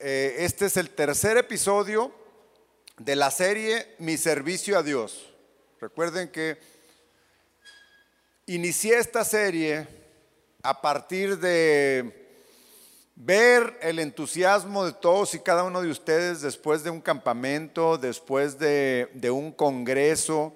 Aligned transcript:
Eh, 0.00 0.44
este 0.44 0.66
es 0.66 0.76
el 0.76 0.90
tercer 0.90 1.36
episodio 1.38 2.12
de 2.98 3.16
la 3.16 3.32
serie 3.32 3.96
Mi 3.98 4.16
servicio 4.16 4.78
a 4.78 4.84
Dios. 4.84 5.28
Recuerden 5.80 6.28
que 6.28 6.56
inicié 8.46 8.96
esta 8.98 9.24
serie 9.24 9.88
a 10.62 10.80
partir 10.80 11.36
de 11.40 12.38
ver 13.16 13.76
el 13.82 13.98
entusiasmo 13.98 14.84
de 14.84 14.92
todos 14.92 15.34
y 15.34 15.40
cada 15.40 15.64
uno 15.64 15.82
de 15.82 15.90
ustedes 15.90 16.42
después 16.42 16.84
de 16.84 16.90
un 16.90 17.00
campamento, 17.00 17.98
después 17.98 18.56
de, 18.56 19.10
de 19.14 19.32
un 19.32 19.50
congreso, 19.50 20.54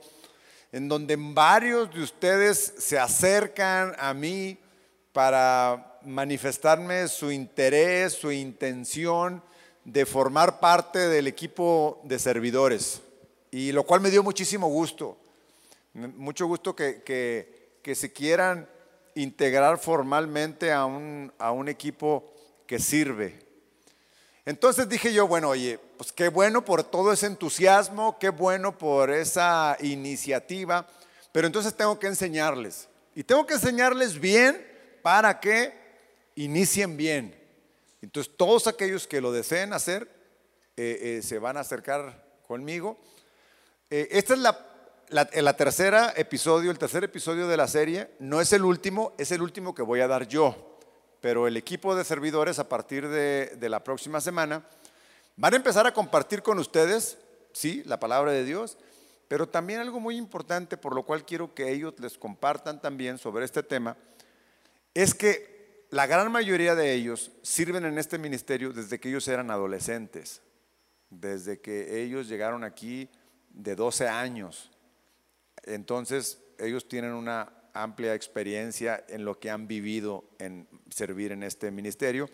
en 0.70 0.88
donde 0.88 1.16
varios 1.18 1.92
de 1.92 2.00
ustedes 2.00 2.74
se 2.78 2.96
acercan 2.96 3.96
a 3.98 4.14
mí 4.14 4.56
para 5.12 5.91
manifestarme 6.04 7.08
su 7.08 7.30
interés, 7.30 8.12
su 8.12 8.30
intención 8.32 9.42
de 9.84 10.06
formar 10.06 10.60
parte 10.60 10.98
del 11.08 11.26
equipo 11.26 12.00
de 12.04 12.18
servidores, 12.18 13.02
y 13.50 13.72
lo 13.72 13.84
cual 13.84 14.00
me 14.00 14.10
dio 14.10 14.22
muchísimo 14.22 14.68
gusto, 14.68 15.16
mucho 15.94 16.46
gusto 16.46 16.74
que, 16.74 17.02
que, 17.82 17.94
se 17.94 18.12
quieran 18.12 18.68
integrar 19.14 19.78
formalmente 19.78 20.72
a 20.72 20.86
un, 20.86 21.32
a 21.38 21.50
un 21.52 21.68
equipo 21.68 22.32
que 22.66 22.78
sirve. 22.78 23.40
Entonces 24.46 24.88
dije 24.88 25.12
yo, 25.12 25.26
bueno, 25.28 25.50
oye, 25.50 25.78
pues 25.98 26.12
qué 26.12 26.28
bueno 26.28 26.64
por 26.64 26.82
todo 26.82 27.12
ese 27.12 27.26
entusiasmo, 27.26 28.18
qué 28.18 28.30
bueno 28.30 28.76
por 28.78 29.10
esa 29.10 29.76
iniciativa, 29.80 30.86
pero 31.30 31.46
entonces 31.46 31.74
tengo 31.74 31.98
que 31.98 32.06
enseñarles. 32.06 32.88
Y 33.14 33.24
tengo 33.24 33.46
que 33.46 33.54
enseñarles 33.54 34.18
bien 34.18 34.66
para 35.02 35.38
que 35.40 35.81
inicien 36.36 36.96
bien. 36.96 37.38
Entonces 38.00 38.32
todos 38.36 38.66
aquellos 38.66 39.06
que 39.06 39.20
lo 39.20 39.32
deseen 39.32 39.72
hacer 39.72 40.08
eh, 40.76 41.18
eh, 41.18 41.22
se 41.22 41.38
van 41.38 41.56
a 41.56 41.60
acercar 41.60 42.24
conmigo. 42.46 42.98
Eh, 43.90 44.08
esta 44.10 44.34
es 44.34 44.40
la, 44.40 44.58
la, 45.10 45.56
tercera 45.56 46.12
episodio, 46.16 46.70
el 46.70 46.78
tercer 46.78 47.04
episodio 47.04 47.46
de 47.46 47.56
la 47.56 47.68
serie. 47.68 48.10
No 48.18 48.40
es 48.40 48.52
el 48.52 48.64
último, 48.64 49.12
es 49.18 49.30
el 49.32 49.42
último 49.42 49.74
que 49.74 49.82
voy 49.82 50.00
a 50.00 50.08
dar 50.08 50.26
yo. 50.26 50.78
Pero 51.20 51.46
el 51.46 51.56
equipo 51.56 51.94
de 51.94 52.04
servidores 52.04 52.58
a 52.58 52.68
partir 52.68 53.08
de, 53.08 53.54
de 53.56 53.68
la 53.68 53.84
próxima 53.84 54.20
semana 54.20 54.66
van 55.36 55.52
a 55.52 55.56
empezar 55.56 55.86
a 55.86 55.94
compartir 55.94 56.42
con 56.42 56.58
ustedes, 56.58 57.18
sí, 57.52 57.82
la 57.86 58.00
palabra 58.00 58.32
de 58.32 58.44
Dios, 58.44 58.76
pero 59.28 59.48
también 59.48 59.80
algo 59.80 60.00
muy 60.00 60.16
importante 60.16 60.76
por 60.76 60.94
lo 60.94 61.04
cual 61.04 61.24
quiero 61.24 61.54
que 61.54 61.70
ellos 61.70 61.94
les 62.00 62.18
compartan 62.18 62.80
también 62.80 63.18
sobre 63.18 63.44
este 63.44 63.62
tema, 63.62 63.96
es 64.94 65.14
que 65.14 65.51
la 65.92 66.06
gran 66.06 66.32
mayoría 66.32 66.74
de 66.74 66.94
ellos 66.94 67.32
sirven 67.42 67.84
en 67.84 67.98
este 67.98 68.16
ministerio 68.16 68.72
desde 68.72 68.98
que 68.98 69.10
ellos 69.10 69.28
eran 69.28 69.50
adolescentes, 69.50 70.40
desde 71.10 71.60
que 71.60 72.02
ellos 72.02 72.28
llegaron 72.28 72.64
aquí 72.64 73.10
de 73.50 73.76
12 73.76 74.08
años. 74.08 74.70
Entonces, 75.64 76.40
ellos 76.58 76.88
tienen 76.88 77.12
una 77.12 77.52
amplia 77.74 78.14
experiencia 78.14 79.04
en 79.06 79.26
lo 79.26 79.38
que 79.38 79.50
han 79.50 79.68
vivido 79.68 80.24
en 80.38 80.66
servir 80.88 81.30
en 81.30 81.42
este 81.42 81.70
ministerio. 81.70 82.30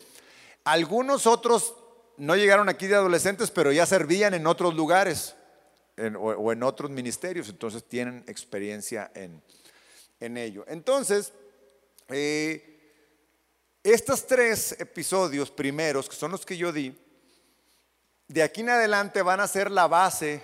Algunos 0.63 1.27
otros 1.27 1.75
no 2.17 2.37
llegaron 2.37 2.69
aquí 2.69 2.87
de 2.87 2.95
adolescentes, 2.95 3.51
pero 3.51 3.73
ya 3.73 3.87
servían 3.87 4.35
en 4.35 4.47
otros 4.47 4.77
lugares 4.77 5.35
o, 6.17 6.53
en 6.53 6.63
otros 6.63 6.93
ministerios, 6.93 7.49
entonces 7.49 7.83
tienen 7.83 8.23
experiencia 8.29 9.11
en, 9.17 9.43
en 10.21 10.37
ello. 10.37 10.65
Entonces, 10.69 11.33
eh, 12.09 12.68
estos 13.93 14.27
tres 14.27 14.77
episodios 14.79 15.51
primeros, 15.51 16.09
que 16.09 16.17
son 16.17 16.33
los 16.33 16.45
que 16.45 16.57
yo 16.57 16.73
di, 16.73 16.97
de 18.27 18.43
aquí 18.43 18.61
en 18.61 18.71
adelante 18.71 19.23
van 19.23 19.41
a 19.41 19.49
ser 19.49 19.71
la 19.71 19.87
base 19.87 20.43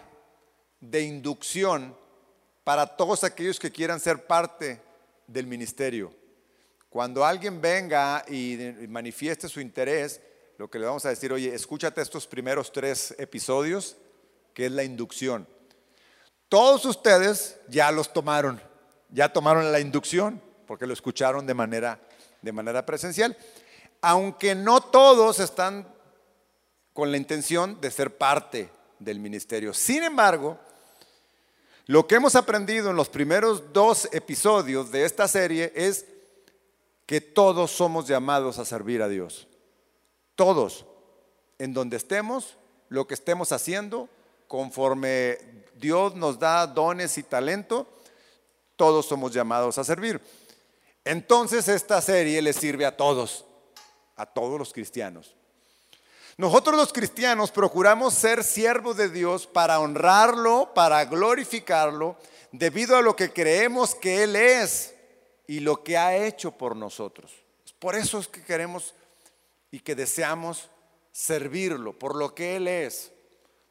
de 0.80 1.02
inducción 1.02 1.96
para 2.62 2.86
todos 2.86 3.24
aquellos 3.24 3.58
que 3.58 3.70
quieran 3.70 4.00
ser 4.00 4.26
parte 4.26 4.80
del 5.26 5.46
ministerio. 5.46 6.14
Cuando 6.88 7.24
alguien 7.24 7.60
venga 7.60 8.24
y 8.28 8.56
manifieste 8.88 9.48
su 9.48 9.60
interés, 9.60 10.20
lo 10.56 10.70
que 10.70 10.78
le 10.78 10.86
vamos 10.86 11.04
a 11.04 11.10
decir, 11.10 11.32
oye, 11.32 11.52
escúchate 11.54 12.00
estos 12.00 12.26
primeros 12.26 12.72
tres 12.72 13.14
episodios, 13.18 13.96
que 14.54 14.66
es 14.66 14.72
la 14.72 14.84
inducción. 14.84 15.48
Todos 16.48 16.84
ustedes 16.84 17.58
ya 17.68 17.90
los 17.90 18.12
tomaron, 18.12 18.62
ya 19.10 19.32
tomaron 19.32 19.72
la 19.72 19.80
inducción, 19.80 20.40
porque 20.66 20.86
lo 20.86 20.92
escucharon 20.92 21.46
de 21.46 21.54
manera 21.54 22.00
de 22.44 22.52
manera 22.52 22.84
presencial, 22.86 23.36
aunque 24.00 24.54
no 24.54 24.80
todos 24.80 25.40
están 25.40 25.88
con 26.92 27.10
la 27.10 27.16
intención 27.16 27.80
de 27.80 27.90
ser 27.90 28.16
parte 28.16 28.70
del 28.98 29.18
ministerio. 29.18 29.74
Sin 29.74 30.02
embargo, 30.02 30.58
lo 31.86 32.06
que 32.06 32.14
hemos 32.14 32.36
aprendido 32.36 32.90
en 32.90 32.96
los 32.96 33.08
primeros 33.08 33.72
dos 33.72 34.08
episodios 34.12 34.90
de 34.90 35.04
esta 35.04 35.26
serie 35.26 35.72
es 35.74 36.06
que 37.06 37.20
todos 37.20 37.70
somos 37.70 38.06
llamados 38.06 38.58
a 38.58 38.64
servir 38.64 39.02
a 39.02 39.08
Dios. 39.08 39.48
Todos, 40.34 40.86
en 41.58 41.74
donde 41.74 41.96
estemos, 41.96 42.56
lo 42.88 43.06
que 43.06 43.14
estemos 43.14 43.52
haciendo, 43.52 44.08
conforme 44.48 45.38
Dios 45.76 46.14
nos 46.14 46.38
da 46.38 46.66
dones 46.66 47.18
y 47.18 47.22
talento, 47.22 47.86
todos 48.76 49.06
somos 49.06 49.32
llamados 49.32 49.78
a 49.78 49.84
servir. 49.84 50.20
Entonces 51.04 51.68
esta 51.68 52.00
serie 52.00 52.40
le 52.40 52.52
sirve 52.52 52.86
a 52.86 52.96
todos, 52.96 53.44
a 54.16 54.26
todos 54.26 54.58
los 54.58 54.72
cristianos. 54.72 55.34
Nosotros 56.36 56.76
los 56.76 56.92
cristianos 56.92 57.52
procuramos 57.52 58.14
ser 58.14 58.42
siervos 58.42 58.96
de 58.96 59.08
Dios 59.08 59.46
para 59.46 59.78
honrarlo, 59.78 60.72
para 60.74 61.04
glorificarlo, 61.04 62.16
debido 62.50 62.96
a 62.96 63.02
lo 63.02 63.14
que 63.14 63.32
creemos 63.32 63.94
que 63.94 64.24
Él 64.24 64.34
es 64.34 64.94
y 65.46 65.60
lo 65.60 65.84
que 65.84 65.96
ha 65.96 66.16
hecho 66.16 66.52
por 66.52 66.74
nosotros. 66.74 67.32
Por 67.78 67.94
eso 67.94 68.18
es 68.18 68.26
que 68.26 68.42
queremos 68.42 68.94
y 69.70 69.80
que 69.80 69.94
deseamos 69.94 70.70
servirlo, 71.12 71.96
por 71.96 72.16
lo 72.16 72.34
que 72.34 72.56
Él 72.56 72.66
es, 72.66 73.12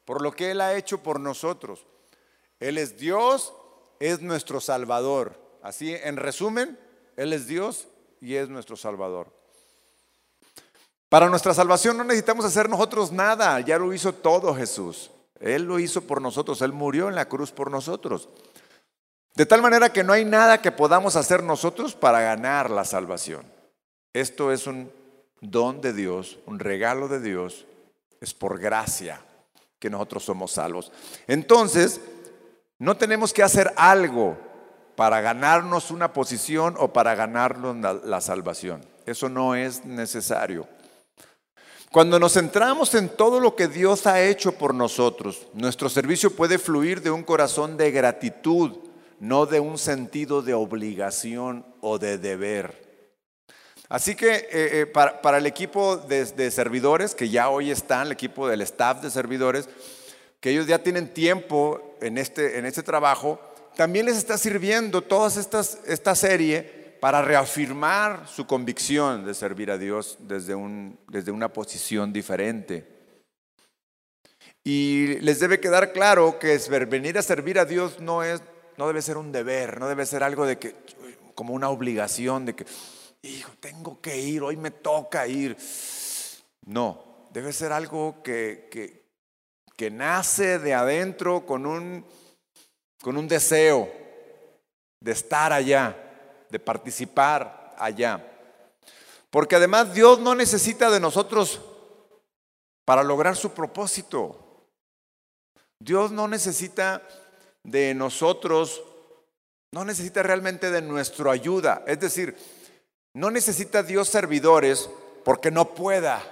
por 0.04 0.22
lo 0.22 0.32
que 0.32 0.52
Él 0.52 0.60
ha 0.60 0.74
hecho 0.74 1.02
por 1.02 1.20
nosotros. 1.20 1.86
Él 2.60 2.78
es 2.78 2.96
Dios, 2.96 3.52
es 4.00 4.22
nuestro 4.22 4.60
Salvador. 4.60 5.38
Así, 5.62 5.94
en 5.94 6.16
resumen, 6.16 6.78
él 7.16 7.32
es 7.32 7.46
Dios 7.46 7.88
y 8.20 8.34
es 8.34 8.48
nuestro 8.48 8.76
Salvador. 8.76 9.28
Para 11.08 11.28
nuestra 11.28 11.54
salvación 11.54 11.96
no 11.96 12.04
necesitamos 12.04 12.44
hacer 12.44 12.68
nosotros 12.68 13.12
nada, 13.12 13.60
ya 13.60 13.78
lo 13.78 13.92
hizo 13.92 14.12
todo 14.12 14.54
Jesús. 14.54 15.10
Él 15.40 15.64
lo 15.64 15.78
hizo 15.78 16.02
por 16.02 16.20
nosotros, 16.22 16.62
Él 16.62 16.72
murió 16.72 17.08
en 17.08 17.14
la 17.14 17.28
cruz 17.28 17.52
por 17.52 17.70
nosotros. 17.70 18.28
De 19.34 19.46
tal 19.46 19.62
manera 19.62 19.92
que 19.92 20.04
no 20.04 20.12
hay 20.12 20.24
nada 20.24 20.62
que 20.62 20.72
podamos 20.72 21.16
hacer 21.16 21.42
nosotros 21.42 21.94
para 21.94 22.20
ganar 22.20 22.70
la 22.70 22.84
salvación. 22.84 23.44
Esto 24.12 24.52
es 24.52 24.66
un 24.66 24.90
don 25.40 25.80
de 25.80 25.92
Dios, 25.92 26.38
un 26.46 26.58
regalo 26.58 27.08
de 27.08 27.20
Dios, 27.20 27.66
es 28.20 28.32
por 28.32 28.58
gracia 28.58 29.20
que 29.78 29.90
nosotros 29.90 30.24
somos 30.24 30.52
salvos. 30.52 30.92
Entonces, 31.26 32.00
no 32.78 32.96
tenemos 32.96 33.32
que 33.32 33.42
hacer 33.42 33.72
algo 33.76 34.38
para 34.96 35.20
ganarnos 35.20 35.90
una 35.90 36.12
posición 36.12 36.76
o 36.78 36.92
para 36.92 37.14
ganarnos 37.14 37.76
la, 38.04 38.20
salvación. 38.20 38.84
Eso 39.06 39.28
no 39.28 39.54
es 39.54 39.84
necesario. 39.84 40.66
Cuando 41.90 42.18
nos 42.18 42.32
centramos 42.32 42.94
en 42.94 43.08
todo 43.08 43.40
lo 43.40 43.54
que 43.54 43.68
Dios 43.68 44.06
ha 44.06 44.20
hecho 44.20 44.52
por 44.52 44.74
nosotros, 44.74 45.46
nuestro 45.52 45.88
servicio 45.88 46.34
puede 46.34 46.58
fluir 46.58 47.02
de 47.02 47.10
un 47.10 47.22
corazón 47.22 47.76
de 47.76 47.90
gratitud, 47.90 48.72
no 49.20 49.46
de 49.46 49.60
un 49.60 49.78
sentido 49.78 50.42
de 50.42 50.54
obligación 50.54 51.64
o 51.80 51.98
de 51.98 52.18
deber. 52.18 52.82
Así 53.88 54.16
que 54.16 54.34
eh, 54.34 54.48
eh, 54.50 54.86
para, 54.86 55.38
el 55.38 55.46
equipo 55.46 55.96
de, 55.96 56.24
de, 56.24 56.50
servidores, 56.50 57.14
que 57.14 57.28
ya 57.28 57.48
hoy 57.48 57.70
están, 57.70 58.06
el 58.06 58.12
equipo 58.12 58.48
del 58.48 58.62
staff 58.62 59.02
de 59.02 59.10
servidores, 59.10 59.68
que 60.40 60.50
ellos 60.50 60.66
ya 60.66 60.78
tienen 60.82 61.12
tiempo 61.12 61.96
en 62.00 62.18
este, 62.18 62.58
en 62.58 62.66
este 62.66 62.82
trabajo, 62.82 63.40
también 63.76 64.06
les 64.06 64.16
está 64.16 64.38
sirviendo 64.38 65.02
toda 65.02 65.28
esta 65.86 66.14
serie 66.14 66.84
para 67.04 67.20
reafirmar 67.20 68.26
su 68.26 68.46
convicción 68.46 69.26
de 69.26 69.34
servir 69.34 69.70
a 69.70 69.76
Dios 69.76 70.16
desde, 70.20 70.54
un, 70.54 70.98
desde 71.08 71.32
una 71.32 71.52
posición 71.52 72.14
diferente. 72.14 72.88
Y 74.64 75.18
les 75.20 75.38
debe 75.38 75.60
quedar 75.60 75.92
claro 75.92 76.38
que 76.38 76.56
venir 76.86 77.18
a 77.18 77.22
servir 77.22 77.58
a 77.58 77.66
Dios 77.66 78.00
no, 78.00 78.22
es, 78.22 78.42
no 78.78 78.86
debe 78.86 79.02
ser 79.02 79.18
un 79.18 79.32
deber, 79.32 79.78
no 79.78 79.86
debe 79.86 80.06
ser 80.06 80.22
algo 80.22 80.46
de 80.46 80.58
que, 80.58 80.74
como 81.34 81.52
una 81.52 81.68
obligación 81.68 82.46
de 82.46 82.54
que, 82.54 82.64
hijo, 83.20 83.52
tengo 83.60 84.00
que 84.00 84.16
ir, 84.16 84.42
hoy 84.42 84.56
me 84.56 84.70
toca 84.70 85.26
ir. 85.26 85.58
No, 86.64 87.26
debe 87.32 87.52
ser 87.52 87.72
algo 87.72 88.22
que, 88.22 88.68
que, 88.70 89.04
que 89.76 89.90
nace 89.90 90.58
de 90.58 90.72
adentro 90.72 91.44
con 91.44 91.66
un 91.66 92.06
con 93.04 93.18
un 93.18 93.28
deseo 93.28 93.92
de 94.98 95.12
estar 95.12 95.52
allá, 95.52 95.94
de 96.48 96.58
participar 96.58 97.76
allá. 97.78 98.26
Porque 99.28 99.56
además 99.56 99.92
Dios 99.92 100.20
no 100.20 100.34
necesita 100.34 100.90
de 100.90 101.00
nosotros 101.00 101.60
para 102.86 103.02
lograr 103.02 103.36
su 103.36 103.50
propósito. 103.50 104.70
Dios 105.78 106.12
no 106.12 106.28
necesita 106.28 107.06
de 107.62 107.92
nosotros, 107.92 108.82
no 109.70 109.84
necesita 109.84 110.22
realmente 110.22 110.70
de 110.70 110.80
nuestra 110.80 111.30
ayuda. 111.30 111.84
Es 111.86 112.00
decir, 112.00 112.34
no 113.12 113.30
necesita 113.30 113.82
Dios 113.82 114.08
servidores 114.08 114.88
porque 115.26 115.50
no 115.50 115.74
pueda 115.74 116.22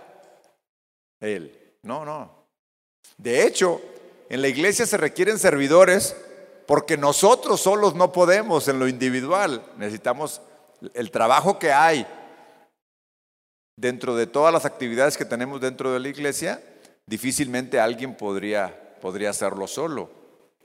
Él. 1.20 1.76
No, 1.82 2.06
no. 2.06 2.46
De 3.18 3.46
hecho, 3.46 3.78
en 4.30 4.40
la 4.40 4.48
iglesia 4.48 4.86
se 4.86 4.96
requieren 4.96 5.38
servidores 5.38 6.16
porque 6.66 6.96
nosotros 6.96 7.60
solos 7.60 7.94
no 7.94 8.12
podemos 8.12 8.68
en 8.68 8.78
lo 8.78 8.88
individual. 8.88 9.62
Necesitamos 9.76 10.40
el 10.94 11.10
trabajo 11.10 11.58
que 11.58 11.72
hay 11.72 12.06
dentro 13.76 14.14
de 14.14 14.26
todas 14.26 14.52
las 14.52 14.64
actividades 14.64 15.16
que 15.16 15.24
tenemos 15.24 15.60
dentro 15.60 15.92
de 15.92 16.00
la 16.00 16.08
iglesia, 16.08 16.62
difícilmente 17.06 17.80
alguien 17.80 18.16
podría, 18.16 18.96
podría 19.00 19.30
hacerlo 19.30 19.66
solo. 19.66 20.10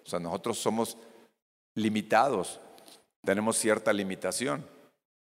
O 0.05 0.09
sea, 0.09 0.19
nosotros 0.19 0.57
somos 0.57 0.97
limitados, 1.75 2.59
tenemos 3.25 3.57
cierta 3.57 3.91
limitación. 3.91 4.65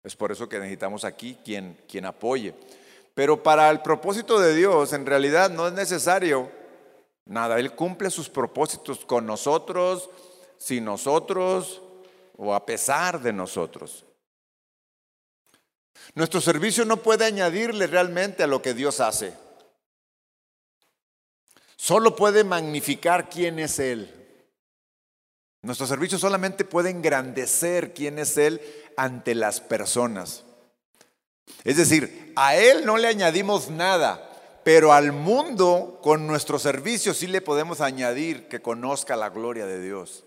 Es 0.04 0.16
por 0.16 0.32
eso 0.32 0.48
que 0.48 0.60
necesitamos 0.60 1.04
aquí 1.04 1.38
quien, 1.44 1.78
quien 1.88 2.06
apoye. 2.06 2.54
Pero 3.14 3.42
para 3.42 3.70
el 3.70 3.82
propósito 3.82 4.40
de 4.40 4.54
Dios, 4.54 4.94
en 4.94 5.06
realidad 5.06 5.50
no 5.50 5.68
es 5.68 5.74
necesario 5.74 6.52
nada. 7.26 7.60
Él 7.60 7.74
cumple 7.74 8.10
sus 8.10 8.30
propósitos 8.30 9.06
con 9.06 9.26
nosotros, 9.26 10.10
sin 10.66 10.84
nosotros 10.84 11.80
o 12.38 12.56
a 12.56 12.66
pesar 12.66 13.22
de 13.22 13.32
nosotros. 13.32 14.04
Nuestro 16.16 16.42
servicio 16.42 16.86
no 16.86 16.98
puede 16.98 17.24
añadirle 17.24 17.86
realmente 17.86 18.42
a 18.42 18.48
lo 18.48 18.64
que 18.64 18.74
Dios 18.74 19.00
hace. 19.00 19.36
Solo 21.76 22.16
puede 22.16 22.44
magnificar 22.44 23.30
quién 23.30 23.60
es 23.60 23.78
Él. 23.78 24.12
Nuestro 25.62 25.86
servicio 25.86 26.18
solamente 26.18 26.66
puede 26.66 26.90
engrandecer 26.90 27.94
quién 27.94 28.18
es 28.18 28.36
Él 28.36 28.60
ante 28.98 29.36
las 29.36 29.62
personas. 29.62 30.46
Es 31.64 31.78
decir, 31.78 32.34
a 32.36 32.56
Él 32.56 32.88
no 32.88 32.98
le 32.98 33.08
añadimos 33.08 33.70
nada, 33.70 34.32
pero 34.64 34.94
al 34.94 35.12
mundo 35.12 36.00
con 36.02 36.26
nuestro 36.26 36.58
servicio 36.58 37.14
sí 37.14 37.28
le 37.28 37.42
podemos 37.42 37.82
añadir 37.82 38.48
que 38.48 38.64
conozca 38.64 39.16
la 39.16 39.30
gloria 39.30 39.68
de 39.68 39.80
Dios 39.80 40.25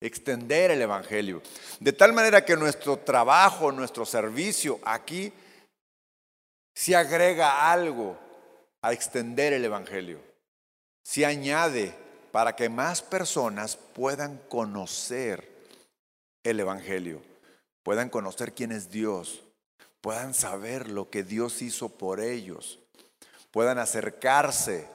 extender 0.00 0.70
el 0.70 0.82
Evangelio. 0.82 1.42
De 1.80 1.92
tal 1.92 2.12
manera 2.12 2.44
que 2.44 2.56
nuestro 2.56 2.98
trabajo, 2.98 3.72
nuestro 3.72 4.04
servicio 4.04 4.78
aquí, 4.84 5.32
se 6.74 6.94
agrega 6.94 7.72
algo 7.72 8.18
a 8.82 8.92
extender 8.92 9.52
el 9.52 9.64
Evangelio. 9.64 10.20
Se 11.02 11.24
añade 11.24 11.94
para 12.32 12.54
que 12.54 12.68
más 12.68 13.00
personas 13.00 13.76
puedan 13.76 14.38
conocer 14.48 15.48
el 16.44 16.60
Evangelio, 16.60 17.22
puedan 17.82 18.10
conocer 18.10 18.52
quién 18.52 18.72
es 18.72 18.90
Dios, 18.90 19.42
puedan 20.00 20.34
saber 20.34 20.88
lo 20.88 21.08
que 21.10 21.22
Dios 21.22 21.62
hizo 21.62 21.88
por 21.88 22.20
ellos, 22.20 22.78
puedan 23.50 23.78
acercarse, 23.78 24.86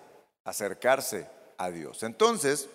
acercarse 0.45 1.27
a 1.57 1.71
Dios. 1.71 2.03
Entonces, 2.03 2.69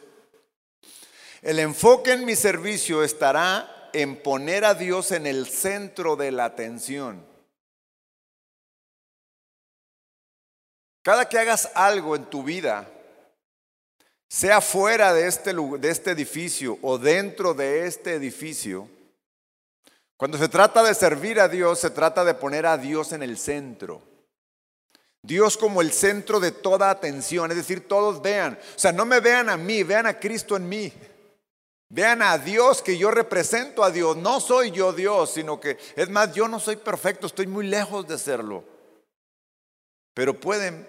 el 1.46 1.60
enfoque 1.60 2.12
en 2.12 2.24
mi 2.24 2.34
servicio 2.34 3.04
estará 3.04 3.88
en 3.92 4.20
poner 4.20 4.64
a 4.64 4.74
Dios 4.74 5.12
en 5.12 5.28
el 5.28 5.46
centro 5.46 6.16
de 6.16 6.32
la 6.32 6.44
atención. 6.44 7.24
Cada 11.02 11.28
que 11.28 11.38
hagas 11.38 11.70
algo 11.76 12.16
en 12.16 12.24
tu 12.24 12.42
vida, 12.42 12.90
sea 14.28 14.60
fuera 14.60 15.14
de 15.14 15.28
este, 15.28 15.54
de 15.54 15.88
este 15.88 16.10
edificio 16.10 16.80
o 16.82 16.98
dentro 16.98 17.54
de 17.54 17.86
este 17.86 18.14
edificio, 18.14 18.90
cuando 20.16 20.38
se 20.38 20.48
trata 20.48 20.82
de 20.82 20.96
servir 20.96 21.38
a 21.38 21.46
Dios, 21.46 21.78
se 21.78 21.90
trata 21.90 22.24
de 22.24 22.34
poner 22.34 22.66
a 22.66 22.76
Dios 22.76 23.12
en 23.12 23.22
el 23.22 23.38
centro. 23.38 24.02
Dios 25.22 25.56
como 25.56 25.80
el 25.80 25.92
centro 25.92 26.40
de 26.40 26.50
toda 26.50 26.90
atención, 26.90 27.52
es 27.52 27.56
decir, 27.56 27.86
todos 27.86 28.20
vean, 28.20 28.58
o 28.74 28.78
sea, 28.78 28.90
no 28.90 29.06
me 29.06 29.20
vean 29.20 29.48
a 29.48 29.56
mí, 29.56 29.84
vean 29.84 30.06
a 30.06 30.18
Cristo 30.18 30.56
en 30.56 30.68
mí. 30.68 30.92
Vean 31.88 32.20
a 32.22 32.36
Dios 32.38 32.82
que 32.82 32.98
yo 32.98 33.10
represento 33.10 33.84
a 33.84 33.90
Dios. 33.90 34.16
No 34.16 34.40
soy 34.40 34.70
yo 34.70 34.92
Dios, 34.92 35.30
sino 35.30 35.60
que, 35.60 35.78
es 35.94 36.08
más, 36.10 36.32
yo 36.34 36.48
no 36.48 36.58
soy 36.58 36.76
perfecto, 36.76 37.26
estoy 37.26 37.46
muy 37.46 37.66
lejos 37.66 38.06
de 38.08 38.18
serlo. 38.18 38.64
Pero 40.14 40.40
pueden, 40.40 40.88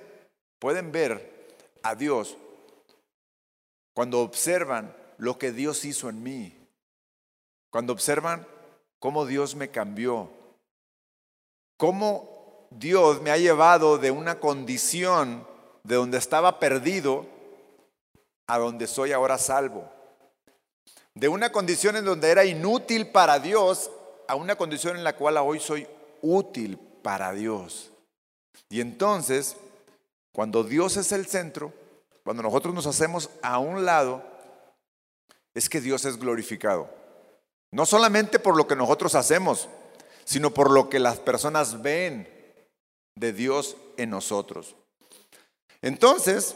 pueden 0.59 0.91
ver 0.91 1.57
a 1.83 1.93
Dios 1.95 2.37
cuando 3.93 4.21
observan 4.21 4.95
lo 5.17 5.37
que 5.37 5.51
Dios 5.51 5.85
hizo 5.85 6.09
en 6.09 6.23
mí. 6.23 6.57
Cuando 7.69 7.93
observan 7.93 8.47
cómo 8.99 9.25
Dios 9.25 9.55
me 9.55 9.69
cambió. 9.69 10.31
Cómo 11.77 12.67
Dios 12.71 13.21
me 13.21 13.29
ha 13.29 13.37
llevado 13.37 13.99
de 13.99 14.09
una 14.09 14.39
condición 14.39 15.47
de 15.83 15.95
donde 15.95 16.17
estaba 16.17 16.59
perdido 16.59 17.27
a 18.47 18.57
donde 18.57 18.87
soy 18.87 19.11
ahora 19.11 19.37
salvo 19.37 19.96
de 21.19 21.27
una 21.27 21.51
condición 21.51 21.95
en 21.95 22.05
donde 22.05 22.29
era 22.29 22.45
inútil 22.45 23.07
para 23.07 23.39
Dios 23.39 23.89
a 24.27 24.35
una 24.35 24.55
condición 24.55 24.97
en 24.97 25.03
la 25.03 25.15
cual 25.15 25.37
hoy 25.37 25.59
soy 25.59 25.87
útil 26.21 26.77
para 27.01 27.31
Dios. 27.33 27.91
Y 28.69 28.81
entonces, 28.81 29.57
cuando 30.31 30.63
Dios 30.63 30.95
es 30.95 31.11
el 31.11 31.25
centro, 31.25 31.73
cuando 32.23 32.43
nosotros 32.43 32.73
nos 32.75 32.85
hacemos 32.85 33.31
a 33.41 33.57
un 33.57 33.83
lado, 33.83 34.21
es 35.55 35.69
que 35.69 35.81
Dios 35.81 36.05
es 36.05 36.19
glorificado. 36.19 36.87
No 37.71 37.87
solamente 37.87 38.37
por 38.37 38.55
lo 38.55 38.67
que 38.67 38.75
nosotros 38.75 39.15
hacemos, 39.15 39.69
sino 40.23 40.53
por 40.53 40.69
lo 40.69 40.87
que 40.87 40.99
las 40.99 41.17
personas 41.17 41.81
ven 41.81 42.29
de 43.15 43.33
Dios 43.33 43.75
en 43.97 44.11
nosotros. 44.11 44.75
Entonces, 45.81 46.55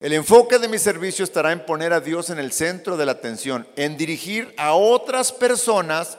el 0.00 0.14
enfoque 0.14 0.58
de 0.58 0.66
mi 0.66 0.78
servicio 0.78 1.24
estará 1.24 1.52
en 1.52 1.66
poner 1.66 1.92
a 1.92 2.00
Dios 2.00 2.30
en 2.30 2.38
el 2.38 2.52
centro 2.52 2.96
de 2.96 3.04
la 3.04 3.12
atención, 3.12 3.68
en 3.76 3.98
dirigir 3.98 4.54
a 4.56 4.72
otras 4.72 5.30
personas 5.30 6.16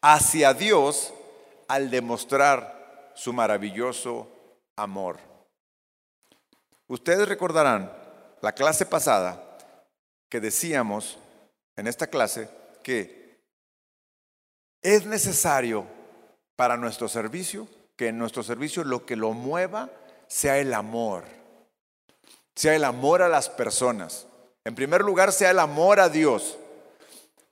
hacia 0.00 0.52
Dios 0.54 1.14
al 1.68 1.88
demostrar 1.88 3.12
su 3.14 3.32
maravilloso 3.32 4.28
amor. 4.74 5.20
Ustedes 6.88 7.28
recordarán 7.28 7.92
la 8.42 8.52
clase 8.52 8.86
pasada 8.86 9.56
que 10.28 10.40
decíamos 10.40 11.16
en 11.76 11.86
esta 11.86 12.08
clase 12.08 12.50
que 12.82 13.38
es 14.82 15.06
necesario 15.06 15.86
para 16.56 16.76
nuestro 16.76 17.08
servicio 17.08 17.68
que 17.96 18.08
en 18.08 18.18
nuestro 18.18 18.42
servicio 18.42 18.82
lo 18.82 19.06
que 19.06 19.14
lo 19.14 19.32
mueva 19.32 19.90
sea 20.26 20.58
el 20.58 20.74
amor 20.74 21.24
sea 22.54 22.74
el 22.74 22.84
amor 22.84 23.22
a 23.22 23.28
las 23.28 23.48
personas. 23.48 24.26
En 24.64 24.74
primer 24.74 25.02
lugar, 25.02 25.32
sea 25.32 25.50
el 25.50 25.58
amor 25.58 26.00
a 26.00 26.08
Dios. 26.08 26.56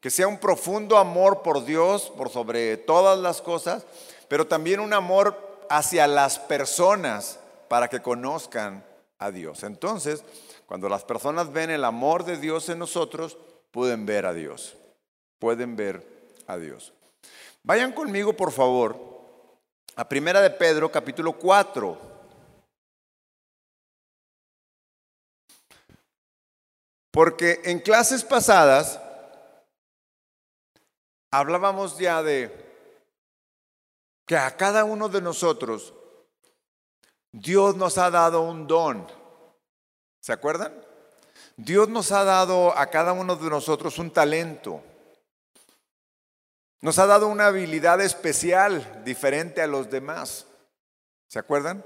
Que 0.00 0.10
sea 0.10 0.26
un 0.26 0.38
profundo 0.38 0.98
amor 0.98 1.42
por 1.42 1.64
Dios, 1.64 2.12
por 2.16 2.30
sobre 2.30 2.76
todas 2.76 3.18
las 3.18 3.40
cosas, 3.40 3.84
pero 4.28 4.46
también 4.46 4.80
un 4.80 4.92
amor 4.92 5.64
hacia 5.68 6.06
las 6.06 6.38
personas 6.38 7.38
para 7.68 7.88
que 7.88 8.02
conozcan 8.02 8.84
a 9.18 9.30
Dios. 9.30 9.62
Entonces, 9.62 10.24
cuando 10.66 10.88
las 10.88 11.04
personas 11.04 11.52
ven 11.52 11.70
el 11.70 11.84
amor 11.84 12.24
de 12.24 12.36
Dios 12.36 12.68
en 12.68 12.78
nosotros, 12.78 13.38
pueden 13.70 14.06
ver 14.06 14.26
a 14.26 14.32
Dios. 14.32 14.76
Pueden 15.38 15.76
ver 15.76 16.06
a 16.46 16.56
Dios. 16.56 16.92
Vayan 17.62 17.92
conmigo, 17.92 18.32
por 18.32 18.50
favor, 18.50 18.96
a 19.94 20.08
Primera 20.08 20.40
de 20.40 20.50
Pedro, 20.50 20.90
capítulo 20.90 21.34
4. 21.34 22.11
Porque 27.12 27.60
en 27.64 27.78
clases 27.78 28.24
pasadas 28.24 28.98
hablábamos 31.30 31.98
ya 31.98 32.22
de 32.22 32.50
que 34.26 34.36
a 34.36 34.56
cada 34.56 34.84
uno 34.84 35.08
de 35.08 35.20
nosotros 35.20 35.92
Dios 37.30 37.76
nos 37.76 37.98
ha 37.98 38.10
dado 38.10 38.42
un 38.42 38.66
don. 38.66 39.06
¿Se 40.20 40.32
acuerdan? 40.32 40.72
Dios 41.56 41.88
nos 41.88 42.12
ha 42.12 42.24
dado 42.24 42.76
a 42.76 42.86
cada 42.86 43.12
uno 43.12 43.36
de 43.36 43.50
nosotros 43.50 43.98
un 43.98 44.10
talento. 44.10 44.82
Nos 46.80 46.98
ha 46.98 47.06
dado 47.06 47.28
una 47.28 47.46
habilidad 47.46 48.00
especial, 48.00 49.02
diferente 49.04 49.60
a 49.60 49.66
los 49.66 49.90
demás. 49.90 50.46
¿Se 51.28 51.38
acuerdan? 51.38 51.84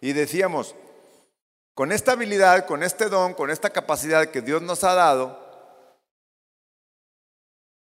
Y 0.00 0.12
decíamos, 0.12 0.74
con 1.74 1.90
esta 1.90 2.12
habilidad, 2.12 2.66
con 2.66 2.82
este 2.82 3.08
don, 3.08 3.34
con 3.34 3.50
esta 3.50 3.70
capacidad 3.70 4.26
que 4.26 4.40
Dios 4.40 4.62
nos 4.62 4.84
ha 4.84 4.94
dado, 4.94 5.44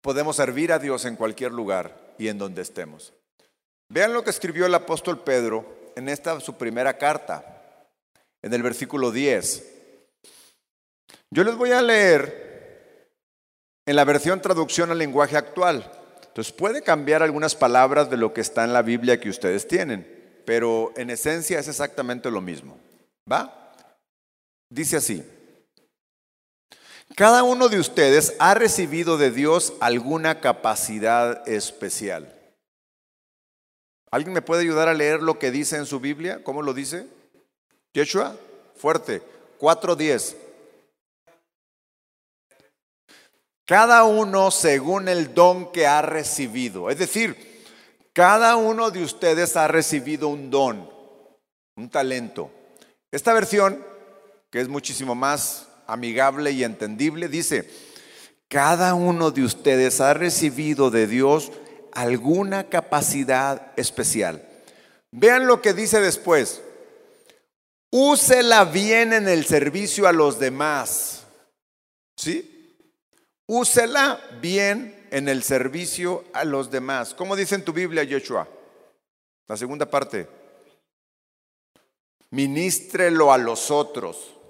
podemos 0.01 0.37
servir 0.37 0.73
a 0.73 0.79
Dios 0.79 1.05
en 1.05 1.17
cualquier 1.17 1.53
lugar 1.53 2.15
y 2.19 2.29
en 2.29 2.39
donde 2.39 2.63
estemos. 2.63 3.13
Vean 3.89 4.15
lo 4.15 4.25
que 4.25 4.31
escribió 4.31 4.67
el 4.67 4.75
apóstol 4.75 5.23
Pedro 5.23 5.67
en 5.97 6.09
esta 6.09 6.41
su 6.41 6.57
primera 6.57 6.97
carta. 6.97 7.59
en 8.45 8.53
el 8.53 8.63
versículo 8.63 9.13
10. 9.13 9.69
Yo 11.31 11.45
les 11.45 11.55
voy 11.55 11.71
a 11.71 11.81
leer 11.81 13.09
en 13.87 13.95
la 13.95 14.05
versión 14.05 14.41
traducción 14.41 14.91
al 14.91 14.99
lenguaje 14.99 15.37
actual. 15.37 15.89
Entonces 16.27 16.53
puede 16.53 16.83
cambiar 16.83 17.23
algunas 17.23 17.55
palabras 17.55 18.11
de 18.11 18.17
lo 18.17 18.33
que 18.33 18.41
está 18.41 18.65
en 18.65 18.73
la 18.73 18.83
Biblia 18.83 19.21
que 19.21 19.29
ustedes 19.29 19.69
tienen, 19.69 20.43
pero 20.45 20.93
en 20.97 21.11
esencia 21.11 21.61
es 21.61 21.69
exactamente 21.69 22.33
lo 22.33 22.41
mismo. 22.41 22.79
¿Va? 23.31 23.62
Dice 24.73 24.97
así. 24.97 25.23
Cada 27.15 27.43
uno 27.43 27.69
de 27.69 27.79
ustedes 27.79 28.35
ha 28.39 28.55
recibido 28.55 29.19
de 29.19 29.31
Dios 29.31 29.75
alguna 29.81 30.41
capacidad 30.41 31.47
especial. 31.47 32.35
¿Alguien 34.11 34.33
me 34.33 34.41
puede 34.41 34.63
ayudar 34.63 34.89
a 34.89 34.95
leer 34.95 35.21
lo 35.21 35.39
que 35.39 35.51
dice 35.51 35.77
en 35.77 35.85
su 35.85 36.01
Biblia? 36.01 36.43
¿Cómo 36.43 36.63
lo 36.63 36.73
dice? 36.73 37.07
Yeshua, 37.93 38.35
fuerte, 38.75 39.21
4.10. 39.61 40.37
Cada 43.67 44.05
uno 44.05 44.51
según 44.51 45.09
el 45.09 45.35
don 45.35 45.71
que 45.71 45.87
ha 45.87 46.01
recibido. 46.01 46.89
Es 46.89 46.99
decir, 46.99 47.63
cada 48.15 48.57
uno 48.57 48.91
de 48.91 49.05
ustedes 49.05 49.55
ha 49.59 49.69
recibido 49.69 50.29
un 50.29 50.51
don, 50.51 50.91
un 51.77 51.91
talento. 51.91 52.51
Esta 53.11 53.35
versión, 53.35 53.92
que 54.53 54.61
es 54.61 54.69
muchísimo 54.69 55.15
más 55.15 55.67
amigable 55.87 56.53
y 56.53 56.63
entendible, 56.63 57.29
dice, 57.29 57.71
cada 58.49 58.93
uno 58.93 59.31
de 59.31 59.43
ustedes 59.45 59.99
ha 60.03 60.13
recibido 60.13 60.91
de 60.91 61.07
Dios 61.07 61.51
alguna 61.91 62.69
capacidad 62.69 63.73
especial. 63.77 64.47
Vean 65.11 65.47
lo 65.47 65.63
que 65.63 65.73
dice 65.73 66.03
después. 66.03 66.61
Úsela 67.91 68.67
bien 68.67 69.15
en 69.15 69.27
el 69.27 69.47
servicio 69.47 70.07
a 70.07 70.13
los 70.13 70.39
demás. 70.39 71.25
¿Sí? 72.15 72.77
Úsela 73.47 74.21
bien 74.43 75.09
en 75.11 75.31
el 75.31 75.43
servicio 75.43 76.25
a 76.35 76.45
los 76.45 76.71
demás. 76.71 77.15
¿Cómo 77.15 77.37
dice 77.37 77.55
en 77.55 77.65
tu 77.65 77.73
Biblia, 77.73 78.07
Joshua? 78.09 78.47
La 79.49 79.57
segunda 79.57 79.87
parte. 79.87 80.29
Ministrelo 82.29 83.33
a 83.33 83.39
los 83.39 83.71
otros. 83.71 84.42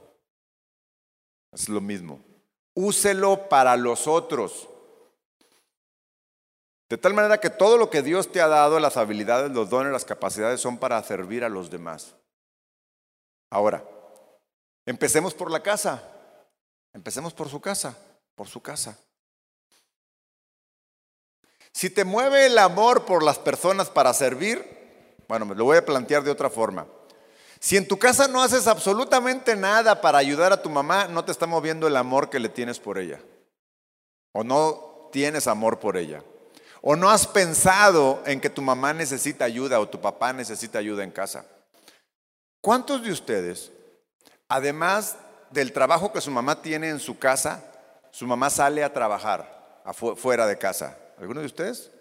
Es 1.53 1.69
lo 1.69 1.81
mismo. 1.81 2.21
Úselo 2.75 3.49
para 3.49 3.77
los 3.77 4.09
otros. 4.09 4.69
De 6.89 6.99
tal 6.99 7.15
manera 7.15 7.39
que 7.39 7.51
todo 7.51 7.79
lo 7.79 7.91
que 7.91 8.03
Dios 8.03 8.31
te 8.31 8.41
ha 8.41 8.49
dado, 8.49 8.79
las 8.81 8.97
habilidades, 8.97 9.51
los 9.53 9.71
dones, 9.71 9.93
las 9.93 10.05
capacidades, 10.05 10.61
son 10.61 10.79
para 10.79 11.03
servir 11.03 11.45
a 11.45 11.49
los 11.49 11.71
demás. 11.71 12.15
Ahora, 13.51 13.85
empecemos 14.87 15.35
por 15.35 15.51
la 15.51 15.63
casa. 15.63 16.03
Empecemos 16.95 17.33
por 17.33 17.49
su 17.49 17.61
casa, 17.61 17.97
por 18.35 18.49
su 18.49 18.61
casa. 18.61 18.99
Si 21.73 21.89
te 21.89 22.05
mueve 22.05 22.47
el 22.47 22.59
amor 22.59 23.07
por 23.07 23.23
las 23.23 23.39
personas 23.39 23.89
para 23.89 24.13
servir, 24.13 25.17
bueno, 25.29 25.47
me 25.47 25.55
lo 25.55 25.65
voy 25.65 25.79
a 25.79 25.85
plantear 25.85 26.23
de 26.23 26.31
otra 26.31 26.51
forma. 26.51 26.87
Si 27.63 27.77
en 27.77 27.87
tu 27.87 27.97
casa 27.97 28.27
no 28.27 28.43
haces 28.43 28.67
absolutamente 28.67 29.55
nada 29.55 30.01
para 30.01 30.19
ayudar 30.19 30.53
a 30.53 30.61
tu 30.61 30.69
mamá, 30.69 31.07
no 31.07 31.25
te 31.25 31.31
está 31.31 31.47
moviendo 31.47 31.87
el 31.87 31.97
amor 31.97 32.29
que 32.29 32.41
le 32.41 32.49
tienes 32.49 32.81
por 32.81 32.99
ella. 32.99 33.21
O 34.33 34.43
no 34.43 35.09
tienes 35.13 35.47
amor 35.47 35.79
por 35.79 35.97
ella. 35.97 36.25
O 36.81 36.97
no 36.97 37.09
has 37.09 37.25
pensado 37.25 38.21
en 38.27 38.41
que 38.41 38.51
tu 38.51 38.63
mamá 38.63 38.93
necesita 38.93 39.45
ayuda 39.45 39.79
o 39.79 39.89
tu 39.89 40.01
papá 40.01 40.33
necesita 40.33 40.81
ayuda 40.81 41.05
en 41.05 41.13
casa. 41.13 41.47
¿Cuántos 42.61 43.05
de 43.05 43.13
ustedes, 43.13 43.71
además 44.49 45.17
del 45.53 45.73
trabajo 45.73 46.13
que 46.13 46.21
su 46.21 46.33
mamá 46.33 46.61
tiene 46.63 46.89
en 46.89 46.99
su 46.99 47.17
casa, 47.17 47.63
su 48.11 48.27
mamá 48.27 48.51
sale 48.51 48.83
a 48.83 48.93
trabajar 48.93 49.85
fuera 50.17 50.49
de 50.49 50.59
casa? 50.59 50.99
¿Alguno 51.17 51.39
de 51.39 51.47
ustedes? 51.47 51.93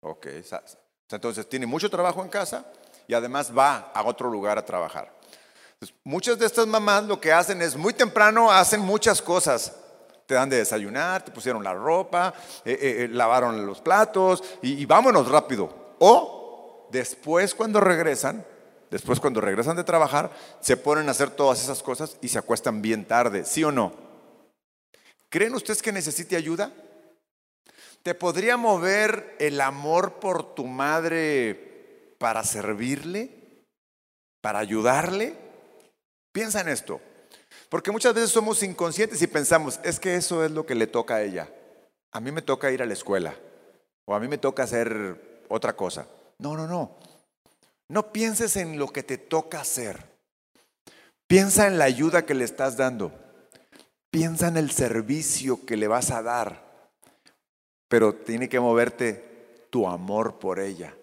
Ok, 0.00 0.26
entonces 1.10 1.46
tiene 1.50 1.66
mucho 1.66 1.90
trabajo 1.90 2.22
en 2.22 2.30
casa 2.30 2.64
y 3.06 3.14
además 3.14 3.52
va 3.56 3.90
a 3.94 4.02
otro 4.02 4.30
lugar 4.30 4.58
a 4.58 4.64
trabajar. 4.64 5.12
muchas 6.02 6.38
de 6.38 6.46
estas 6.46 6.66
mamás 6.66 7.04
lo 7.04 7.20
que 7.20 7.32
hacen 7.32 7.60
es 7.60 7.76
muy 7.76 7.92
temprano 7.92 8.50
hacen 8.50 8.80
muchas 8.80 9.20
cosas. 9.20 9.76
Te 10.26 10.34
dan 10.34 10.48
de 10.48 10.56
desayunar, 10.56 11.22
te 11.22 11.30
pusieron 11.30 11.62
la 11.62 11.74
ropa, 11.74 12.32
eh, 12.64 12.72
eh, 12.72 13.04
eh, 13.04 13.08
lavaron 13.08 13.66
los 13.66 13.82
platos 13.82 14.42
y 14.62 14.86
vámonos 14.86 15.28
rápido. 15.28 15.96
O 15.98 16.88
después 16.90 17.54
cuando 17.54 17.80
regresan, 17.80 18.44
después 18.90 19.20
cuando 19.20 19.42
regresan 19.42 19.76
de 19.76 19.84
trabajar, 19.84 20.30
se 20.60 20.78
ponen 20.78 21.08
a 21.08 21.10
hacer 21.10 21.30
todas 21.30 21.62
esas 21.62 21.82
cosas 21.82 22.16
y 22.22 22.28
se 22.28 22.38
acuestan 22.38 22.80
bien 22.80 23.04
tarde, 23.04 23.44
¿sí 23.44 23.62
o 23.64 23.70
no? 23.70 23.92
¿Creen 25.28 25.54
ustedes 25.54 25.82
que 25.82 25.92
necesite 25.92 26.36
ayuda? 26.36 26.72
¿Te 28.02 28.14
podría 28.14 28.56
mover 28.56 29.34
el 29.38 29.60
amor 29.60 30.20
por 30.20 30.54
tu 30.54 30.66
madre 30.66 31.73
para 32.18 32.44
servirle, 32.44 33.30
para 34.40 34.58
ayudarle. 34.58 35.36
Piensa 36.32 36.60
en 36.60 36.68
esto, 36.68 37.00
porque 37.68 37.92
muchas 37.92 38.14
veces 38.14 38.30
somos 38.30 38.62
inconscientes 38.62 39.22
y 39.22 39.26
pensamos, 39.26 39.80
es 39.84 40.00
que 40.00 40.16
eso 40.16 40.44
es 40.44 40.50
lo 40.50 40.66
que 40.66 40.74
le 40.74 40.86
toca 40.86 41.16
a 41.16 41.22
ella. 41.22 41.48
A 42.12 42.20
mí 42.20 42.32
me 42.32 42.42
toca 42.42 42.70
ir 42.70 42.82
a 42.82 42.86
la 42.86 42.92
escuela 42.92 43.34
o 44.04 44.14
a 44.14 44.20
mí 44.20 44.28
me 44.28 44.38
toca 44.38 44.64
hacer 44.64 45.44
otra 45.48 45.74
cosa. 45.74 46.06
No, 46.38 46.56
no, 46.56 46.66
no. 46.66 46.96
No 47.88 48.12
pienses 48.12 48.56
en 48.56 48.78
lo 48.78 48.88
que 48.88 49.02
te 49.02 49.18
toca 49.18 49.60
hacer. 49.60 50.14
Piensa 51.26 51.66
en 51.66 51.78
la 51.78 51.84
ayuda 51.84 52.26
que 52.26 52.34
le 52.34 52.44
estás 52.44 52.76
dando. 52.76 53.12
Piensa 54.10 54.48
en 54.48 54.56
el 54.56 54.70
servicio 54.70 55.64
que 55.66 55.76
le 55.76 55.88
vas 55.88 56.10
a 56.10 56.22
dar. 56.22 56.90
Pero 57.88 58.14
tiene 58.14 58.48
que 58.48 58.60
moverte 58.60 59.66
tu 59.70 59.88
amor 59.88 60.38
por 60.38 60.60
ella. 60.60 60.94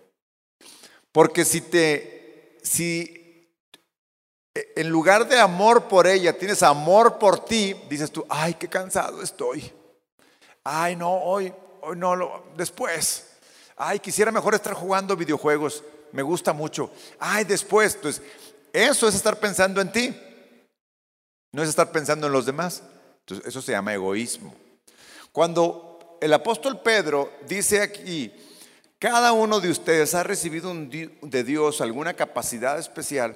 Porque 1.12 1.46
si 1.46 1.62
te, 1.62 2.58
si 2.64 3.22
en 4.54 4.90
lugar 4.90 5.28
de 5.28 5.40
amor 5.40 5.88
por 5.88 6.08
ella 6.08 6.38
tienes 6.38 6.64
amor 6.64 7.18
por 7.18 7.44
ti, 7.46 7.76
dices 7.90 8.12
tú, 8.12 8.26
ay, 8.30 8.54
qué 8.56 8.68
cansado 8.68 9.22
estoy. 9.22 9.72
Ay, 10.64 10.96
no, 10.96 11.12
hoy, 11.12 11.54
hoy 11.82 11.98
no, 11.98 12.44
después. 12.56 13.28
Ay, 13.76 14.00
quisiera 14.00 14.32
mejor 14.32 14.54
estar 14.54 14.74
jugando 14.74 15.16
videojuegos. 15.16 15.84
Me 16.12 16.22
gusta 16.22 16.54
mucho. 16.54 16.92
Ay, 17.20 17.46
después. 17.46 17.96
Entonces, 17.96 18.22
eso 18.74 19.08
es 19.08 19.16
estar 19.16 19.40
pensando 19.40 19.82
en 19.82 19.92
ti. 19.92 20.16
No 21.52 21.64
es 21.64 21.70
estar 21.70 21.92
pensando 21.92 22.28
en 22.28 22.34
los 22.34 22.46
demás. 22.46 22.84
Entonces, 23.22 23.48
eso 23.48 23.62
se 23.62 23.72
llama 23.72 23.94
egoísmo. 23.94 24.54
Cuando 25.32 26.18
el 26.22 26.34
apóstol 26.34 26.82
Pedro 26.82 27.32
dice 27.48 27.82
aquí, 27.82 28.32
cada 29.02 29.34
uno 29.34 29.60
de 29.60 29.72
ustedes 29.72 30.14
ha 30.14 30.22
recibido 30.22 30.72
de 30.76 31.44
Dios 31.44 31.82
alguna 31.82 32.14
capacidad 32.14 32.78
especial. 32.78 33.36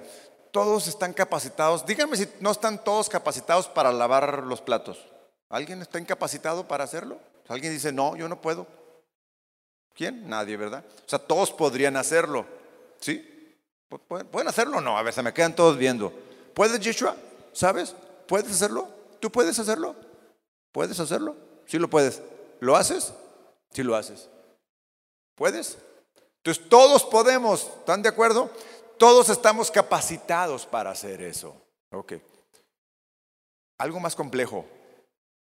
Todos 0.51 0.87
están 0.87 1.11
capacitados. 1.11 1.83
Díganme 1.87 2.17
si 2.17 2.29
no 2.39 2.51
están 2.51 2.83
todos 2.83 3.09
capacitados 3.09 3.67
para 3.67 3.91
lavar 3.91 4.43
los 4.43 4.61
platos. 4.61 5.03
¿Alguien 5.49 5.81
está 5.81 5.99
incapacitado 5.99 6.67
para 6.67 6.83
hacerlo? 6.83 7.17
¿Alguien 7.47 7.73
dice, 7.73 7.91
no, 7.91 8.15
yo 8.15 8.29
no 8.29 8.39
puedo? 8.39 8.67
¿Quién? 9.95 10.29
Nadie, 10.29 10.55
¿verdad? 10.55 10.83
O 11.03 11.09
sea, 11.09 11.17
todos 11.17 11.51
podrían 11.51 11.97
hacerlo. 11.97 12.45
¿Sí? 12.99 13.57
¿Pueden 14.07 14.47
hacerlo 14.47 14.77
o 14.77 14.81
no? 14.81 14.99
A 14.99 15.01
ver, 15.01 15.15
se 15.15 15.23
me 15.23 15.33
quedan 15.33 15.55
todos 15.55 15.79
viendo. 15.79 16.13
¿Puedes, 16.53 16.79
Yeshua? 16.79 17.15
¿Sabes? 17.53 17.95
¿Puedes 18.27 18.51
hacerlo? 18.51 18.87
¿Tú 19.19 19.31
puedes 19.31 19.57
hacerlo? 19.57 19.95
¿Puedes 20.71 20.99
hacerlo? 20.99 21.35
Sí 21.65 21.79
lo 21.79 21.89
puedes. 21.89 22.21
¿Lo 22.59 22.75
haces? 22.75 23.13
Sí 23.71 23.81
lo 23.81 23.95
haces. 23.95 24.29
¿Puedes? 25.35 25.77
Entonces 26.37 26.69
todos 26.69 27.03
podemos, 27.03 27.63
¿están 27.79 28.01
de 28.01 28.09
acuerdo? 28.09 28.49
Todos 28.97 29.29
estamos 29.29 29.69
capacitados 29.71 30.65
para 30.65 30.91
hacer 30.91 31.21
eso. 31.21 31.55
Ok. 31.91 32.13
Algo 33.79 33.99
más 33.99 34.15
complejo. 34.15 34.65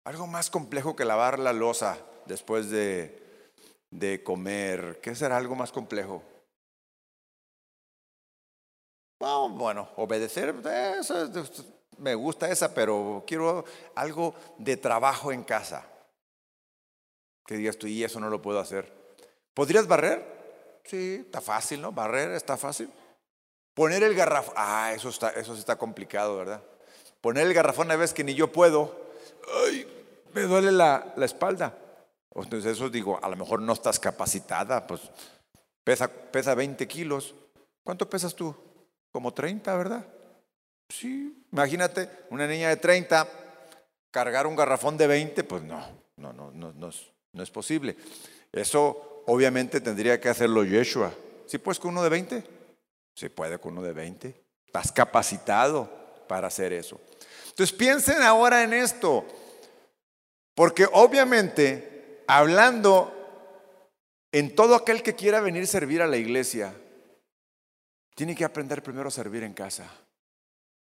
Algo 0.05 0.25
más 0.25 0.49
complejo 0.49 0.95
que 0.95 1.05
lavar 1.05 1.37
la 1.37 1.53
losa 1.53 1.97
después 2.25 2.69
de, 2.69 3.49
de 3.91 4.23
comer. 4.23 4.99
¿Qué 5.01 5.13
será 5.13 5.37
algo 5.37 5.55
más 5.55 5.71
complejo? 5.71 6.23
bueno, 9.19 9.89
obedecer, 9.97 10.53
me 11.97 12.15
gusta 12.15 12.49
esa, 12.49 12.73
pero 12.73 13.23
quiero 13.25 13.65
algo 13.95 14.35
de 14.57 14.77
trabajo 14.77 15.31
en 15.31 15.43
casa. 15.43 15.85
Que 17.45 17.57
digas 17.57 17.77
tú, 17.77 17.87
y 17.87 18.03
eso 18.03 18.19
no 18.19 18.29
lo 18.29 18.41
puedo 18.41 18.59
hacer. 18.59 18.96
¿Podrías 19.57 19.87
barrer? 19.87 20.23
Sí, 20.83 21.23
está 21.25 21.41
fácil, 21.41 21.81
¿no? 21.81 21.91
Barrer 21.91 22.29
está 22.33 22.57
fácil. 22.57 22.91
Poner 23.73 24.03
el 24.03 24.13
garrafón, 24.13 24.53
ah, 24.55 24.93
eso, 24.93 25.09
está, 25.09 25.31
eso 25.31 25.55
sí 25.55 25.61
está 25.61 25.79
complicado, 25.79 26.37
¿verdad? 26.37 26.61
Poner 27.21 27.47
el 27.47 27.55
garrafón 27.55 27.89
a 27.89 27.95
veces 27.95 28.13
que 28.13 28.23
ni 28.23 28.35
yo 28.35 28.51
puedo, 28.51 28.95
ay, 29.65 29.87
me 30.35 30.43
duele 30.43 30.71
la, 30.71 31.11
la 31.15 31.25
espalda. 31.25 31.75
Entonces 32.35 32.73
eso 32.73 32.91
digo, 32.91 33.19
a 33.19 33.27
lo 33.29 33.35
mejor 33.35 33.59
no 33.59 33.73
estás 33.73 33.99
capacitada, 33.99 34.85
pues 34.85 35.01
pesa, 35.83 36.07
pesa 36.07 36.53
20 36.53 36.87
kilos. 36.87 37.33
¿Cuánto 37.83 38.07
pesas 38.07 38.35
tú? 38.35 38.55
como 39.11 39.33
30, 39.33 39.75
¿verdad? 39.75 40.05
Sí, 40.87 41.43
imagínate, 41.51 42.07
una 42.29 42.45
niña 42.45 42.69
de 42.69 42.77
30 42.77 43.27
cargar 44.11 44.45
un 44.45 44.55
garrafón 44.55 44.97
de 44.97 45.07
20, 45.07 45.43
pues 45.45 45.63
no, 45.63 45.83
no, 46.17 46.31
no, 46.31 46.51
no, 46.51 46.73
no, 46.73 46.89
no 47.33 47.43
es 47.43 47.49
posible. 47.49 47.97
Eso 48.51 49.16
obviamente 49.27 49.81
tendría 49.81 50.19
que 50.19 50.29
hacerlo 50.29 50.63
Yeshua. 50.63 51.13
¿Sí 51.45 51.57
puedes 51.57 51.79
con 51.79 51.91
uno 51.91 52.03
de 52.03 52.09
20? 52.09 52.43
Se 53.13 53.29
puede 53.29 53.59
con 53.59 53.73
uno 53.73 53.83
de 53.83 53.93
20. 53.93 54.43
Estás 54.65 54.91
capacitado 54.91 55.89
para 56.27 56.47
hacer 56.47 56.73
eso. 56.73 56.99
Entonces 57.49 57.75
piensen 57.75 58.21
ahora 58.21 58.63
en 58.63 58.73
esto, 58.73 59.25
porque 60.53 60.87
obviamente 60.91 62.23
hablando 62.27 63.13
en 64.31 64.53
todo 64.55 64.75
aquel 64.75 65.01
que 65.01 65.15
quiera 65.15 65.39
venir 65.39 65.63
a 65.63 65.67
servir 65.67 66.01
a 66.01 66.07
la 66.07 66.17
iglesia, 66.17 66.73
tiene 68.15 68.35
que 68.35 68.45
aprender 68.45 68.83
primero 68.83 69.07
a 69.07 69.11
servir 69.11 69.43
en 69.43 69.53
casa. 69.53 69.89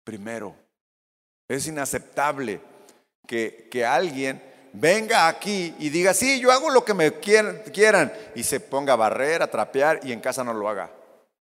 Primero. 0.03 0.55
Es 1.48 1.67
inaceptable 1.67 2.62
que, 3.27 3.67
que 3.72 3.86
alguien 3.86 4.41
venga 4.73 5.27
aquí 5.27 5.75
y 5.79 5.89
diga, 5.89 6.13
sí, 6.13 6.39
yo 6.39 6.51
hago 6.51 6.69
lo 6.69 6.85
que 6.85 6.93
me 6.93 7.13
quieran, 7.19 8.13
y 8.35 8.43
se 8.43 8.59
ponga 8.59 8.93
a 8.93 8.97
barrer, 8.97 9.41
a 9.41 9.51
trapear 9.51 9.99
y 10.03 10.11
en 10.11 10.21
casa 10.21 10.43
no 10.43 10.53
lo 10.53 10.69
haga. 10.69 10.91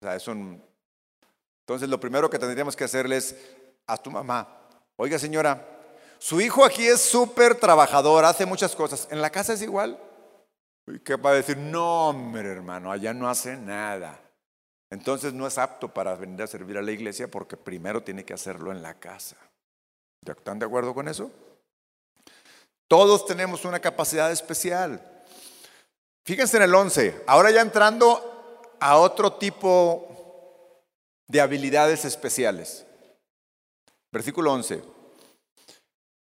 Entonces 0.02 1.90
lo 1.90 2.00
primero 2.00 2.30
que 2.30 2.40
tendríamos 2.40 2.76
que 2.76 2.84
hacerle 2.84 3.18
es 3.18 3.36
a 3.86 3.98
tu 3.98 4.12
mamá, 4.12 4.48
oiga 4.96 5.18
señora, 5.20 5.66
su 6.20 6.42
hijo 6.42 6.66
aquí 6.66 6.86
es 6.88 7.02
súper 7.02 7.56
trabajador, 7.56 8.26
hace 8.26 8.46
muchas 8.46 8.76
cosas, 8.76 9.08
¿en 9.12 9.22
la 9.22 9.30
casa 9.30 9.54
es 9.54 9.62
igual? 9.62 10.00
¿Y 10.88 11.00
qué 11.00 11.16
va 11.16 11.32
a 11.32 11.34
decir? 11.34 11.58
No, 11.58 12.10
hombre 12.10 12.50
hermano, 12.50 12.92
allá 12.92 13.14
no 13.14 13.30
hace 13.30 13.58
nada. 13.58 14.20
Entonces 14.90 15.34
no 15.34 15.46
es 15.46 15.58
apto 15.58 15.94
para 15.94 16.16
venir 16.16 16.42
a 16.42 16.48
servir 16.48 16.78
a 16.78 16.82
la 16.82 16.92
iglesia 16.92 17.30
porque 17.30 17.58
primero 17.58 18.02
tiene 18.04 18.24
que 18.24 18.34
hacerlo 18.34 18.72
en 18.72 18.82
la 18.82 18.94
casa. 18.94 19.36
¿Están 20.26 20.60
de 20.60 20.66
acuerdo 20.66 20.94
con 20.94 21.10
eso? 21.10 21.30
Todos 22.88 23.26
tenemos 23.26 23.66
una 23.66 23.80
capacidad 23.80 24.32
especial. 24.32 25.02
Fíjense 26.24 26.58
en 26.58 26.64
el 26.64 26.76
11, 26.76 27.24
ahora 27.28 27.52
ya 27.52 27.62
entrando 27.62 28.76
a 28.80 28.98
otro 28.98 29.34
tipo 29.34 30.84
de 31.28 31.42
habilidades 31.42 32.06
especiales. 32.06 32.86
Versículo 34.12 34.54
11. 34.54 34.84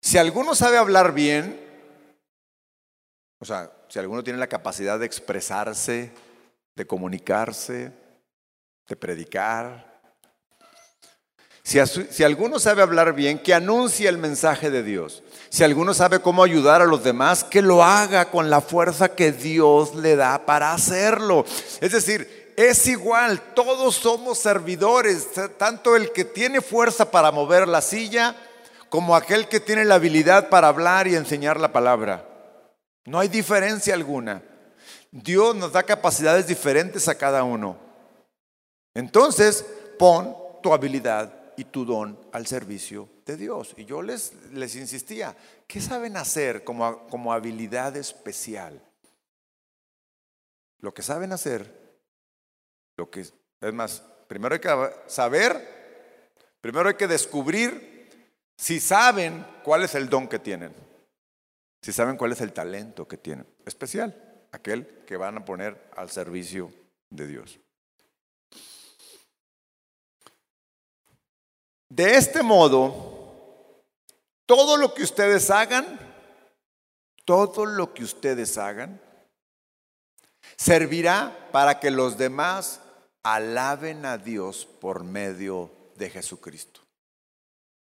Si 0.01 0.19
alguno 0.19 0.55
sabe 0.55 0.77
hablar 0.77 1.13
bien, 1.13 1.61
o 3.41 3.45
sea, 3.45 3.73
si 3.89 3.99
alguno 3.99 4.23
tiene 4.23 4.39
la 4.39 4.49
capacidad 4.49 4.99
de 4.99 5.07
expresarse, 5.07 6.13
de 6.75 6.87
comunicarse, 6.87 7.93
de 8.89 8.97
predicar, 8.97 9.96
si, 11.67 12.23
alguno 12.23 12.61
sabe 12.61 12.81
hablar 12.83 13.13
bien, 13.13 13.41
que 13.41 13.53
anuncie 13.53 14.09
el 14.09 14.19
mensaje 14.19 14.71
de 14.71 14.85
Dios. 14.85 15.25
Si 15.49 15.65
alguno 15.65 15.95
sabe 15.95 16.21
cómo 16.21 16.45
ayudar 16.45 16.81
a 16.81 16.85
los 16.85 17.03
demás, 17.03 17.43
que 17.43 17.61
lo 17.61 17.83
haga 17.83 18.31
con 18.31 18.51
la 18.51 18.61
fuerza 18.61 19.17
que 19.17 19.33
Dios 19.33 19.97
le 19.97 20.15
da 20.15 20.47
para 20.47 20.73
hacerlo. 20.73 21.45
Es 21.81 21.91
decir, 21.91 22.55
es 22.57 22.87
igual, 22.87 23.41
todos 23.57 23.97
somos 23.97 24.39
servidores, 24.39 25.27
tanto 25.59 25.97
el 25.97 26.13
que 26.13 26.25
tiene 26.25 26.61
fuerza 26.61 27.11
para 27.11 27.33
mover 27.33 27.67
la 27.67 27.81
silla 27.81 28.37
como 28.89 29.17
aquel 29.17 29.49
que 29.49 29.59
tiene 29.59 29.85
la 29.85 29.97
habilidad 29.97 30.49
para 30.49 30.69
hablar 30.69 31.09
y 31.09 31.17
enseñar 31.17 31.59
la 31.59 31.73
palabra. 31.73 32.25
No 33.07 33.19
hay 33.19 33.27
diferencia 33.27 33.93
alguna. 33.93 34.41
Dios 35.11 35.57
nos 35.57 35.73
da 35.73 35.83
capacidades 35.83 36.47
diferentes 36.47 37.09
a 37.09 37.17
cada 37.17 37.43
uno. 37.43 37.77
Entonces, 38.95 39.65
pon 39.99 40.33
tu 40.63 40.73
habilidad 40.73 41.36
y 41.57 41.65
tu 41.65 41.85
don 41.85 42.19
al 42.33 42.47
servicio 42.47 43.09
de 43.25 43.37
Dios. 43.37 43.75
Y 43.77 43.85
yo 43.85 44.03
les, 44.03 44.33
les 44.53 44.77
insistía, 44.77 45.37
¿qué 45.67 45.81
saben 45.81 46.17
hacer 46.17 46.65
como, 46.65 47.07
como 47.09 47.33
habilidad 47.33 47.97
especial? 47.97 48.81
Lo 50.81 50.93
que 50.93 51.03
saben 51.03 51.33
hacer, 51.33 52.01
lo 52.97 53.11
que 53.11 53.21
es 53.21 53.73
más, 53.73 54.03
primero 54.29 54.55
hay 54.55 54.61
que 54.61 54.71
saber, 55.07 56.53
primero 56.61 56.89
hay 56.89 56.97
que 56.97 57.09
descubrir 57.09 58.09
si 58.57 58.81
saben 58.81 59.47
cuál 59.65 59.83
es 59.85 59.95
el 59.95 60.09
don 60.09 60.29
que 60.29 60.39
tienen, 60.39 60.75
si 61.83 61.93
saben 61.93 62.17
cuál 62.17 62.33
es 62.33 62.41
el 62.41 62.53
talento 62.53 63.09
que 63.09 63.17
tienen, 63.17 63.47
especial, 63.65 64.47
aquel 64.53 65.05
que 65.07 65.17
van 65.17 65.39
a 65.39 65.45
poner 65.45 65.91
al 65.97 66.11
servicio 66.11 66.73
de 67.11 67.27
Dios. 67.27 67.59
De 71.97 72.15
este 72.19 72.43
modo, 72.43 73.83
todo 74.45 74.77
lo 74.77 74.93
que 74.93 75.03
ustedes 75.03 75.49
hagan, 75.49 75.99
todo 77.25 77.65
lo 77.65 77.95
que 77.95 78.05
ustedes 78.05 78.59
hagan, 78.59 79.01
servirá 80.59 81.49
para 81.53 81.81
que 81.81 81.91
los 81.91 82.19
demás 82.19 82.83
alaben 83.23 84.05
a 84.05 84.19
Dios 84.19 84.69
por 84.79 85.05
medio 85.05 85.71
de 85.97 86.11
Jesucristo. 86.11 86.83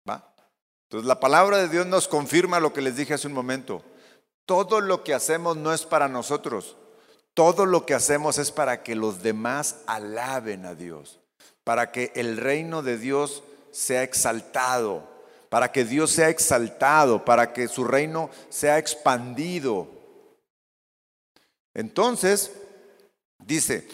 ¿Va? 0.07 0.35
Entonces 0.83 1.09
la 1.09 1.19
palabra 1.19 1.57
de 1.57 1.71
Dios 1.71 1.87
nos 1.87 2.07
confirma 2.07 2.61
lo 2.61 2.75
que 2.75 2.83
les 2.83 2.97
dije 2.97 3.14
hace 3.14 3.29
un 3.29 3.33
momento. 3.33 3.83
Todo 4.45 4.83
lo 4.83 5.03
que 5.03 5.14
hacemos 5.14 5.57
no 5.57 5.73
es 5.73 5.87
para 5.87 6.09
nosotros. 6.09 6.77
Todo 7.33 7.64
lo 7.64 7.87
que 7.87 7.95
hacemos 7.95 8.37
es 8.37 8.53
para 8.53 8.83
que 8.83 8.97
los 8.97 9.23
demás 9.23 9.77
alaben 9.87 10.67
a 10.67 10.75
Dios, 10.75 11.21
para 11.64 11.90
que 11.90 12.12
el 12.14 12.37
reino 12.37 12.83
de 12.83 12.99
Dios 12.99 13.43
sea 13.75 14.05
exaltado, 14.05 15.03
para 15.49 15.73
que 15.73 15.85
Dios 15.85 16.13
sea 16.13 16.29
exaltado, 16.29 17.25
para 17.25 17.53
que 17.53 17.67
su 17.67 17.83
reino 17.85 18.31
sea 18.49 18.79
expandido. 18.79 19.89
Entonces, 21.75 22.53
dice, 23.39 23.89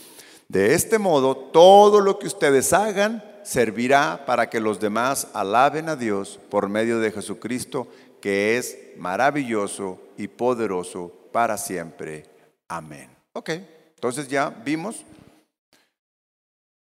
de 0.48 0.74
este 0.74 0.98
modo, 0.98 1.34
todo 1.34 2.00
lo 2.00 2.18
que 2.18 2.26
ustedes 2.26 2.74
hagan 2.74 3.24
servirá 3.42 4.24
para 4.26 4.50
que 4.50 4.60
los 4.60 4.80
demás 4.80 5.28
alaben 5.32 5.88
a 5.88 5.96
Dios 5.96 6.38
por 6.50 6.68
medio 6.68 7.00
de 7.00 7.10
Jesucristo, 7.10 7.88
que 8.20 8.58
es 8.58 8.76
maravilloso 8.98 9.98
y 10.18 10.28
poderoso 10.28 11.10
para 11.32 11.56
siempre. 11.56 12.26
Amén. 12.68 13.08
Ok, 13.32 13.48
entonces 13.94 14.28
ya 14.28 14.50
vimos 14.50 15.06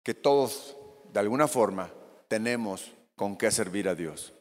que 0.04 0.14
todos, 0.14 0.76
de 1.12 1.18
alguna 1.18 1.48
forma, 1.48 1.90
tenemos 2.28 2.92
con 3.16 3.36
qué 3.36 3.50
servir 3.50 3.88
a 3.88 3.94
Dios. 3.94 4.32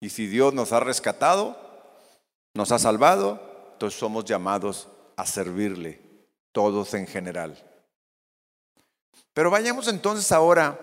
Y 0.00 0.10
si 0.10 0.26
Dios 0.26 0.54
nos 0.54 0.72
ha 0.72 0.80
rescatado, 0.80 1.56
nos 2.54 2.72
ha 2.72 2.78
salvado, 2.78 3.70
entonces 3.72 3.98
somos 3.98 4.24
llamados 4.24 4.88
a 5.16 5.26
servirle, 5.26 6.00
todos 6.52 6.94
en 6.94 7.06
general. 7.06 7.56
Pero 9.32 9.50
vayamos 9.50 9.88
entonces 9.88 10.30
ahora 10.32 10.78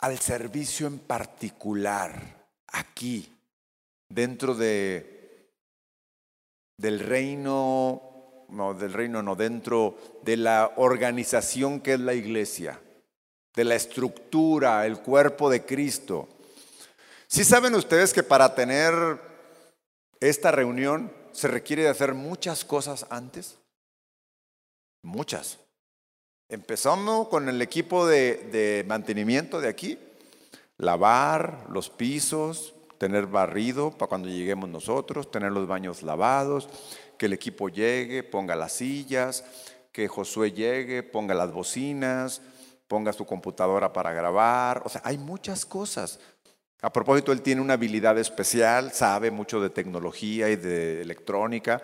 al 0.00 0.18
servicio 0.18 0.86
en 0.86 0.98
particular, 0.98 2.46
aquí, 2.66 3.32
dentro 4.08 4.54
de, 4.54 5.50
del 6.76 7.00
reino, 7.00 8.46
no, 8.48 8.74
del 8.74 8.92
reino 8.92 9.22
no, 9.22 9.36
dentro 9.36 9.96
de 10.22 10.36
la 10.36 10.72
organización 10.76 11.80
que 11.80 11.94
es 11.94 12.00
la 12.00 12.14
iglesia 12.14 12.80
de 13.54 13.64
la 13.64 13.74
estructura, 13.74 14.84
el 14.86 15.00
cuerpo 15.00 15.48
de 15.48 15.64
Cristo. 15.64 16.28
Si 17.26 17.44
saben 17.44 17.74
ustedes 17.74 18.12
que 18.12 18.22
para 18.22 18.54
tener 18.54 19.20
esta 20.20 20.50
reunión 20.50 21.12
se 21.32 21.48
requiere 21.48 21.82
de 21.82 21.88
hacer 21.88 22.14
muchas 22.14 22.64
cosas 22.64 23.06
antes? 23.10 23.58
Muchas. 25.02 25.58
Empezamos 26.48 27.28
con 27.28 27.48
el 27.48 27.60
equipo 27.60 28.06
de 28.06 28.84
mantenimiento 28.86 29.60
de 29.60 29.68
aquí, 29.68 29.98
lavar 30.78 31.66
los 31.70 31.90
pisos, 31.90 32.74
tener 32.98 33.26
barrido 33.26 33.90
para 33.90 34.08
cuando 34.08 34.28
lleguemos 34.28 34.68
nosotros, 34.68 35.30
tener 35.30 35.52
los 35.52 35.66
baños 35.66 36.02
lavados, 36.02 36.68
que 37.18 37.26
el 37.26 37.32
equipo 37.32 37.68
llegue, 37.68 38.22
ponga 38.22 38.56
las 38.56 38.72
sillas, 38.72 39.44
que 39.92 40.08
Josué 40.08 40.52
llegue, 40.52 41.02
ponga 41.02 41.34
las 41.34 41.52
bocinas, 41.52 42.40
ponga 42.88 43.12
su 43.12 43.24
computadora 43.24 43.92
para 43.92 44.12
grabar, 44.12 44.82
o 44.84 44.88
sea, 44.88 45.00
hay 45.04 45.18
muchas 45.18 45.64
cosas. 45.64 46.18
A 46.82 46.92
propósito, 46.92 47.32
él 47.32 47.42
tiene 47.42 47.62
una 47.62 47.74
habilidad 47.74 48.18
especial, 48.18 48.92
sabe 48.92 49.30
mucho 49.30 49.60
de 49.60 49.70
tecnología 49.70 50.50
y 50.50 50.56
de 50.56 51.00
electrónica, 51.00 51.82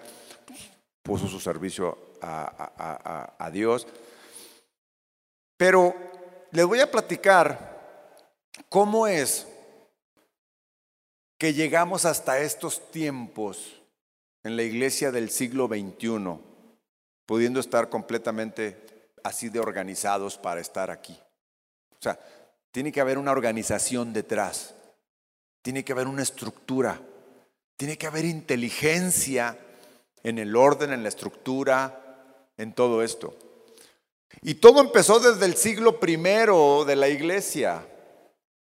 puso 1.03 1.27
su 1.27 1.41
servicio 1.41 1.97
a, 2.21 3.35
a 3.39 3.51
Dios. 3.51 3.87
Pero 5.57 5.95
les 6.51 6.67
voy 6.67 6.81
a 6.81 6.91
platicar 6.91 7.79
cómo 8.69 9.07
es 9.07 9.47
que 11.39 11.55
llegamos 11.55 12.05
hasta 12.05 12.39
estos 12.41 12.91
tiempos 12.91 13.81
en 14.43 14.57
la 14.57 14.63
iglesia 14.63 15.11
del 15.11 15.31
siglo 15.31 15.69
XXI, 15.69 16.39
pudiendo 17.27 17.61
estar 17.61 17.89
completamente 17.89 18.90
así 19.23 19.49
de 19.49 19.61
organizados 19.61 20.37
para 20.39 20.61
estar 20.61 20.91
aquí. 20.91 21.19
O 21.93 22.03
sea, 22.03 22.19
tiene 22.73 22.93
que 22.93 23.01
haber 23.01 23.19
una 23.19 23.33
organización 23.33 24.13
detrás, 24.13 24.75
tiene 25.63 25.85
que 25.85 25.93
haber 25.93 26.07
una 26.07 26.23
estructura, 26.23 27.01
tiene 27.77 27.99
que 27.99 28.07
haber 28.07 28.25
inteligencia 28.25 29.59
en 30.23 30.39
el 30.39 30.55
orden, 30.55 30.93
en 30.93 31.03
la 31.03 31.09
estructura, 31.09 32.47
en 32.57 32.73
todo 32.73 33.03
esto. 33.03 33.37
Y 34.43 34.55
todo 34.55 34.81
empezó 34.81 35.19
desde 35.19 35.47
el 35.47 35.57
siglo 35.57 35.99
primero 35.99 36.85
de 36.85 36.97
la 36.97 37.09
iglesia, 37.09 37.87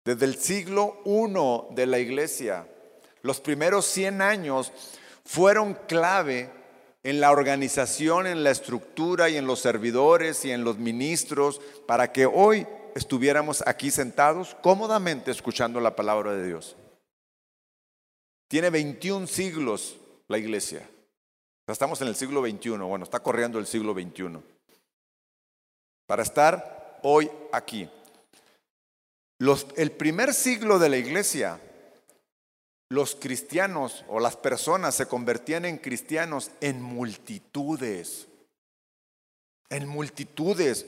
desde 0.04 0.26
el 0.26 0.36
siglo 0.36 1.02
I 1.04 1.74
de 1.74 1.86
la 1.86 1.98
iglesia. 1.98 2.66
Los 3.22 3.40
primeros 3.40 3.84
100 3.86 4.22
años 4.22 4.72
fueron 5.24 5.74
clave 5.86 6.50
en 7.08 7.22
la 7.22 7.30
organización, 7.30 8.26
en 8.26 8.44
la 8.44 8.50
estructura 8.50 9.30
y 9.30 9.38
en 9.38 9.46
los 9.46 9.60
servidores 9.60 10.44
y 10.44 10.50
en 10.50 10.62
los 10.62 10.76
ministros 10.76 11.58
para 11.86 12.12
que 12.12 12.26
hoy 12.26 12.66
estuviéramos 12.94 13.66
aquí 13.66 13.90
sentados 13.90 14.54
cómodamente 14.60 15.30
escuchando 15.30 15.80
la 15.80 15.96
palabra 15.96 16.34
de 16.34 16.46
Dios. 16.46 16.76
Tiene 18.46 18.68
21 18.68 19.26
siglos 19.26 19.96
la 20.28 20.36
iglesia. 20.36 20.86
Estamos 21.66 21.98
en 22.02 22.08
el 22.08 22.14
siglo 22.14 22.42
XXI, 22.42 22.76
bueno, 22.76 23.04
está 23.04 23.20
corriendo 23.20 23.58
el 23.58 23.66
siglo 23.66 23.94
XXI. 23.94 24.40
Para 26.06 26.22
estar 26.22 27.00
hoy 27.02 27.30
aquí. 27.52 27.88
el 29.76 29.92
primer 29.92 30.34
siglo 30.34 30.78
de 30.78 30.90
la 30.90 30.98
iglesia, 30.98 31.58
los 32.90 33.16
cristianos 33.16 34.04
o 34.08 34.18
las 34.18 34.36
personas 34.36 34.94
se 34.94 35.06
convertían 35.06 35.64
en 35.64 35.78
cristianos 35.78 36.50
en 36.60 36.80
multitudes. 36.80 38.26
En 39.68 39.86
multitudes. 39.86 40.86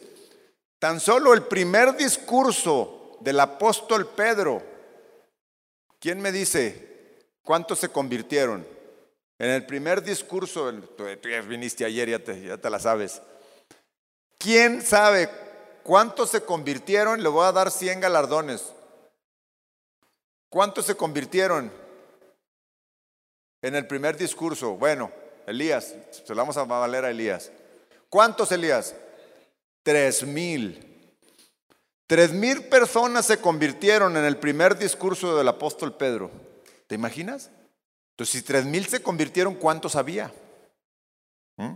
Tan 0.79 0.99
solo 0.99 1.35
el 1.35 1.43
primer 1.43 1.97
discurso 1.97 3.19
del 3.21 3.39
apóstol 3.39 4.09
Pedro, 4.09 4.63
¿quién 5.99 6.21
me 6.21 6.33
dice 6.33 7.19
cuántos 7.43 7.79
se 7.79 7.91
convirtieron? 7.91 8.67
En 9.39 9.51
el 9.51 9.67
primer 9.67 10.03
discurso, 10.03 10.73
tú, 10.97 11.05
ya 11.07 11.41
viniste 11.43 11.85
ayer, 11.85 12.09
ya 12.09 12.19
te, 12.19 12.43
ya 12.43 12.57
te 12.57 12.71
la 12.71 12.79
sabes. 12.79 13.21
¿Quién 14.39 14.81
sabe 14.81 15.29
cuántos 15.83 16.31
se 16.31 16.43
convirtieron? 16.43 17.23
Le 17.23 17.29
voy 17.29 17.45
a 17.45 17.53
dar 17.53 17.71
100 17.71 18.01
galardones. 18.01 18.73
¿Cuántos 20.49 20.87
se 20.87 20.95
convirtieron 20.95 21.71
en 23.63 23.75
el 23.75 23.87
primer 23.87 24.17
discurso? 24.17 24.77
Bueno, 24.77 25.11
Elías, 25.47 25.95
se 26.11 26.35
lo 26.35 26.37
vamos 26.37 26.57
a 26.57 26.65
valer 26.65 27.05
a 27.05 27.11
Elías. 27.11 27.51
¿Cuántos 28.09 28.53
Elías? 28.53 28.95
Tres 29.83 30.25
mil. 30.25 30.87
Tres 32.07 32.33
mil 32.33 32.65
personas 32.65 33.27
se 33.27 33.41
convirtieron 33.41 34.17
en 34.17 34.25
el 34.25 34.37
primer 34.37 34.77
discurso 34.77 35.37
del 35.37 35.49
apóstol 35.49 35.97
Pedro. 35.97 36.31
¿Te 36.87 36.95
imaginas? 36.95 37.51
Entonces, 38.13 38.41
si 38.41 38.43
tres 38.43 38.65
mil 38.65 38.87
se 38.87 39.03
convirtieron, 39.03 39.55
¿cuántos 39.55 39.97
había? 39.97 40.33
¿Mm? 41.57 41.75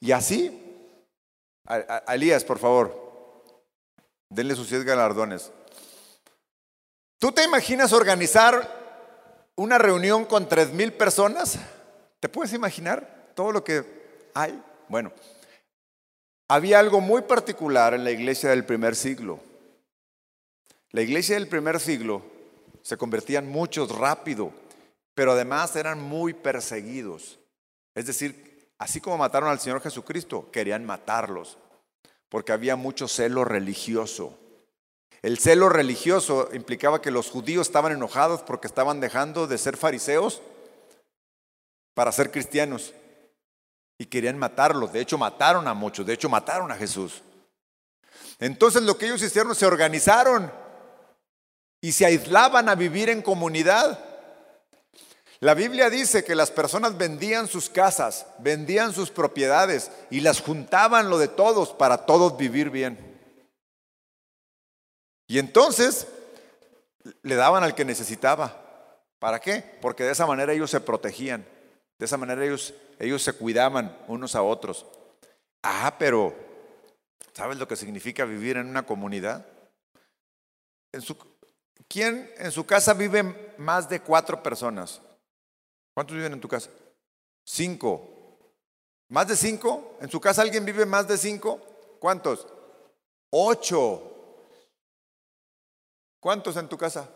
Y 0.00 0.12
así, 0.12 0.60
a, 1.66 2.02
Elías, 2.14 2.44
por 2.44 2.58
favor, 2.58 3.62
denle 4.28 4.54
sus 4.54 4.68
siete 4.68 4.84
galardones. 4.84 5.52
¿Tú 7.18 7.32
te 7.32 7.44
imaginas 7.44 7.92
organizar 7.92 8.77
una 9.58 9.76
reunión 9.76 10.24
con 10.24 10.48
tres 10.48 10.72
mil 10.72 10.92
personas? 10.92 11.58
¿Te 12.20 12.28
puedes 12.28 12.52
imaginar 12.52 13.32
todo 13.34 13.50
lo 13.50 13.64
que 13.64 13.84
hay? 14.32 14.62
Bueno, 14.88 15.12
había 16.46 16.78
algo 16.78 17.00
muy 17.00 17.22
particular 17.22 17.92
en 17.92 18.04
la 18.04 18.12
iglesia 18.12 18.50
del 18.50 18.64
primer 18.64 18.94
siglo. 18.94 19.40
La 20.92 21.02
iglesia 21.02 21.34
del 21.34 21.48
primer 21.48 21.80
siglo 21.80 22.22
se 22.82 22.96
convertían 22.96 23.48
muchos 23.48 23.90
rápido, 23.96 24.52
pero 25.14 25.32
además 25.32 25.74
eran 25.74 26.00
muy 26.00 26.34
perseguidos. 26.34 27.40
Es 27.96 28.06
decir, 28.06 28.70
así 28.78 29.00
como 29.00 29.18
mataron 29.18 29.50
al 29.50 29.58
Señor 29.58 29.82
Jesucristo, 29.82 30.48
querían 30.52 30.86
matarlos, 30.86 31.58
porque 32.28 32.52
había 32.52 32.76
mucho 32.76 33.08
celo 33.08 33.44
religioso. 33.44 34.38
El 35.22 35.38
celo 35.38 35.68
religioso 35.68 36.48
implicaba 36.52 37.02
que 37.02 37.10
los 37.10 37.30
judíos 37.30 37.66
estaban 37.66 37.92
enojados 37.92 38.42
porque 38.42 38.68
estaban 38.68 39.00
dejando 39.00 39.46
de 39.46 39.58
ser 39.58 39.76
fariseos 39.76 40.42
para 41.94 42.12
ser 42.12 42.30
cristianos 42.30 42.94
y 43.98 44.06
querían 44.06 44.38
matarlos. 44.38 44.92
De 44.92 45.00
hecho, 45.00 45.18
mataron 45.18 45.66
a 45.66 45.74
muchos. 45.74 46.06
De 46.06 46.12
hecho, 46.12 46.28
mataron 46.28 46.70
a 46.70 46.76
Jesús. 46.76 47.22
Entonces 48.38 48.82
lo 48.82 48.96
que 48.96 49.06
ellos 49.06 49.22
hicieron, 49.22 49.54
se 49.54 49.66
organizaron 49.66 50.52
y 51.80 51.92
se 51.92 52.06
aislaban 52.06 52.68
a 52.68 52.76
vivir 52.76 53.08
en 53.08 53.22
comunidad. 53.22 53.98
La 55.40 55.54
Biblia 55.54 55.90
dice 55.90 56.24
que 56.24 56.34
las 56.34 56.50
personas 56.50 56.96
vendían 56.96 57.46
sus 57.46 57.68
casas, 57.68 58.26
vendían 58.38 58.92
sus 58.92 59.10
propiedades 59.10 59.90
y 60.10 60.20
las 60.20 60.40
juntaban 60.40 61.10
lo 61.10 61.18
de 61.18 61.28
todos 61.28 61.70
para 61.70 62.06
todos 62.06 62.36
vivir 62.36 62.70
bien. 62.70 63.07
Y 65.28 65.38
entonces 65.38 66.08
le 67.22 67.36
daban 67.36 67.62
al 67.62 67.74
que 67.76 67.84
necesitaba. 67.84 68.64
¿Para 69.20 69.40
qué? 69.40 69.78
Porque 69.80 70.02
de 70.02 70.12
esa 70.12 70.26
manera 70.26 70.52
ellos 70.52 70.70
se 70.70 70.80
protegían. 70.80 71.46
De 71.98 72.06
esa 72.06 72.16
manera 72.16 72.44
ellos, 72.44 72.74
ellos 72.98 73.22
se 73.22 73.34
cuidaban 73.34 73.96
unos 74.08 74.34
a 74.34 74.42
otros. 74.42 74.86
Ah, 75.62 75.94
pero 75.98 76.34
¿sabes 77.34 77.58
lo 77.58 77.68
que 77.68 77.76
significa 77.76 78.24
vivir 78.24 78.56
en 78.56 78.68
una 78.68 78.86
comunidad? 78.86 79.46
En 80.92 81.02
su, 81.02 81.16
¿Quién 81.88 82.30
en 82.36 82.52
su 82.52 82.66
casa 82.66 82.92
vive 82.94 83.54
más 83.56 83.88
de 83.88 84.00
cuatro 84.00 84.42
personas? 84.42 85.00
¿Cuántos 85.94 86.16
viven 86.16 86.34
en 86.34 86.40
tu 86.40 86.48
casa? 86.48 86.70
Cinco. 87.44 88.08
¿Más 89.08 89.26
de 89.26 89.36
cinco? 89.36 89.96
¿En 90.00 90.10
su 90.10 90.20
casa 90.20 90.42
alguien 90.42 90.64
vive 90.64 90.84
más 90.84 91.08
de 91.08 91.16
cinco? 91.16 91.60
¿Cuántos? 91.98 92.46
Ocho. 93.30 94.07
¿Cuántos 96.20 96.56
en 96.56 96.68
tu 96.68 96.76
casa? 96.76 97.08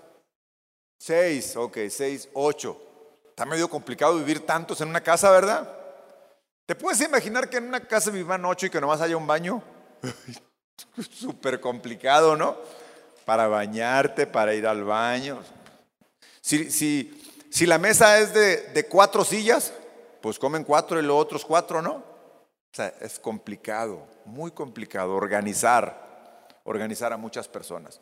Seis, 0.98 1.56
ok, 1.56 1.78
seis, 1.90 2.28
ocho. 2.34 2.80
Está 3.28 3.44
medio 3.44 3.68
complicado 3.68 4.16
vivir 4.16 4.46
tantos 4.46 4.80
en 4.80 4.88
una 4.88 5.00
casa, 5.00 5.30
¿verdad? 5.30 5.68
¿Te 6.66 6.76
puedes 6.76 7.00
imaginar 7.00 7.50
que 7.50 7.56
en 7.56 7.66
una 7.66 7.80
casa 7.80 8.10
vivan 8.10 8.44
ocho 8.44 8.66
y 8.66 8.70
que 8.70 8.80
nomás 8.80 9.00
haya 9.00 9.16
un 9.16 9.26
baño? 9.26 9.62
Súper 11.10 11.60
complicado, 11.60 12.36
¿no? 12.36 12.56
Para 13.24 13.48
bañarte, 13.48 14.26
para 14.26 14.54
ir 14.54 14.66
al 14.66 14.84
baño. 14.84 15.42
Si, 16.40 16.70
si, 16.70 17.46
si 17.50 17.66
la 17.66 17.78
mesa 17.78 18.18
es 18.20 18.32
de, 18.32 18.68
de, 18.68 18.86
cuatro 18.86 19.24
sillas, 19.24 19.72
pues 20.20 20.38
comen 20.38 20.64
cuatro 20.64 21.00
y 21.00 21.02
los 21.02 21.20
otros 21.20 21.44
cuatro, 21.44 21.82
¿no? 21.82 21.94
O 21.94 22.74
sea, 22.74 22.94
es 23.00 23.18
complicado, 23.18 24.06
muy 24.24 24.52
complicado 24.52 25.14
organizar, 25.14 26.48
organizar 26.64 27.12
a 27.12 27.16
muchas 27.16 27.48
personas. 27.48 28.00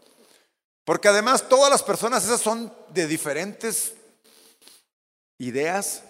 Porque 0.90 1.06
además 1.06 1.48
todas 1.48 1.70
las 1.70 1.84
personas 1.84 2.24
esas 2.24 2.40
son 2.40 2.74
de 2.88 3.06
diferentes 3.06 3.94
ideas, 5.38 6.02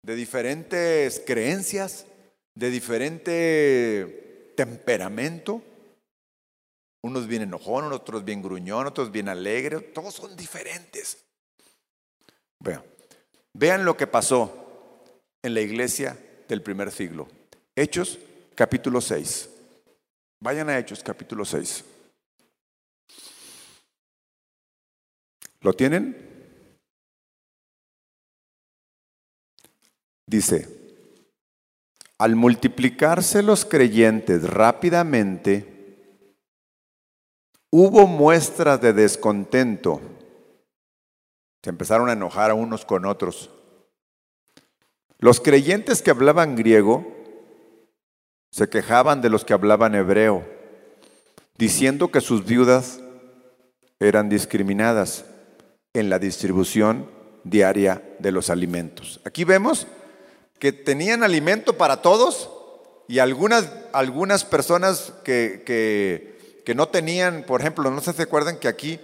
de 0.00 0.14
diferentes 0.14 1.20
creencias, 1.26 2.06
de 2.54 2.70
diferente 2.70 4.52
temperamento. 4.56 5.60
Unos 7.02 7.26
bien 7.26 7.42
enojón, 7.42 7.92
otros 7.92 8.24
bien 8.24 8.42
gruñón, 8.42 8.86
otros 8.86 9.10
bien 9.10 9.28
alegres, 9.28 9.92
todos 9.92 10.14
son 10.14 10.36
diferentes. 10.36 11.24
Vean, 12.60 12.84
vean 13.54 13.84
lo 13.84 13.96
que 13.96 14.06
pasó 14.06 15.02
en 15.42 15.52
la 15.52 15.62
iglesia 15.62 16.16
del 16.46 16.62
primer 16.62 16.92
siglo. 16.92 17.26
Hechos 17.74 18.20
capítulo 18.54 19.00
6. 19.00 19.48
Vayan 20.38 20.70
a 20.70 20.78
Hechos 20.78 21.02
capítulo 21.02 21.44
6. 21.44 21.95
¿Lo 25.66 25.72
tienen? 25.72 26.14
Dice, 30.24 30.68
al 32.18 32.36
multiplicarse 32.36 33.42
los 33.42 33.64
creyentes 33.64 34.48
rápidamente, 34.48 36.22
hubo 37.72 38.06
muestras 38.06 38.80
de 38.80 38.92
descontento. 38.92 40.00
Se 41.64 41.70
empezaron 41.70 42.10
a 42.10 42.12
enojar 42.12 42.52
a 42.52 42.54
unos 42.54 42.84
con 42.84 43.04
otros. 43.04 43.50
Los 45.18 45.40
creyentes 45.40 46.00
que 46.00 46.12
hablaban 46.12 46.54
griego 46.54 47.04
se 48.52 48.68
quejaban 48.68 49.20
de 49.20 49.30
los 49.30 49.44
que 49.44 49.54
hablaban 49.54 49.96
hebreo, 49.96 50.46
diciendo 51.58 52.12
que 52.12 52.20
sus 52.20 52.44
viudas 52.46 53.00
eran 53.98 54.28
discriminadas 54.28 55.24
en 55.98 56.10
la 56.10 56.18
distribución 56.18 57.10
diaria 57.44 58.02
de 58.18 58.32
los 58.32 58.50
alimentos. 58.50 59.20
Aquí 59.24 59.44
vemos 59.44 59.86
que 60.58 60.72
tenían 60.72 61.22
alimento 61.22 61.76
para 61.76 62.02
todos 62.02 62.50
y 63.08 63.18
algunas, 63.18 63.70
algunas 63.92 64.44
personas 64.44 65.12
que, 65.24 65.62
que 66.64 66.74
no 66.74 66.88
tenían, 66.88 67.44
por 67.44 67.60
ejemplo, 67.60 67.90
no 67.90 68.00
sé 68.00 68.10
si 68.10 68.18
se 68.18 68.22
acuerdan 68.24 68.58
que 68.58 68.68
aquí 68.68 69.00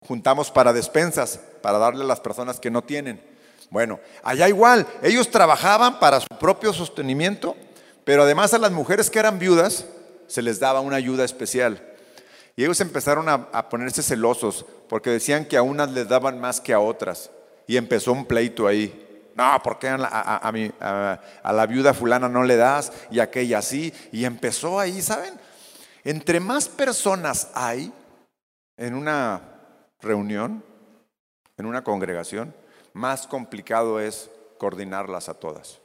juntamos 0.00 0.50
para 0.50 0.72
despensas, 0.72 1.40
para 1.62 1.78
darle 1.78 2.04
a 2.04 2.06
las 2.06 2.20
personas 2.20 2.58
que 2.60 2.70
no 2.70 2.82
tienen. 2.82 3.20
Bueno, 3.70 4.00
allá 4.22 4.48
igual, 4.48 4.86
ellos 5.02 5.30
trabajaban 5.30 5.98
para 5.98 6.20
su 6.20 6.28
propio 6.40 6.72
sostenimiento, 6.72 7.56
pero 8.04 8.22
además 8.22 8.54
a 8.54 8.58
las 8.58 8.72
mujeres 8.72 9.10
que 9.10 9.18
eran 9.18 9.38
viudas 9.38 9.86
se 10.26 10.42
les 10.42 10.58
daba 10.60 10.80
una 10.80 10.96
ayuda 10.96 11.24
especial. 11.24 11.82
Y 12.56 12.64
ellos 12.64 12.80
empezaron 12.80 13.28
a, 13.28 13.68
ponerse 13.68 14.02
celosos 14.02 14.66
porque 14.88 15.10
decían 15.10 15.44
que 15.44 15.56
a 15.56 15.62
unas 15.62 15.90
les 15.92 16.08
daban 16.08 16.40
más 16.40 16.60
que 16.60 16.72
a 16.72 16.80
otras. 16.80 17.30
Y 17.66 17.76
empezó 17.76 18.12
un 18.12 18.26
pleito 18.26 18.66
ahí. 18.66 19.30
No, 19.34 19.60
¿por 19.62 19.78
qué 19.78 19.88
a 19.88 19.98
la, 19.98 20.08
a 20.08 21.52
la 21.52 21.66
viuda 21.66 21.94
fulana 21.94 22.28
no 22.28 22.42
le 22.42 22.56
das 22.56 22.92
y 23.10 23.20
a 23.20 23.24
aquella 23.24 23.62
sí? 23.62 23.92
Y 24.10 24.24
empezó 24.24 24.80
ahí, 24.80 25.00
¿saben? 25.00 25.34
Entre 26.02 26.40
más 26.40 26.68
personas 26.68 27.50
hay 27.54 27.92
en 28.76 28.94
una 28.94 29.42
reunión, 30.00 30.64
en 31.56 31.66
una 31.66 31.84
congregación, 31.84 32.54
más 32.92 33.26
complicado 33.26 34.00
es 34.00 34.30
coordinarlas 34.58 35.28
a 35.28 35.34
todas. 35.34 35.78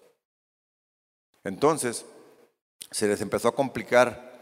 Entonces, 1.44 2.06
se 2.92 3.08
les 3.08 3.22
empezó 3.22 3.48
a 3.50 3.56
complicar 3.56 4.34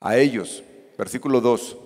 a 0.00 0.16
ellos. 0.16 0.62
Versículo 0.98 1.40
2. 1.40 1.76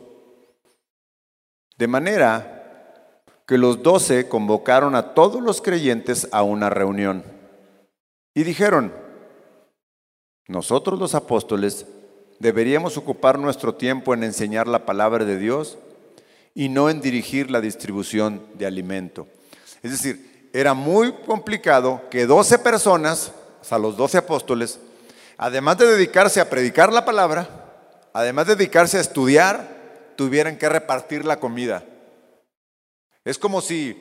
De 1.79 1.87
manera 1.87 3.23
que 3.47 3.57
los 3.57 3.83
doce 3.83 4.29
convocaron 4.29 4.97
a 4.97 5.15
todos 5.15 5.41
los 5.41 5.63
creyentes 5.63 6.29
a 6.33 6.43
una 6.43 6.69
reunión 6.69 7.25
y 8.35 8.43
dijeron, 8.43 8.93
nosotros 10.49 10.99
los 10.99 11.15
apóstoles 11.15 11.87
deberíamos 12.41 12.97
ocupar 12.97 13.39
nuestro 13.39 13.75
tiempo 13.75 14.13
en 14.13 14.25
enseñar 14.25 14.67
la 14.67 14.85
palabra 14.85 15.25
de 15.25 15.39
Dios 15.39 15.79
y 16.53 16.69
no 16.69 16.91
en 16.91 17.01
dirigir 17.01 17.51
la 17.51 17.61
distribución 17.61 18.43
de 18.55 18.67
alimento. 18.67 19.29
Es 19.83 19.93
decir, 19.93 20.51
era 20.53 20.75
muy 20.75 21.13
complicado 21.13 22.03
que 22.11 22.27
12 22.27 22.59
personas, 22.59 23.33
o 23.61 23.65
sea, 23.65 23.79
los 23.79 23.97
12 23.97 24.19
apóstoles, 24.19 24.81
además 25.37 25.79
de 25.79 25.87
dedicarse 25.87 26.41
a 26.41 26.51
predicar 26.51 26.93
la 26.93 27.05
palabra, 27.05 27.49
además 28.13 28.49
de 28.49 28.57
dedicarse 28.57 28.99
a 28.99 29.01
estudiar, 29.01 29.78
tuvieran 30.19 30.59
que 30.59 30.69
repartir 30.69 31.25
la 31.25 31.39
comida. 31.39 31.85
Es 33.25 33.39
como 33.39 33.61
si 33.61 33.97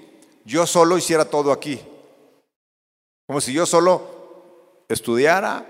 yo 0.46 0.66
solo 0.66 0.98
hiciera 0.98 1.26
todo 1.26 1.52
aquí. 1.52 1.80
Como 3.28 3.40
si 3.40 3.54
yo 3.54 3.68
solo 3.68 4.82
estudiara, 4.90 5.64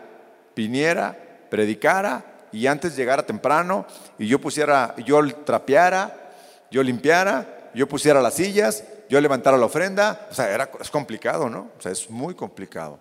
viniera, 0.56 1.48
predicara 1.50 2.48
y 2.54 2.66
antes 2.66 2.96
llegara 2.96 3.26
temprano 3.26 3.86
y 4.18 4.26
yo 4.28 4.40
pusiera, 4.40 4.96
yo 5.06 5.20
trapeara, 5.44 6.32
yo 6.72 6.82
limpiara, 6.82 7.70
yo 7.76 7.90
pusiera 7.90 8.22
las 8.22 8.36
sillas, 8.36 8.86
yo 9.10 9.20
levantara 9.20 9.58
la 9.58 9.66
ofrenda. 9.66 10.30
O 10.32 10.34
sea, 10.34 10.50
era, 10.50 10.72
es 10.80 10.90
complicado, 10.90 11.50
¿no? 11.50 11.72
O 11.78 11.82
sea, 11.82 11.92
es 11.92 12.10
muy 12.10 12.36
complicado. 12.36 13.00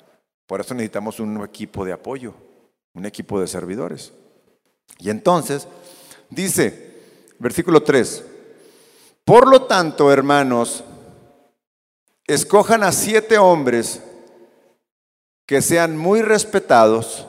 Por 0.48 0.61
eso 0.61 0.74
necesitamos 0.74 1.20
un 1.20 1.44
equipo 1.44 1.85
de 1.85 1.92
apoyo, 1.92 2.35
un 2.92 3.06
equipo 3.06 3.40
de 3.40 3.46
servidores. 3.46 4.12
Y 4.98 5.11
entonces, 5.11 5.68
dice, 6.28 6.86
versículo 7.38 7.83
3, 7.83 8.25
por 9.25 9.49
lo 9.49 9.62
tanto, 9.62 10.12
hermanos, 10.12 10.85
escojan 12.27 12.83
a 12.83 12.92
siete 12.92 13.38
hombres 13.38 14.01
que 15.46 15.62
sean 15.62 15.96
muy 15.96 16.22
respetados, 16.22 17.27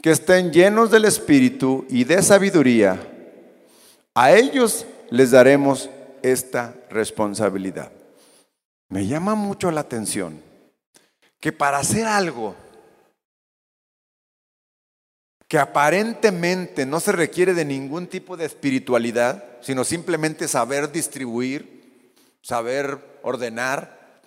que 0.00 0.10
estén 0.10 0.52
llenos 0.52 0.90
del 0.90 1.04
Espíritu 1.04 1.86
y 1.88 2.04
de 2.04 2.22
sabiduría. 2.22 3.00
A 4.14 4.32
ellos 4.32 4.86
les 5.10 5.30
daremos 5.30 5.88
esta 6.22 6.74
responsabilidad. 6.90 7.92
Me 8.88 9.06
llama 9.06 9.34
mucho 9.34 9.70
la 9.70 9.80
atención 9.82 10.40
que 11.40 11.52
para 11.52 11.78
hacer 11.78 12.06
algo 12.06 12.54
que 15.52 15.58
aparentemente 15.58 16.86
no 16.86 16.98
se 16.98 17.12
requiere 17.12 17.52
de 17.52 17.66
ningún 17.66 18.06
tipo 18.06 18.38
de 18.38 18.46
espiritualidad, 18.46 19.58
sino 19.60 19.84
simplemente 19.84 20.48
saber 20.48 20.90
distribuir, 20.90 22.14
saber 22.40 23.18
ordenar, 23.22 24.22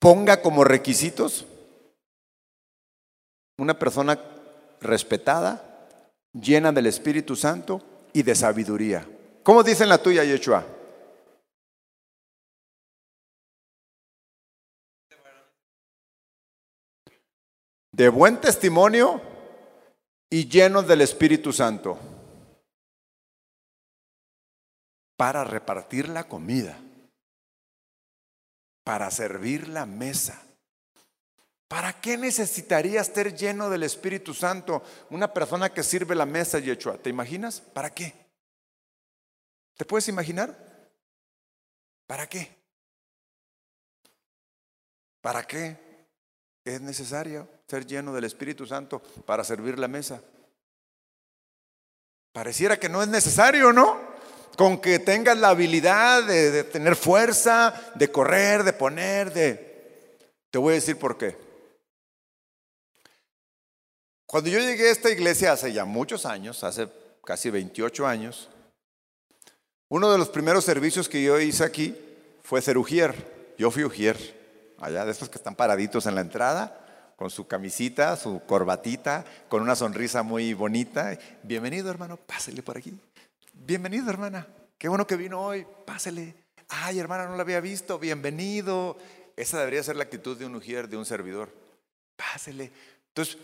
ponga 0.00 0.42
como 0.42 0.64
requisitos 0.64 1.46
una 3.56 3.78
persona 3.78 4.20
respetada, 4.80 5.86
llena 6.32 6.72
del 6.72 6.86
Espíritu 6.86 7.36
Santo 7.36 7.80
y 8.12 8.24
de 8.24 8.34
sabiduría. 8.34 9.06
¿Cómo 9.44 9.62
dice 9.62 9.86
la 9.86 9.98
tuya, 9.98 10.24
Yeshua? 10.24 10.66
De 17.92 18.08
buen 18.08 18.40
testimonio 18.40 19.29
y 20.30 20.48
llenos 20.48 20.86
del 20.86 21.00
Espíritu 21.00 21.52
Santo 21.52 21.98
para 25.16 25.42
repartir 25.44 26.08
la 26.08 26.28
comida, 26.28 26.78
para 28.84 29.10
servir 29.10 29.68
la 29.68 29.84
mesa. 29.84 30.40
¿Para 31.68 32.00
qué 32.00 32.16
necesitaría 32.16 33.00
estar 33.00 33.34
lleno 33.34 33.70
del 33.70 33.82
Espíritu 33.82 34.32
Santo 34.32 34.82
una 35.10 35.32
persona 35.32 35.72
que 35.72 35.82
sirve 35.82 36.14
la 36.14 36.26
mesa, 36.26 36.58
Yeshua? 36.58 36.96
¿Te 36.96 37.10
imaginas? 37.10 37.60
¿Para 37.60 37.92
qué? 37.92 38.14
¿Te 39.76 39.84
puedes 39.84 40.08
imaginar? 40.08 40.56
¿Para 42.06 42.28
qué? 42.28 42.56
¿Para 45.20 45.46
qué 45.46 45.89
es 46.64 46.80
necesario 46.80 47.48
ser 47.68 47.86
lleno 47.86 48.12
del 48.12 48.24
Espíritu 48.24 48.66
Santo 48.66 49.00
para 49.24 49.44
servir 49.44 49.78
la 49.78 49.88
mesa? 49.88 50.22
Pareciera 52.32 52.78
que 52.78 52.88
no 52.88 53.02
es 53.02 53.08
necesario, 53.08 53.72
¿no? 53.72 53.98
Con 54.56 54.80
que 54.80 54.98
tengas 54.98 55.38
la 55.38 55.48
habilidad 55.48 56.24
de, 56.24 56.64
tener 56.64 56.96
fuerza, 56.96 57.74
de 57.94 58.10
correr, 58.10 58.62
de 58.62 58.72
poner, 58.72 59.32
de... 59.32 60.18
Te 60.50 60.58
voy 60.58 60.72
a 60.72 60.74
decir 60.74 60.98
por 60.98 61.16
qué. 61.16 61.36
Cuando 64.26 64.50
yo 64.50 64.60
llegué 64.60 64.88
a 64.88 64.92
esta 64.92 65.10
iglesia 65.10 65.52
hace 65.52 65.72
ya 65.72 65.84
muchos 65.84 66.24
años, 66.24 66.62
hace 66.62 66.88
casi 67.24 67.50
28 67.50 68.06
años, 68.06 68.48
uno 69.88 70.12
de 70.12 70.18
los 70.18 70.28
primeros 70.28 70.64
servicios 70.64 71.08
que 71.08 71.22
yo 71.22 71.40
hice 71.40 71.64
aquí 71.64 71.96
fue 72.42 72.62
ser 72.62 72.78
ujier. 72.78 73.54
Yo 73.58 73.70
fui 73.70 73.84
ujier, 73.84 74.39
allá 74.80 75.04
de 75.04 75.12
estos 75.12 75.28
que 75.28 75.38
están 75.38 75.54
paraditos 75.54 76.06
en 76.06 76.14
la 76.14 76.20
entrada, 76.22 76.76
con 77.16 77.30
su 77.30 77.46
camisita, 77.46 78.16
su 78.16 78.40
corbatita, 78.46 79.24
con 79.48 79.62
una 79.62 79.76
sonrisa 79.76 80.22
muy 80.22 80.54
bonita. 80.54 81.18
Bienvenido, 81.42 81.90
hermano, 81.90 82.16
pásele 82.16 82.62
por 82.62 82.78
aquí. 82.78 82.98
Bienvenido, 83.52 84.08
hermana. 84.08 84.46
Qué 84.78 84.88
bueno 84.88 85.06
que 85.06 85.16
vino 85.16 85.40
hoy, 85.40 85.66
pásele. 85.84 86.34
Ay, 86.68 86.98
hermana, 86.98 87.26
no 87.26 87.36
la 87.36 87.42
había 87.42 87.60
visto. 87.60 87.98
Bienvenido. 87.98 88.96
Esa 89.36 89.58
debería 89.58 89.82
ser 89.82 89.96
la 89.96 90.04
actitud 90.04 90.36
de 90.36 90.46
un 90.46 90.54
ujier, 90.54 90.88
de 90.88 90.96
un 90.96 91.04
servidor. 91.04 91.52
Pásele. 92.16 92.72
Entonces, 93.08 93.36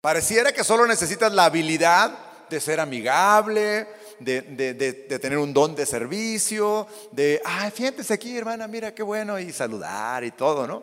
pareciera 0.00 0.52
que 0.52 0.64
solo 0.64 0.86
necesitas 0.86 1.32
la 1.32 1.44
habilidad 1.44 2.16
de 2.48 2.60
ser 2.60 2.80
amigable, 2.80 3.86
de, 4.20 5.18
tener 5.20 5.38
un 5.38 5.52
don 5.52 5.74
de 5.74 5.86
servicio, 5.86 6.86
de, 7.12 7.40
ay, 7.44 7.70
fíjate 7.70 8.12
aquí, 8.12 8.36
hermana, 8.36 8.66
mira 8.66 8.94
qué 8.94 9.02
bueno, 9.02 9.38
y 9.38 9.52
saludar 9.52 10.24
y 10.24 10.30
todo, 10.30 10.66
¿no? 10.66 10.82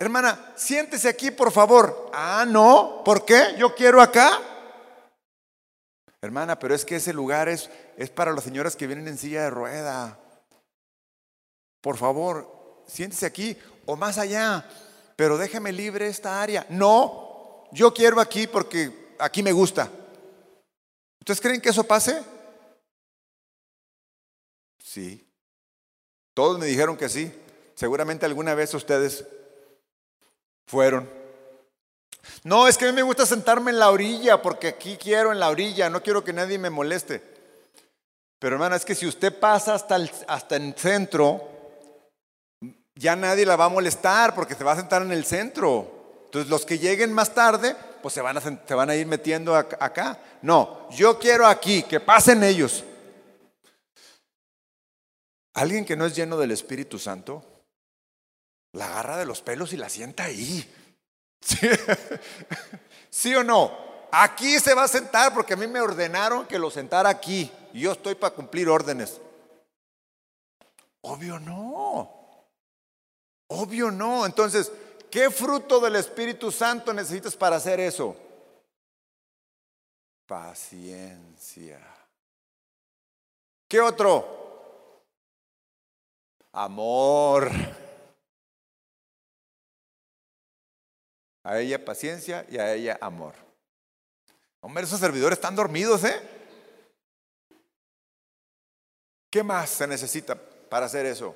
Hermana, 0.00 0.52
siéntese 0.56 1.08
aquí, 1.08 1.32
por 1.32 1.50
favor. 1.50 2.10
Ah, 2.12 2.44
no, 2.46 3.02
¿por 3.04 3.24
qué? 3.24 3.54
Yo 3.58 3.74
quiero 3.74 4.00
acá. 4.00 4.40
Hermana, 6.20 6.58
pero 6.58 6.74
es 6.74 6.84
que 6.84 6.96
ese 6.96 7.12
lugar 7.12 7.48
es, 7.48 7.68
es 7.96 8.08
para 8.10 8.32
las 8.32 8.44
señoras 8.44 8.76
que 8.76 8.86
vienen 8.86 9.08
en 9.08 9.18
silla 9.18 9.42
de 9.42 9.50
rueda. 9.50 10.18
Por 11.80 11.96
favor, 11.96 12.82
siéntese 12.86 13.26
aquí 13.26 13.56
o 13.86 13.96
más 13.96 14.18
allá, 14.18 14.68
pero 15.16 15.36
déjeme 15.36 15.72
libre 15.72 16.08
esta 16.08 16.40
área. 16.42 16.64
No, 16.68 17.66
yo 17.72 17.92
quiero 17.92 18.20
aquí 18.20 18.46
porque 18.46 19.14
aquí 19.18 19.42
me 19.42 19.52
gusta. 19.52 19.90
¿Ustedes 21.20 21.40
creen 21.40 21.60
que 21.60 21.70
eso 21.70 21.84
pase? 21.84 22.22
Sí. 24.82 25.26
Todos 26.34 26.58
me 26.58 26.66
dijeron 26.66 26.96
que 26.96 27.08
sí. 27.08 27.32
Seguramente 27.74 28.26
alguna 28.26 28.54
vez 28.54 28.72
ustedes 28.74 29.24
fueron. 30.66 31.08
No, 32.44 32.68
es 32.68 32.78
que 32.78 32.86
a 32.86 32.88
mí 32.88 32.94
me 32.94 33.02
gusta 33.02 33.26
sentarme 33.26 33.70
en 33.70 33.78
la 33.78 33.90
orilla 33.90 34.40
porque 34.42 34.68
aquí 34.68 34.96
quiero 34.96 35.32
en 35.32 35.40
la 35.40 35.50
orilla, 35.50 35.90
no 35.90 36.02
quiero 36.02 36.24
que 36.24 36.32
nadie 36.32 36.58
me 36.58 36.70
moleste. 36.70 37.22
Pero 38.38 38.54
hermana, 38.54 38.76
es 38.76 38.84
que 38.84 38.94
si 38.94 39.06
usted 39.06 39.36
pasa 39.38 39.74
hasta 39.74 39.96
el, 39.96 40.10
hasta 40.28 40.56
el 40.56 40.74
centro, 40.74 41.48
ya 42.94 43.16
nadie 43.16 43.46
la 43.46 43.56
va 43.56 43.66
a 43.66 43.70
molestar 43.70 44.34
porque 44.34 44.54
se 44.54 44.64
va 44.64 44.72
a 44.72 44.76
sentar 44.76 45.02
en 45.02 45.12
el 45.12 45.24
centro. 45.24 45.97
Entonces 46.28 46.50
los 46.50 46.66
que 46.66 46.78
lleguen 46.78 47.10
más 47.10 47.32
tarde, 47.32 47.74
pues 48.02 48.12
se 48.12 48.20
van 48.20 48.36
a, 48.36 48.40
se 48.42 48.74
van 48.74 48.90
a 48.90 48.94
ir 48.94 49.06
metiendo 49.06 49.56
acá. 49.56 50.18
No, 50.42 50.86
yo 50.90 51.18
quiero 51.18 51.46
aquí, 51.46 51.84
que 51.84 52.00
pasen 52.00 52.44
ellos. 52.44 52.84
Alguien 55.54 55.86
que 55.86 55.96
no 55.96 56.04
es 56.04 56.14
lleno 56.14 56.36
del 56.36 56.50
Espíritu 56.50 56.98
Santo, 56.98 57.42
la 58.72 58.88
agarra 58.88 59.16
de 59.16 59.24
los 59.24 59.40
pelos 59.40 59.72
y 59.72 59.78
la 59.78 59.88
sienta 59.88 60.24
ahí. 60.24 60.70
¿Sí, 63.08 63.34
o 63.34 63.42
no? 63.42 63.72
Aquí 64.12 64.60
se 64.60 64.74
va 64.74 64.84
a 64.84 64.88
sentar 64.88 65.32
porque 65.32 65.54
a 65.54 65.56
mí 65.56 65.66
me 65.66 65.80
ordenaron 65.80 66.46
que 66.46 66.58
lo 66.58 66.70
sentara 66.70 67.08
aquí. 67.08 67.50
Y 67.72 67.80
yo 67.80 67.92
estoy 67.92 68.16
para 68.16 68.34
cumplir 68.34 68.68
órdenes. 68.68 69.18
Obvio 71.00 71.38
no. 71.40 72.46
Obvio 73.46 73.90
no. 73.90 74.26
Entonces, 74.26 74.70
¿qué 75.10 75.30
fruto 75.30 75.80
del 75.80 75.96
Espíritu 75.96 76.50
Santo 76.50 76.92
necesitas 76.92 77.36
para 77.36 77.56
hacer 77.56 77.80
eso? 77.80 78.16
Paciencia. 80.26 81.80
¿Qué 83.68 83.80
otro? 83.80 85.02
Amor. 86.52 87.50
A 91.44 91.58
ella 91.60 91.82
paciencia 91.82 92.44
y 92.50 92.58
a 92.58 92.74
ella 92.74 92.98
amor. 93.00 93.34
Hombre, 94.60 94.84
esos 94.84 95.00
servidores 95.00 95.38
están 95.38 95.56
dormidos, 95.56 96.04
¿eh? 96.04 96.20
¿Qué 99.30 99.42
más 99.42 99.70
se 99.70 99.86
necesita 99.86 100.34
para 100.34 100.86
hacer 100.86 101.06
eso? 101.06 101.34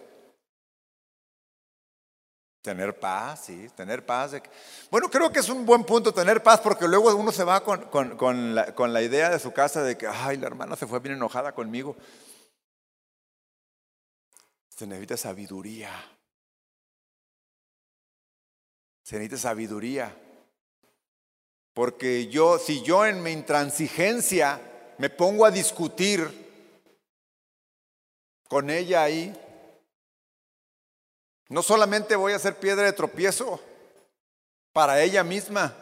Tener 2.63 2.97
paz, 2.99 3.47
sí, 3.47 3.69
tener 3.75 4.07
paz. 4.07 4.41
Bueno, 4.89 5.11
creo 5.11 5.33
que 5.33 5.41
es 5.41 5.49
un 5.49 5.67
buen 5.67 5.83
punto 5.83 6.15
tener 6.15 6.45
paz 6.45 6.61
porque 6.61 6.87
luego 6.87 7.13
uno 7.17 7.33
se 7.33 7.43
va 7.43 7.65
con, 7.65 7.89
con, 8.17 8.55
la, 8.55 8.73
la, 8.79 9.03
idea 9.03 9.31
de 9.31 9.41
su 9.41 9.53
casa 9.53 9.83
de 9.83 9.99
que, 9.99 10.07
ay, 10.07 10.37
la 10.37 10.47
hermana 10.47 10.77
se 10.77 10.87
fue 10.87 11.01
bien 11.01 11.17
enojada 11.17 11.51
conmigo. 11.53 11.97
Se 14.69 14.87
necesita 14.87 15.17
sabiduría. 15.17 15.91
Se 19.03 19.17
necesita 19.17 19.39
sabiduría. 19.39 20.17
Porque 21.75 22.29
yo, 22.29 22.61
si 22.61 22.83
yo 22.83 23.07
en 23.07 23.25
mi 23.25 23.33
intransigencia 23.33 24.61
me 24.99 25.11
pongo 25.11 25.45
a 25.47 25.51
discutir 25.51 26.43
con 28.49 28.71
ella 28.71 29.03
ahí, 29.03 29.35
no 31.53 31.63
solamente 31.63 32.17
voy 32.17 32.33
a 32.33 32.39
ser 32.39 32.59
piedra 32.59 32.85
de 32.85 32.95
tropiezo 32.95 33.61
para 34.73 35.03
ella 35.03 35.23
misma, 35.23 35.77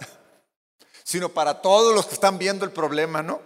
sino 1.05 1.29
para 1.29 1.63
todos 1.63 1.95
los 1.95 2.07
que 2.07 2.15
están 2.15 2.39
viendo 2.39 2.65
el 2.65 2.73
problema, 2.73 3.23
¿no? 3.23 3.41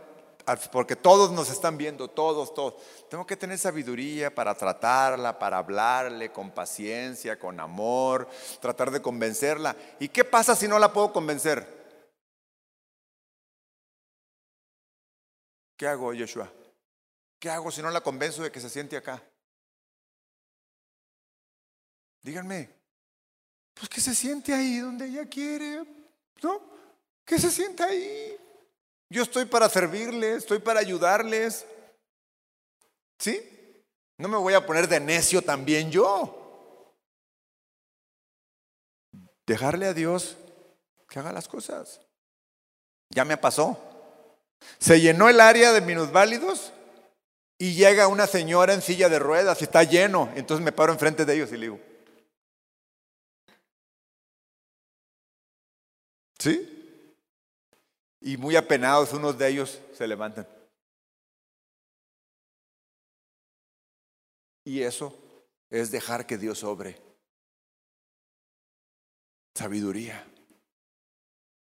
Porque 0.72 0.96
todos 0.96 1.32
nos 1.32 1.50
están 1.50 1.76
viendo, 1.76 2.08
todos, 2.08 2.54
todos. 2.54 2.76
Tengo 3.10 3.26
que 3.26 3.36
tener 3.36 3.58
sabiduría 3.58 4.34
para 4.34 4.54
tratarla, 4.54 5.38
para 5.38 5.58
hablarle 5.58 6.32
con 6.32 6.50
paciencia, 6.50 7.38
con 7.38 7.60
amor, 7.60 8.26
tratar 8.58 8.90
de 8.90 9.02
convencerla. 9.02 9.76
¿Y 10.00 10.08
qué 10.08 10.24
pasa 10.24 10.56
si 10.56 10.66
no 10.66 10.78
la 10.78 10.94
puedo 10.94 11.12
convencer? 11.12 11.66
¿Qué 15.76 15.86
hago, 15.86 16.14
Joshua? 16.18 16.50
¿Qué 17.38 17.50
hago 17.50 17.70
si 17.70 17.82
no 17.82 17.90
la 17.90 18.00
convenzo 18.00 18.42
de 18.42 18.50
que 18.50 18.60
se 18.60 18.70
siente 18.70 18.96
acá? 18.96 19.22
Díganme, 22.24 22.70
pues 23.74 23.90
que 23.90 24.00
se 24.00 24.14
siente 24.14 24.54
ahí 24.54 24.78
donde 24.78 25.06
ella 25.06 25.26
quiere, 25.26 25.84
¿no? 26.42 26.62
Que 27.22 27.38
se 27.38 27.50
sienta 27.50 27.84
ahí. 27.84 28.34
Yo 29.10 29.22
estoy 29.22 29.44
para 29.44 29.68
servirles, 29.68 30.38
estoy 30.38 30.58
para 30.58 30.80
ayudarles. 30.80 31.66
¿Sí? 33.18 33.42
No 34.16 34.28
me 34.28 34.38
voy 34.38 34.54
a 34.54 34.64
poner 34.64 34.88
de 34.88 35.00
necio 35.00 35.42
también 35.42 35.90
yo. 35.90 36.94
Dejarle 39.46 39.86
a 39.86 39.92
Dios 39.92 40.38
que 41.10 41.18
haga 41.18 41.30
las 41.30 41.46
cosas. 41.46 42.00
Ya 43.10 43.26
me 43.26 43.36
pasó. 43.36 43.78
Se 44.78 44.98
llenó 44.98 45.28
el 45.28 45.42
área 45.42 45.72
de 45.72 45.82
minusválidos 45.82 46.72
y 47.58 47.74
llega 47.74 48.08
una 48.08 48.26
señora 48.26 48.72
en 48.72 48.80
silla 48.80 49.10
de 49.10 49.18
ruedas 49.18 49.60
y 49.60 49.64
está 49.64 49.82
lleno. 49.82 50.32
Entonces 50.36 50.64
me 50.64 50.72
paro 50.72 50.90
enfrente 50.90 51.26
de 51.26 51.34
ellos 51.34 51.52
y 51.52 51.58
le 51.58 51.66
digo, 51.66 51.93
¿Sí? 56.44 57.08
Y 58.20 58.36
muy 58.36 58.54
apenados 58.54 59.14
unos 59.14 59.38
de 59.38 59.48
ellos 59.48 59.80
se 59.94 60.06
levantan. 60.06 60.46
Y 64.62 64.82
eso 64.82 65.18
es 65.70 65.90
dejar 65.90 66.26
que 66.26 66.36
Dios 66.36 66.62
obre. 66.62 67.00
Sabiduría. 69.54 70.30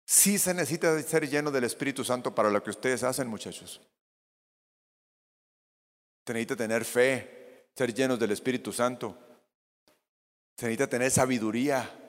Sí 0.06 0.38
se 0.38 0.54
necesita 0.54 1.02
ser 1.02 1.28
lleno 1.28 1.50
del 1.50 1.64
Espíritu 1.64 2.04
Santo 2.04 2.32
para 2.32 2.48
lo 2.48 2.62
que 2.62 2.70
ustedes 2.70 3.02
hacen, 3.02 3.26
muchachos. 3.26 3.80
Se 6.24 6.32
necesita 6.32 6.54
tener 6.54 6.84
fe, 6.84 7.66
ser 7.74 7.92
llenos 7.92 8.20
del 8.20 8.30
Espíritu 8.30 8.72
Santo. 8.72 9.18
Se 10.56 10.66
necesita 10.66 10.86
tener 10.86 11.10
sabiduría. 11.10 12.07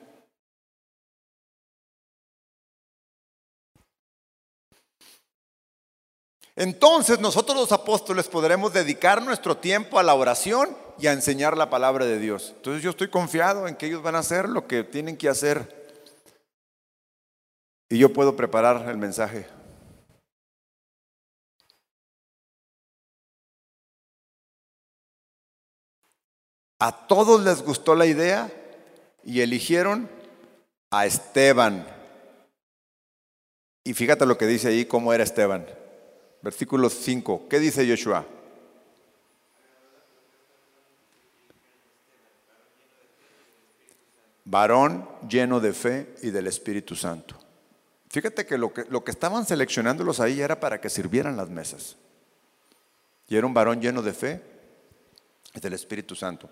Entonces 6.60 7.20
nosotros 7.20 7.56
los 7.56 7.72
apóstoles 7.72 8.28
podremos 8.28 8.74
dedicar 8.74 9.22
nuestro 9.22 9.56
tiempo 9.56 9.98
a 9.98 10.02
la 10.02 10.12
oración 10.12 10.76
y 10.98 11.06
a 11.06 11.12
enseñar 11.12 11.56
la 11.56 11.70
palabra 11.70 12.04
de 12.04 12.18
Dios. 12.18 12.52
Entonces 12.54 12.82
yo 12.82 12.90
estoy 12.90 13.08
confiado 13.08 13.66
en 13.66 13.76
que 13.76 13.86
ellos 13.86 14.02
van 14.02 14.14
a 14.14 14.18
hacer 14.18 14.46
lo 14.46 14.66
que 14.66 14.84
tienen 14.84 15.16
que 15.16 15.30
hacer. 15.30 15.88
Y 17.88 17.96
yo 17.96 18.12
puedo 18.12 18.36
preparar 18.36 18.86
el 18.90 18.98
mensaje. 18.98 19.46
A 26.78 27.06
todos 27.06 27.42
les 27.42 27.62
gustó 27.62 27.94
la 27.94 28.04
idea 28.04 28.52
y 29.24 29.40
eligieron 29.40 30.10
a 30.90 31.06
Esteban. 31.06 31.86
Y 33.82 33.94
fíjate 33.94 34.26
lo 34.26 34.36
que 34.36 34.44
dice 34.44 34.68
ahí, 34.68 34.84
cómo 34.84 35.14
era 35.14 35.24
Esteban. 35.24 35.79
Versículo 36.42 36.88
5. 36.88 37.48
¿Qué 37.48 37.58
dice 37.58 37.88
Joshua? 37.88 38.26
Varón 44.44 45.08
lleno 45.28 45.60
de 45.60 45.72
fe 45.72 46.14
y 46.22 46.30
del 46.30 46.46
Espíritu 46.46 46.96
Santo. 46.96 47.36
Fíjate 48.08 48.44
que 48.46 48.58
lo, 48.58 48.72
que 48.72 48.84
lo 48.88 49.04
que 49.04 49.12
estaban 49.12 49.46
seleccionándolos 49.46 50.18
ahí 50.18 50.40
era 50.40 50.58
para 50.58 50.80
que 50.80 50.90
sirvieran 50.90 51.36
las 51.36 51.48
mesas. 51.50 51.96
Y 53.28 53.36
era 53.36 53.46
un 53.46 53.54
varón 53.54 53.80
lleno 53.80 54.02
de 54.02 54.12
fe 54.12 54.42
y 55.54 55.60
del 55.60 55.74
Espíritu 55.74 56.16
Santo. 56.16 56.50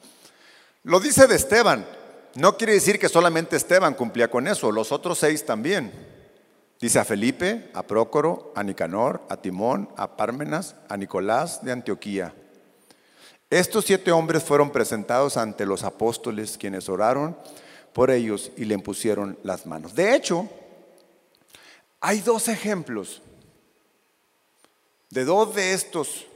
Lo 0.84 1.00
dice 1.00 1.26
de 1.26 1.34
Esteban. 1.34 1.84
No 2.36 2.56
quiere 2.56 2.74
decir 2.74 3.00
que 3.00 3.08
solamente 3.08 3.56
Esteban 3.56 3.94
cumplía 3.94 4.30
con 4.30 4.46
eso, 4.46 4.70
los 4.70 4.92
otros 4.92 5.18
seis 5.18 5.44
también. 5.44 6.17
Dice 6.80 7.00
a 7.00 7.04
Felipe, 7.04 7.70
a 7.74 7.82
Prócoro, 7.82 8.52
a 8.54 8.62
Nicanor, 8.62 9.22
a 9.28 9.38
Timón, 9.38 9.88
a 9.96 10.16
Pármenas, 10.16 10.76
a 10.88 10.96
Nicolás 10.96 11.64
de 11.64 11.72
Antioquía. 11.72 12.34
Estos 13.50 13.86
siete 13.86 14.12
hombres 14.12 14.44
fueron 14.44 14.70
presentados 14.70 15.36
ante 15.36 15.66
los 15.66 15.82
apóstoles, 15.82 16.56
quienes 16.56 16.88
oraron 16.88 17.36
por 17.92 18.10
ellos 18.10 18.52
y 18.56 18.64
le 18.64 18.74
impusieron 18.74 19.38
las 19.42 19.66
manos. 19.66 19.94
De 19.94 20.14
hecho, 20.14 20.48
hay 22.00 22.20
dos 22.20 22.46
ejemplos 22.46 23.22
de 25.10 25.24
dos 25.24 25.54
de 25.54 25.72
estos, 25.72 26.26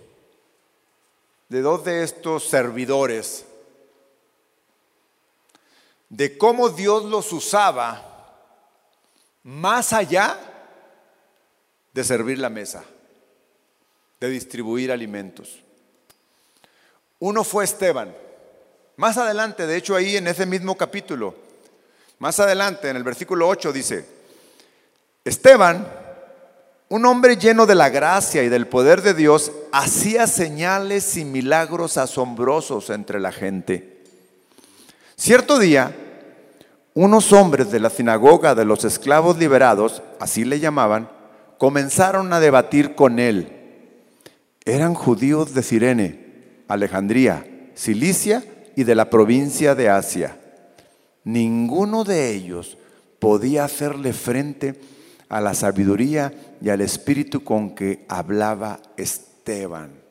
de 1.48 1.60
dos 1.60 1.84
de 1.84 2.02
estos 2.02 2.48
servidores, 2.48 3.44
de 6.08 6.36
cómo 6.36 6.68
Dios 6.70 7.04
los 7.04 7.32
usaba 7.32 8.11
más 9.44 9.92
allá 9.92 10.38
de 11.92 12.04
servir 12.04 12.38
la 12.38 12.48
mesa, 12.48 12.84
de 14.20 14.30
distribuir 14.30 14.92
alimentos. 14.92 15.58
Uno 17.18 17.44
fue 17.44 17.64
Esteban. 17.64 18.14
Más 18.96 19.16
adelante, 19.16 19.66
de 19.66 19.76
hecho 19.76 19.96
ahí 19.96 20.16
en 20.16 20.26
ese 20.26 20.46
mismo 20.46 20.76
capítulo, 20.76 21.34
más 22.18 22.38
adelante 22.40 22.88
en 22.88 22.96
el 22.96 23.02
versículo 23.02 23.48
8 23.48 23.72
dice, 23.72 24.06
Esteban, 25.24 25.86
un 26.88 27.06
hombre 27.06 27.36
lleno 27.36 27.64
de 27.64 27.74
la 27.74 27.88
gracia 27.88 28.42
y 28.42 28.48
del 28.48 28.66
poder 28.66 29.02
de 29.02 29.14
Dios, 29.14 29.50
hacía 29.72 30.26
señales 30.26 31.16
y 31.16 31.24
milagros 31.24 31.96
asombrosos 31.96 32.90
entre 32.90 33.18
la 33.18 33.32
gente. 33.32 34.02
Cierto 35.16 35.58
día, 35.58 35.94
unos 36.94 37.32
hombres 37.32 37.70
de 37.70 37.80
la 37.80 37.90
sinagoga 37.90 38.54
de 38.54 38.64
los 38.64 38.84
esclavos 38.84 39.38
liberados, 39.38 40.02
así 40.20 40.44
le 40.44 40.60
llamaban, 40.60 41.08
comenzaron 41.58 42.32
a 42.32 42.40
debatir 42.40 42.94
con 42.94 43.18
él. 43.18 43.58
Eran 44.64 44.94
judíos 44.94 45.54
de 45.54 45.62
Sirene, 45.62 46.64
Alejandría, 46.68 47.70
Cilicia 47.74 48.44
y 48.76 48.84
de 48.84 48.94
la 48.94 49.10
provincia 49.10 49.74
de 49.74 49.88
Asia. 49.88 50.38
Ninguno 51.24 52.04
de 52.04 52.32
ellos 52.32 52.78
podía 53.18 53.64
hacerle 53.64 54.12
frente 54.12 54.80
a 55.28 55.40
la 55.40 55.54
sabiduría 55.54 56.32
y 56.60 56.68
al 56.68 56.80
espíritu 56.80 57.42
con 57.42 57.74
que 57.74 58.04
hablaba 58.08 58.80
Esteban. 58.96 60.02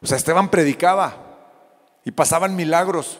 O 0.00 0.06
sea, 0.06 0.16
Esteban 0.16 0.50
predicaba 0.50 1.16
y 2.04 2.12
pasaban 2.12 2.54
milagros. 2.54 3.18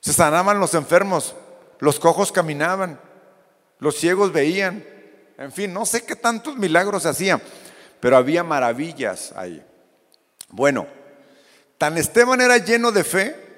Se 0.00 0.12
sanaban 0.12 0.60
los 0.60 0.74
enfermos, 0.74 1.34
los 1.80 1.98
cojos 1.98 2.32
caminaban, 2.32 3.00
los 3.78 3.96
ciegos 3.96 4.32
veían. 4.32 4.84
En 5.38 5.52
fin, 5.52 5.72
no 5.72 5.86
sé 5.86 6.04
qué 6.04 6.16
tantos 6.16 6.56
milagros 6.56 7.06
hacían, 7.06 7.40
pero 8.00 8.16
había 8.16 8.42
maravillas 8.42 9.32
ahí. 9.36 9.64
Bueno, 10.50 10.86
tan 11.76 11.96
Esteban 11.98 12.40
era 12.40 12.58
lleno 12.58 12.92
de 12.92 13.04
fe 13.04 13.48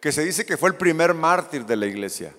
que 0.00 0.12
se 0.12 0.24
dice 0.24 0.46
que 0.46 0.56
fue 0.56 0.70
el 0.70 0.76
primer 0.76 1.14
mártir 1.14 1.66
de 1.66 1.76
la 1.76 1.86
iglesia. 1.86 2.34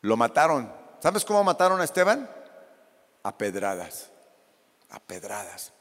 Lo 0.00 0.16
mataron. 0.16 0.72
¿Sabes 1.00 1.24
cómo 1.24 1.42
mataron 1.42 1.80
a 1.80 1.84
Esteban? 1.84 2.30
A 3.22 3.36
pedradas. 3.36 4.10
A 4.90 5.00
pedradas. 5.00 5.72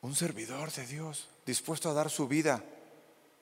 Un 0.00 0.14
servidor 0.14 0.70
de 0.72 0.86
Dios, 0.86 1.28
dispuesto 1.44 1.90
a 1.90 1.94
dar 1.94 2.08
su 2.08 2.28
vida. 2.28 2.62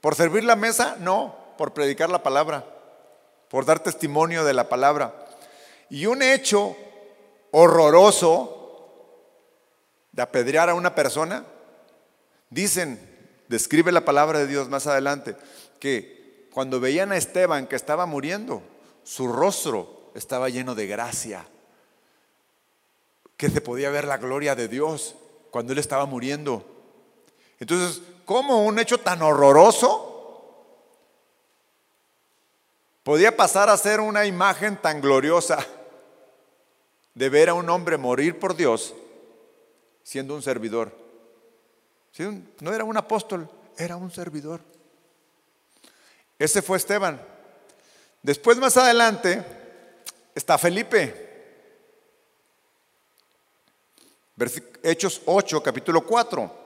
¿Por 0.01 0.15
servir 0.15 0.45
la 0.45 0.57
mesa? 0.57 0.97
No, 1.01 1.35
por 1.57 1.73
predicar 1.73 2.11
la 2.11 2.23
palabra, 2.23 2.65
por 3.49 3.65
dar 3.65 3.81
testimonio 3.81 4.45
de 4.45 4.55
la 4.55 4.69
palabra. 4.69 5.27
Y 5.89 6.07
un 6.07 6.23
hecho 6.23 6.77
horroroso 7.51 8.57
de 10.13 10.23
apedrear 10.23 10.71
a 10.71 10.75
una 10.75 10.95
persona, 10.95 11.45
dicen, 12.51 13.01
describe 13.49 13.93
la 13.93 14.05
palabra 14.05 14.39
de 14.39 14.47
Dios 14.47 14.69
más 14.69 14.87
adelante, 14.87 15.37
que 15.79 16.49
cuando 16.53 16.81
veían 16.81 17.13
a 17.13 17.17
Esteban 17.17 17.67
que 17.67 17.77
estaba 17.77 18.07
muriendo, 18.07 18.63
su 19.05 19.29
rostro 19.29 20.11
estaba 20.15 20.49
lleno 20.49 20.75
de 20.75 20.87
gracia, 20.87 21.47
que 23.37 23.51
se 23.51 23.61
podía 23.61 23.91
ver 23.91 24.07
la 24.07 24.17
gloria 24.17 24.55
de 24.55 24.69
Dios 24.69 25.15
cuando 25.51 25.73
él 25.73 25.79
estaba 25.79 26.07
muriendo. 26.07 26.65
Entonces, 27.61 28.03
¿cómo 28.27 28.64
un 28.64 28.79
hecho 28.79 28.99
tan 28.99 29.22
horroroso 29.22 30.12
podía 33.03 33.35
pasar 33.35 33.70
a 33.70 33.77
ser 33.79 34.01
una 34.01 34.27
imagen 34.27 34.77
tan 34.77 35.01
gloriosa 35.01 35.64
de 37.14 37.29
ver 37.31 37.49
a 37.49 37.55
un 37.55 37.70
hombre 37.70 37.97
morir 37.97 38.39
por 38.39 38.55
Dios 38.55 38.95
siendo 40.03 40.35
un 40.35 40.43
servidor? 40.43 40.93
No 42.61 42.74
era 42.74 42.85
un 42.85 42.97
apóstol, 42.97 43.49
era 43.79 43.97
un 43.97 44.11
servidor. 44.11 44.61
Ese 46.39 46.61
fue 46.61 46.79
Esteban. 46.79 47.20
Después 48.22 48.59
más 48.59 48.77
adelante 48.77 49.43
está 50.35 50.59
Felipe. 50.59 51.24
Hechos 54.83 55.22
8, 55.24 55.62
capítulo 55.62 56.05
4. 56.05 56.66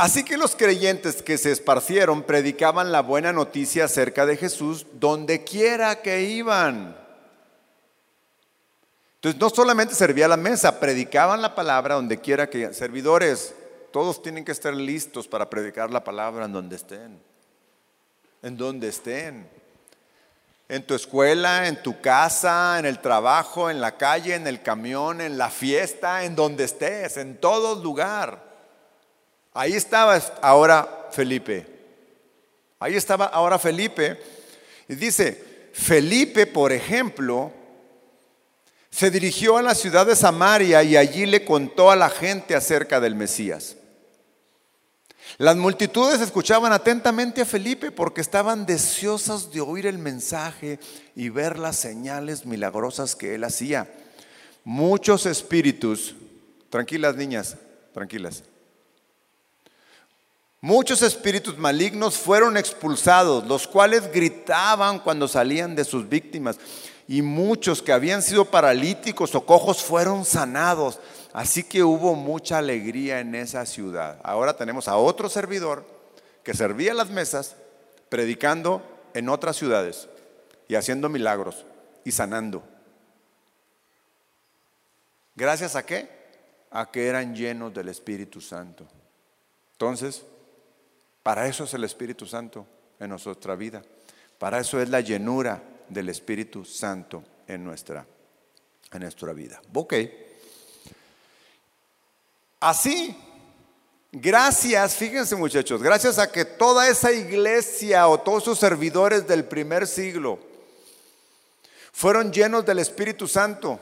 Así 0.00 0.24
que 0.24 0.38
los 0.38 0.56
creyentes 0.56 1.20
que 1.20 1.36
se 1.36 1.52
esparcieron 1.52 2.22
predicaban 2.22 2.90
la 2.90 3.02
buena 3.02 3.34
noticia 3.34 3.84
acerca 3.84 4.24
de 4.24 4.38
Jesús 4.38 4.86
donde 4.94 5.44
quiera 5.44 6.00
que 6.00 6.22
iban. 6.22 6.96
Entonces 9.16 9.38
no 9.38 9.50
solamente 9.50 9.94
servía 9.94 10.26
la 10.26 10.38
mesa, 10.38 10.80
predicaban 10.80 11.42
la 11.42 11.54
palabra 11.54 11.96
donde 11.96 12.18
quiera 12.18 12.48
que 12.48 12.72
servidores. 12.72 13.54
Todos 13.92 14.22
tienen 14.22 14.42
que 14.42 14.52
estar 14.52 14.72
listos 14.72 15.28
para 15.28 15.50
predicar 15.50 15.90
la 15.90 16.02
palabra 16.02 16.46
en 16.46 16.52
donde 16.54 16.76
estén. 16.76 17.20
En 18.42 18.56
donde 18.56 18.88
estén. 18.88 19.46
En 20.70 20.86
tu 20.86 20.94
escuela, 20.94 21.68
en 21.68 21.82
tu 21.82 22.00
casa, 22.00 22.78
en 22.78 22.86
el 22.86 23.00
trabajo, 23.00 23.68
en 23.68 23.82
la 23.82 23.98
calle, 23.98 24.34
en 24.34 24.46
el 24.46 24.62
camión, 24.62 25.20
en 25.20 25.36
la 25.36 25.50
fiesta, 25.50 26.24
en 26.24 26.34
donde 26.34 26.64
estés, 26.64 27.18
en 27.18 27.36
todo 27.36 27.82
lugar. 27.84 28.49
Ahí 29.52 29.74
estaba 29.74 30.16
ahora 30.42 31.08
Felipe. 31.12 31.66
Ahí 32.78 32.94
estaba 32.94 33.26
ahora 33.26 33.58
Felipe. 33.58 34.20
Y 34.88 34.94
dice, 34.94 35.70
Felipe, 35.72 36.46
por 36.46 36.72
ejemplo, 36.72 37.52
se 38.90 39.10
dirigió 39.10 39.56
a 39.56 39.62
la 39.62 39.74
ciudad 39.74 40.06
de 40.06 40.16
Samaria 40.16 40.82
y 40.82 40.96
allí 40.96 41.26
le 41.26 41.44
contó 41.44 41.90
a 41.90 41.96
la 41.96 42.10
gente 42.10 42.54
acerca 42.54 43.00
del 43.00 43.14
Mesías. 43.14 43.76
Las 45.38 45.56
multitudes 45.56 46.20
escuchaban 46.20 46.72
atentamente 46.72 47.40
a 47.40 47.46
Felipe 47.46 47.92
porque 47.92 48.20
estaban 48.20 48.66
deseosas 48.66 49.52
de 49.52 49.60
oír 49.60 49.86
el 49.86 49.98
mensaje 49.98 50.80
y 51.14 51.28
ver 51.28 51.58
las 51.58 51.76
señales 51.76 52.46
milagrosas 52.46 53.14
que 53.14 53.34
él 53.36 53.44
hacía. 53.44 53.88
Muchos 54.64 55.26
espíritus, 55.26 56.14
tranquilas 56.68 57.16
niñas, 57.16 57.56
tranquilas. 57.94 58.42
Muchos 60.62 61.00
espíritus 61.00 61.56
malignos 61.56 62.18
fueron 62.18 62.58
expulsados, 62.58 63.46
los 63.46 63.66
cuales 63.66 64.12
gritaban 64.12 64.98
cuando 64.98 65.26
salían 65.26 65.74
de 65.74 65.84
sus 65.84 66.06
víctimas. 66.06 66.58
Y 67.08 67.22
muchos 67.22 67.80
que 67.80 67.92
habían 67.92 68.22
sido 68.22 68.44
paralíticos 68.44 69.34
o 69.34 69.46
cojos 69.46 69.82
fueron 69.82 70.24
sanados. 70.24 71.00
Así 71.32 71.64
que 71.64 71.82
hubo 71.82 72.14
mucha 72.14 72.58
alegría 72.58 73.20
en 73.20 73.34
esa 73.34 73.64
ciudad. 73.64 74.20
Ahora 74.22 74.54
tenemos 74.54 74.86
a 74.86 74.96
otro 74.96 75.30
servidor 75.30 75.86
que 76.44 76.54
servía 76.54 76.92
las 76.92 77.08
mesas, 77.08 77.56
predicando 78.10 78.82
en 79.14 79.28
otras 79.28 79.56
ciudades 79.56 80.08
y 80.68 80.74
haciendo 80.74 81.08
milagros 81.08 81.64
y 82.04 82.12
sanando. 82.12 82.62
¿Gracias 85.34 85.74
a 85.74 85.86
qué? 85.86 86.08
A 86.70 86.90
que 86.90 87.06
eran 87.06 87.34
llenos 87.34 87.72
del 87.72 87.88
Espíritu 87.88 88.40
Santo. 88.40 88.86
Entonces, 89.72 90.22
para 91.22 91.46
eso 91.46 91.64
es 91.64 91.74
el 91.74 91.84
Espíritu 91.84 92.26
Santo 92.26 92.66
en 92.98 93.10
nuestra 93.10 93.56
vida. 93.56 93.82
Para 94.38 94.60
eso 94.60 94.80
es 94.80 94.88
la 94.88 95.00
llenura 95.00 95.62
del 95.88 96.08
Espíritu 96.08 96.64
Santo 96.64 97.22
en 97.46 97.64
nuestra, 97.64 98.06
en 98.92 99.02
nuestra 99.02 99.32
vida. 99.32 99.60
Ok. 99.74 99.94
Así, 102.60 103.16
gracias, 104.12 104.94
fíjense 104.94 105.34
muchachos, 105.36 105.82
gracias 105.82 106.18
a 106.18 106.30
que 106.30 106.44
toda 106.44 106.88
esa 106.88 107.10
iglesia 107.10 108.06
o 108.08 108.20
todos 108.20 108.44
sus 108.44 108.58
servidores 108.58 109.26
del 109.26 109.44
primer 109.44 109.86
siglo 109.86 110.38
fueron 111.92 112.32
llenos 112.32 112.64
del 112.64 112.78
Espíritu 112.78 113.26
Santo, 113.26 113.78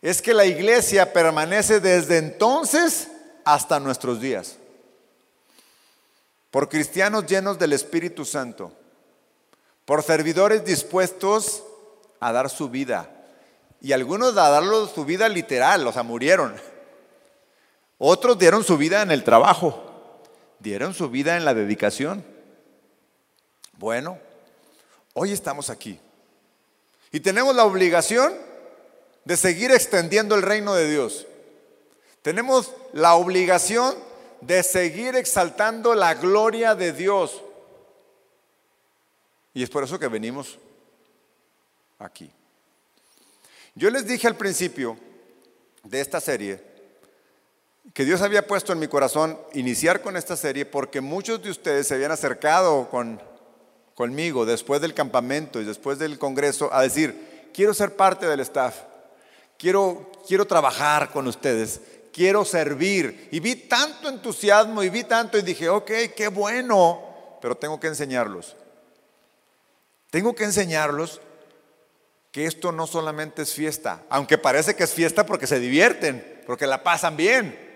es 0.00 0.22
que 0.22 0.34
la 0.34 0.44
iglesia 0.44 1.12
permanece 1.12 1.80
desde 1.80 2.18
entonces 2.18 3.08
hasta 3.44 3.80
nuestros 3.80 4.20
días. 4.20 4.56
Por 6.50 6.68
cristianos 6.68 7.26
llenos 7.26 7.58
del 7.58 7.72
Espíritu 7.72 8.24
Santo, 8.24 8.72
por 9.84 10.02
servidores 10.02 10.64
dispuestos 10.64 11.62
a 12.20 12.32
dar 12.32 12.50
su 12.50 12.68
vida 12.68 13.10
y 13.80 13.92
algunos 13.92 14.36
a 14.36 14.48
darlo 14.50 14.86
su 14.86 15.04
vida 15.04 15.28
literal, 15.28 15.86
o 15.86 15.92
sea, 15.92 16.02
murieron. 16.02 16.54
Otros 17.98 18.38
dieron 18.38 18.64
su 18.64 18.76
vida 18.76 19.02
en 19.02 19.10
el 19.10 19.24
trabajo, 19.24 20.22
dieron 20.58 20.94
su 20.94 21.10
vida 21.10 21.36
en 21.36 21.44
la 21.44 21.54
dedicación. 21.54 22.24
Bueno, 23.76 24.18
hoy 25.14 25.32
estamos 25.32 25.70
aquí 25.70 26.00
y 27.12 27.20
tenemos 27.20 27.54
la 27.54 27.64
obligación 27.64 28.32
de 29.24 29.36
seguir 29.36 29.70
extendiendo 29.70 30.34
el 30.34 30.42
reino 30.42 30.74
de 30.74 30.90
Dios. 30.90 31.26
Tenemos 32.22 32.72
la 32.92 33.14
obligación 33.14 33.94
de 34.40 34.62
seguir 34.62 35.16
exaltando 35.16 35.94
la 35.94 36.14
gloria 36.14 36.74
de 36.74 36.92
Dios. 36.92 37.42
Y 39.54 39.62
es 39.62 39.70
por 39.70 39.84
eso 39.84 39.98
que 39.98 40.08
venimos 40.08 40.58
aquí. 41.98 42.30
Yo 43.74 43.90
les 43.90 44.06
dije 44.06 44.26
al 44.26 44.36
principio 44.36 44.96
de 45.84 46.00
esta 46.00 46.20
serie 46.20 46.62
que 47.94 48.04
Dios 48.04 48.20
había 48.22 48.46
puesto 48.46 48.72
en 48.72 48.78
mi 48.78 48.88
corazón 48.88 49.38
iniciar 49.54 50.02
con 50.02 50.16
esta 50.16 50.36
serie 50.36 50.66
porque 50.66 51.00
muchos 51.00 51.42
de 51.42 51.50
ustedes 51.50 51.88
se 51.88 51.94
habían 51.94 52.12
acercado 52.12 52.88
con, 52.90 53.20
conmigo 53.94 54.44
después 54.46 54.80
del 54.80 54.94
campamento 54.94 55.60
y 55.60 55.64
después 55.64 55.98
del 55.98 56.18
congreso 56.18 56.72
a 56.72 56.82
decir, 56.82 57.50
quiero 57.54 57.74
ser 57.74 57.96
parte 57.96 58.26
del 58.26 58.40
staff, 58.40 58.76
quiero, 59.58 60.12
quiero 60.26 60.46
trabajar 60.46 61.10
con 61.10 61.26
ustedes, 61.26 61.80
quiero 62.12 62.44
servir. 62.44 63.28
Y 63.32 63.40
vi 63.40 63.54
tanto 63.54 64.08
entusiasmo 64.08 64.82
y 64.82 64.90
vi 64.90 65.04
tanto 65.04 65.38
y 65.38 65.42
dije, 65.42 65.68
ok, 65.68 65.90
qué 66.16 66.28
bueno, 66.28 67.38
pero 67.40 67.56
tengo 67.56 67.78
que 67.78 67.88
enseñarlos. 67.88 68.56
Tengo 70.10 70.34
que 70.34 70.44
enseñarlos 70.44 71.20
que 72.32 72.46
esto 72.46 72.72
no 72.72 72.86
solamente 72.86 73.42
es 73.42 73.52
fiesta, 73.52 74.04
aunque 74.08 74.38
parece 74.38 74.76
que 74.76 74.84
es 74.84 74.92
fiesta 74.92 75.24
porque 75.26 75.46
se 75.46 75.60
divierten, 75.60 76.42
porque 76.46 76.66
la 76.66 76.82
pasan 76.82 77.16
bien. 77.16 77.66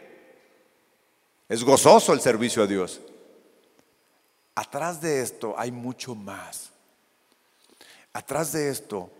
Es 1.48 1.64
gozoso 1.64 2.12
el 2.12 2.20
servicio 2.20 2.62
a 2.62 2.66
Dios. 2.66 3.00
Atrás 4.54 5.00
de 5.00 5.22
esto 5.22 5.54
hay 5.58 5.70
mucho 5.70 6.14
más. 6.14 6.70
Atrás 8.12 8.52
de 8.52 8.68
esto 8.68 9.10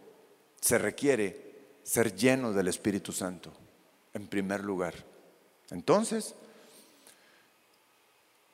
se 0.61 0.79
requiere 0.79 1.53
ser 1.83 2.15
lleno 2.15 2.53
del 2.53 2.69
Espíritu 2.69 3.13
Santo, 3.13 3.53
en 4.15 4.27
primer 4.27 4.63
lugar. 4.63 4.95
Entonces, 5.71 6.35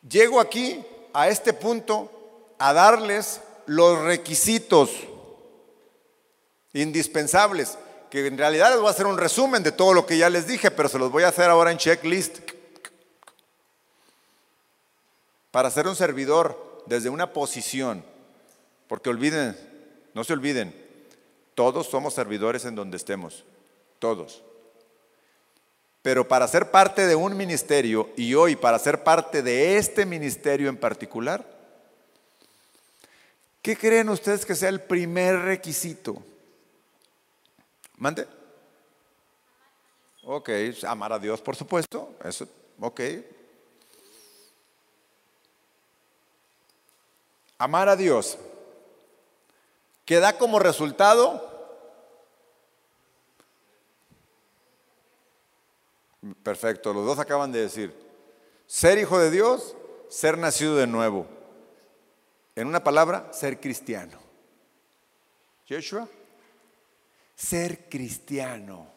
llego 0.08 0.40
aquí, 0.40 0.84
a 1.12 1.28
este 1.28 1.52
punto, 1.52 2.10
a 2.58 2.72
darles 2.72 3.40
los 3.66 4.00
requisitos 4.02 4.90
indispensables, 6.72 7.78
que 8.10 8.26
en 8.26 8.38
realidad 8.38 8.70
les 8.70 8.78
voy 8.78 8.88
a 8.88 8.92
hacer 8.92 9.06
un 9.06 9.18
resumen 9.18 9.62
de 9.62 9.72
todo 9.72 9.92
lo 9.92 10.06
que 10.06 10.16
ya 10.16 10.30
les 10.30 10.46
dije, 10.46 10.70
pero 10.70 10.88
se 10.88 10.98
los 10.98 11.10
voy 11.10 11.24
a 11.24 11.28
hacer 11.28 11.50
ahora 11.50 11.70
en 11.70 11.78
checklist. 11.78 12.38
Para 15.50 15.70
ser 15.70 15.86
un 15.86 15.96
servidor 15.96 16.82
desde 16.86 17.10
una 17.10 17.32
posición, 17.32 18.04
porque 18.86 19.10
olviden, 19.10 19.56
no 20.14 20.24
se 20.24 20.32
olviden, 20.32 20.74
todos 21.54 21.88
somos 21.88 22.14
servidores 22.14 22.64
en 22.64 22.74
donde 22.74 22.96
estemos, 22.96 23.44
todos. 23.98 24.42
Pero 26.08 26.26
para 26.26 26.48
ser 26.48 26.70
parte 26.70 27.06
de 27.06 27.14
un 27.14 27.36
ministerio 27.36 28.08
y 28.16 28.32
hoy 28.32 28.56
para 28.56 28.78
ser 28.78 29.04
parte 29.04 29.42
de 29.42 29.76
este 29.76 30.06
ministerio 30.06 30.70
en 30.70 30.78
particular, 30.78 31.44
¿qué 33.60 33.76
creen 33.76 34.08
ustedes 34.08 34.46
que 34.46 34.54
sea 34.54 34.70
el 34.70 34.80
primer 34.80 35.38
requisito? 35.40 36.22
¿Mande? 37.98 38.26
Ok, 40.24 40.48
amar 40.86 41.12
a 41.12 41.18
Dios, 41.18 41.42
por 41.42 41.54
supuesto. 41.54 42.14
Eso, 42.24 42.48
ok. 42.80 43.00
Amar 47.58 47.90
a 47.90 47.96
Dios. 47.96 48.38
¿Qué 50.06 50.20
da 50.20 50.38
como 50.38 50.58
resultado? 50.58 51.47
Perfecto, 56.42 56.92
los 56.92 57.06
dos 57.06 57.18
acaban 57.18 57.52
de 57.52 57.60
decir. 57.60 57.94
Ser 58.66 58.98
hijo 58.98 59.18
de 59.18 59.30
Dios, 59.30 59.76
ser 60.08 60.38
nacido 60.38 60.76
de 60.76 60.86
nuevo. 60.86 61.26
En 62.54 62.66
una 62.66 62.82
palabra, 62.82 63.32
ser 63.32 63.60
cristiano. 63.60 64.18
Yeshua 65.66 66.08
ser 67.38 67.88
cristiano. 67.88 68.92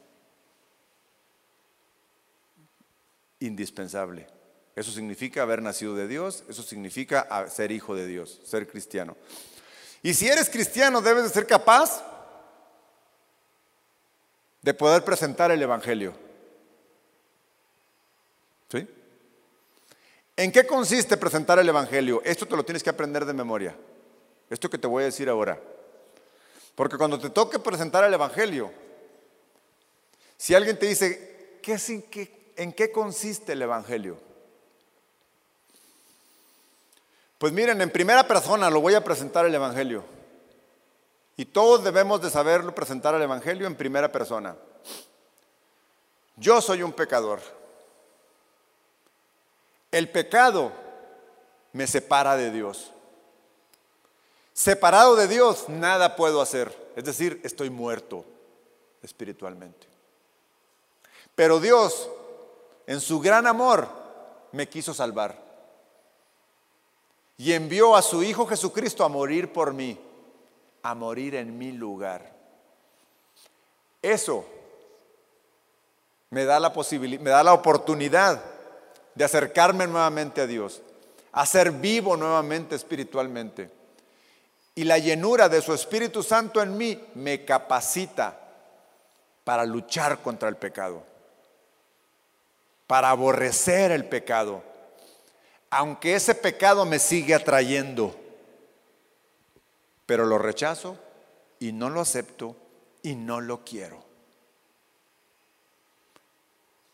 Indispensable. 3.40 4.28
Eso 4.76 4.92
significa 4.92 5.44
haber 5.44 5.62
nacido 5.62 5.96
de 5.96 6.08
Dios, 6.08 6.44
eso 6.50 6.64
significa 6.64 7.48
ser 7.50 7.72
hijo 7.72 7.94
de 7.94 8.08
Dios, 8.08 8.42
ser 8.44 8.68
cristiano. 8.68 9.16
Y 10.02 10.16
si 10.16 10.28
eres 10.28 10.50
cristiano, 10.50 11.02
debes 11.02 11.24
de 11.24 11.30
ser 11.30 11.46
capaz 11.46 12.04
de 14.62 14.74
poder 14.74 15.04
presentar 15.04 15.52
el 15.52 15.62
Evangelio. 15.62 16.14
¿Sí? 18.72 18.88
¿En 20.42 20.52
qué 20.52 20.66
consiste 20.66 21.18
presentar 21.18 21.60
el 21.60 21.70
Evangelio? 21.70 22.20
Esto 22.26 22.48
te 22.48 22.56
lo 22.56 22.66
tienes 22.66 22.82
que 22.82 22.90
aprender 22.90 23.26
de 23.26 23.34
memoria. 23.34 23.76
Esto 24.50 24.72
que 24.72 24.80
te 24.80 24.88
voy 24.88 25.04
a 25.04 25.06
decir 25.06 25.30
ahora. 25.30 25.62
Porque 26.74 26.98
cuando 26.98 27.20
te 27.20 27.30
toque 27.30 27.60
presentar 27.60 28.04
el 28.06 28.14
Evangelio, 28.16 28.72
si 30.38 30.56
alguien 30.56 30.80
te 30.80 30.88
dice, 30.88 31.60
¿qué 31.62 31.80
en, 31.88 32.02
qué, 32.10 32.54
¿en 32.56 32.74
qué 32.74 32.92
consiste 32.92 33.54
el 33.54 33.62
Evangelio? 33.62 34.18
Pues 37.38 37.54
miren, 37.54 37.80
en 37.80 37.92
primera 37.92 38.28
persona 38.28 38.72
lo 38.72 38.82
voy 38.82 38.96
a 38.96 39.04
presentar 39.04 39.46
el 39.46 39.54
Evangelio. 39.54 40.04
Y 41.38 41.46
todos 41.46 41.84
debemos 41.84 42.20
de 42.20 42.32
saberlo 42.32 42.74
presentar 42.74 43.14
el 43.14 43.22
Evangelio 43.22 43.68
en 43.68 43.76
primera 43.76 44.12
persona. 44.12 44.56
Yo 46.36 46.60
soy 46.62 46.82
un 46.82 46.94
pecador. 46.94 47.61
El 49.92 50.10
pecado 50.10 50.72
me 51.74 51.86
separa 51.86 52.38
de 52.38 52.50
Dios. 52.50 52.92
Separado 54.54 55.16
de 55.16 55.28
Dios, 55.28 55.68
nada 55.68 56.16
puedo 56.16 56.42
hacer. 56.42 56.94
Es 56.96 57.04
decir, 57.04 57.42
estoy 57.44 57.70
muerto 57.70 58.26
espiritualmente. 59.02 59.88
Pero 61.36 61.60
Dios, 61.60 62.10
en 62.88 63.02
su 63.02 63.20
gran 63.20 63.48
amor, 63.48 63.88
me 64.52 64.68
quiso 64.70 64.94
salvar. 64.94 65.38
Y 67.38 67.54
envió 67.54 67.96
a 67.96 68.02
su 68.02 68.24
Hijo 68.24 68.46
Jesucristo 68.46 69.04
a 69.04 69.10
morir 69.10 69.52
por 69.52 69.74
mí, 69.74 70.00
a 70.84 70.94
morir 70.94 71.36
en 71.36 71.58
mi 71.58 71.72
lugar. 71.72 72.32
Eso 74.02 74.46
me 76.30 76.46
da 76.46 76.60
la 76.60 76.72
posibilidad, 76.72 77.22
me 77.22 77.30
da 77.30 77.44
la 77.44 77.54
oportunidad 77.54 78.42
de 79.16 79.24
acercarme 79.24 79.88
nuevamente 79.88 80.42
a 80.42 80.48
Dios, 80.48 80.82
a 81.32 81.46
ser 81.46 81.72
vivo 81.72 82.18
nuevamente 82.18 82.76
espiritualmente 82.76 83.70
y 84.76 84.84
la 84.84 84.98
llenura 84.98 85.50
de 85.50 85.62
su 85.62 85.74
Espíritu 85.74 86.24
Santo 86.24 86.62
en 86.62 86.78
mí 86.78 87.00
me 87.16 87.44
capacita 87.44 88.38
para 89.44 89.66
luchar 89.66 90.22
contra 90.22 90.48
el 90.48 90.56
pecado, 90.56 91.04
para 92.88 93.10
aborrecer 93.10 93.92
el 93.92 94.06
pecado, 94.06 94.64
aunque 95.70 96.16
ese 96.16 96.36
pecado 96.36 96.86
me 96.86 97.00
sigue 97.00 97.36
atrayendo, 97.36 98.16
pero 100.06 100.26
lo 100.26 100.38
rechazo 100.38 100.98
y 101.60 101.74
no 101.74 101.90
lo 101.90 102.02
acepto 102.02 102.56
y 103.04 103.16
no 103.16 103.42
lo 103.42 103.64
quiero. 103.64 104.04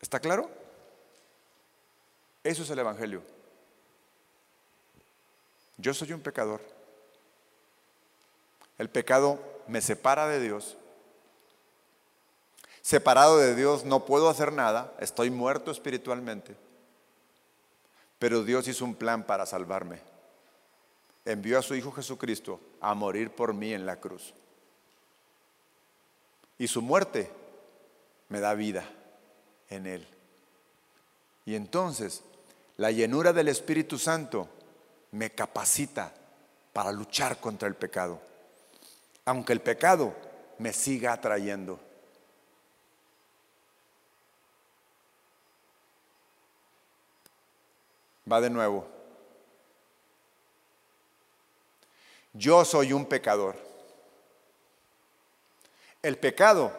¿Está 0.00 0.20
claro? 0.20 0.50
Eso 2.48 2.62
es 2.62 2.70
el 2.70 2.78
Evangelio. 2.78 3.20
Yo 5.76 5.92
soy 5.92 6.14
un 6.14 6.20
pecador. 6.20 6.62
El 8.78 8.88
pecado 8.88 9.38
me 9.66 9.82
separa 9.82 10.26
de 10.26 10.40
Dios. 10.40 10.78
Separado 12.80 13.36
de 13.36 13.54
Dios 13.54 13.84
no 13.84 14.06
puedo 14.06 14.30
hacer 14.30 14.54
nada, 14.54 14.94
estoy 14.98 15.28
muerto 15.28 15.70
espiritualmente. 15.70 16.56
Pero 18.18 18.42
Dios 18.42 18.66
hizo 18.66 18.86
un 18.86 18.94
plan 18.94 19.24
para 19.24 19.44
salvarme. 19.44 20.00
Envió 21.26 21.58
a 21.58 21.62
su 21.62 21.74
Hijo 21.74 21.92
Jesucristo 21.92 22.60
a 22.80 22.94
morir 22.94 23.30
por 23.30 23.52
mí 23.52 23.74
en 23.74 23.84
la 23.84 24.00
cruz. 24.00 24.32
Y 26.56 26.66
su 26.66 26.80
muerte 26.80 27.30
me 28.30 28.40
da 28.40 28.54
vida 28.54 28.88
en 29.68 29.86
Él. 29.86 30.08
Y 31.44 31.54
entonces 31.54 32.22
la 32.78 32.90
llenura 32.90 33.32
del 33.32 33.48
Espíritu 33.48 33.98
Santo 33.98 34.48
me 35.12 35.30
capacita 35.30 36.12
para 36.72 36.90
luchar 36.90 37.38
contra 37.38 37.68
el 37.68 37.76
pecado 37.76 38.28
aunque 39.28 39.52
el 39.52 39.60
pecado 39.60 40.14
me 40.56 40.72
siga 40.72 41.12
atrayendo. 41.12 41.78
Va 48.30 48.40
de 48.40 48.48
nuevo. 48.48 48.88
Yo 52.32 52.64
soy 52.64 52.94
un 52.94 53.04
pecador. 53.04 53.54
El 56.00 56.16
pecado 56.16 56.72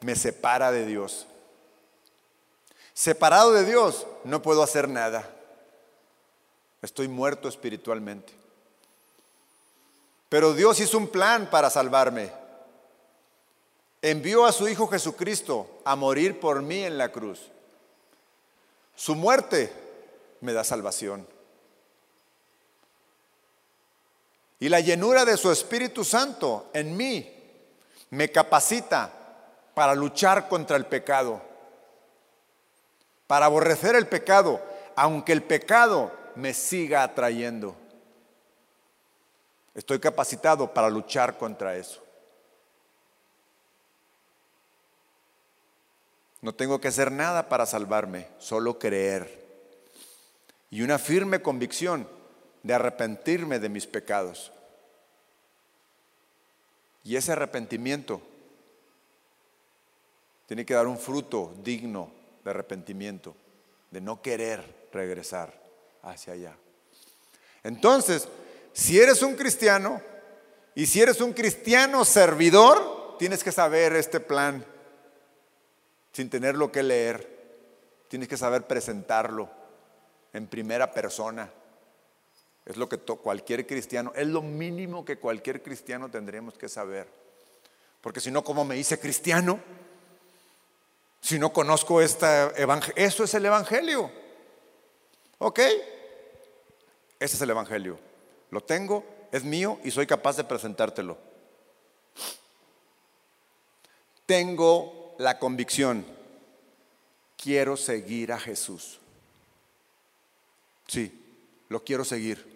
me 0.00 0.16
separa 0.16 0.72
de 0.72 0.84
Dios. 0.84 1.28
Separado 2.98 3.52
de 3.52 3.64
Dios 3.64 4.08
no 4.24 4.42
puedo 4.42 4.60
hacer 4.60 4.88
nada. 4.88 5.30
Estoy 6.82 7.06
muerto 7.06 7.48
espiritualmente. 7.48 8.32
Pero 10.28 10.52
Dios 10.52 10.80
hizo 10.80 10.98
un 10.98 11.06
plan 11.06 11.48
para 11.48 11.70
salvarme. 11.70 12.32
Envió 14.02 14.44
a 14.46 14.50
su 14.50 14.66
Hijo 14.68 14.88
Jesucristo 14.88 15.80
a 15.84 15.94
morir 15.94 16.40
por 16.40 16.60
mí 16.60 16.82
en 16.82 16.98
la 16.98 17.12
cruz. 17.12 17.38
Su 18.96 19.14
muerte 19.14 19.72
me 20.40 20.52
da 20.52 20.64
salvación. 20.64 21.24
Y 24.58 24.68
la 24.68 24.80
llenura 24.80 25.24
de 25.24 25.36
su 25.36 25.52
Espíritu 25.52 26.02
Santo 26.02 26.68
en 26.72 26.96
mí 26.96 27.32
me 28.10 28.32
capacita 28.32 29.12
para 29.72 29.94
luchar 29.94 30.48
contra 30.48 30.76
el 30.76 30.86
pecado. 30.86 31.47
Para 33.28 33.46
aborrecer 33.46 33.94
el 33.94 34.08
pecado, 34.08 34.60
aunque 34.96 35.32
el 35.32 35.44
pecado 35.44 36.10
me 36.34 36.54
siga 36.54 37.04
atrayendo. 37.04 37.76
Estoy 39.74 40.00
capacitado 40.00 40.72
para 40.72 40.88
luchar 40.88 41.38
contra 41.38 41.76
eso. 41.76 42.02
No 46.40 46.54
tengo 46.54 46.80
que 46.80 46.88
hacer 46.88 47.12
nada 47.12 47.48
para 47.48 47.66
salvarme, 47.66 48.28
solo 48.38 48.78
creer. 48.78 49.46
Y 50.70 50.80
una 50.82 50.98
firme 50.98 51.42
convicción 51.42 52.08
de 52.62 52.74
arrepentirme 52.74 53.58
de 53.58 53.68
mis 53.68 53.86
pecados. 53.86 54.52
Y 57.04 57.16
ese 57.16 57.32
arrepentimiento 57.32 58.22
tiene 60.46 60.64
que 60.64 60.74
dar 60.74 60.86
un 60.86 60.98
fruto 60.98 61.52
digno 61.62 62.17
de 62.48 62.52
arrepentimiento, 62.52 63.36
de 63.90 64.00
no 64.00 64.22
querer 64.22 64.88
regresar 64.92 65.52
hacia 66.02 66.32
allá. 66.32 66.56
Entonces, 67.62 68.26
si 68.72 68.98
eres 68.98 69.22
un 69.22 69.36
cristiano 69.36 70.00
y 70.74 70.86
si 70.86 71.02
eres 71.02 71.20
un 71.20 71.34
cristiano 71.34 72.04
servidor, 72.04 73.16
tienes 73.18 73.44
que 73.44 73.52
saber 73.52 73.92
este 73.94 74.20
plan 74.20 74.64
sin 76.12 76.30
tenerlo 76.30 76.72
que 76.72 76.82
leer. 76.82 77.36
Tienes 78.08 78.28
que 78.28 78.38
saber 78.38 78.66
presentarlo 78.66 79.50
en 80.32 80.46
primera 80.46 80.90
persona. 80.92 81.50
Es 82.64 82.78
lo 82.78 82.88
que 82.88 82.98
cualquier 82.98 83.66
cristiano, 83.66 84.12
es 84.16 84.26
lo 84.26 84.40
mínimo 84.40 85.04
que 85.04 85.18
cualquier 85.18 85.62
cristiano 85.62 86.10
tendríamos 86.10 86.56
que 86.56 86.68
saber. 86.68 87.08
Porque 88.00 88.20
si 88.20 88.30
no, 88.30 88.42
¿cómo 88.42 88.64
me 88.64 88.78
hice 88.78 88.98
cristiano? 88.98 89.60
Si 91.20 91.38
no 91.38 91.52
conozco 91.52 92.00
esta 92.00 92.52
evangelio, 92.56 92.94
eso 92.96 93.24
es 93.24 93.34
el 93.34 93.46
evangelio. 93.46 94.10
¿Ok? 95.38 95.60
Ese 97.20 97.36
es 97.36 97.40
el 97.40 97.50
evangelio. 97.50 97.98
Lo 98.50 98.62
tengo, 98.62 99.04
es 99.32 99.44
mío 99.44 99.78
y 99.84 99.90
soy 99.90 100.06
capaz 100.06 100.36
de 100.36 100.44
presentártelo. 100.44 101.18
Tengo 104.26 105.14
la 105.18 105.38
convicción, 105.38 106.04
quiero 107.36 107.76
seguir 107.76 108.32
a 108.32 108.38
Jesús. 108.38 108.98
Sí, 110.86 111.12
lo 111.68 111.82
quiero 111.84 112.04
seguir. 112.04 112.46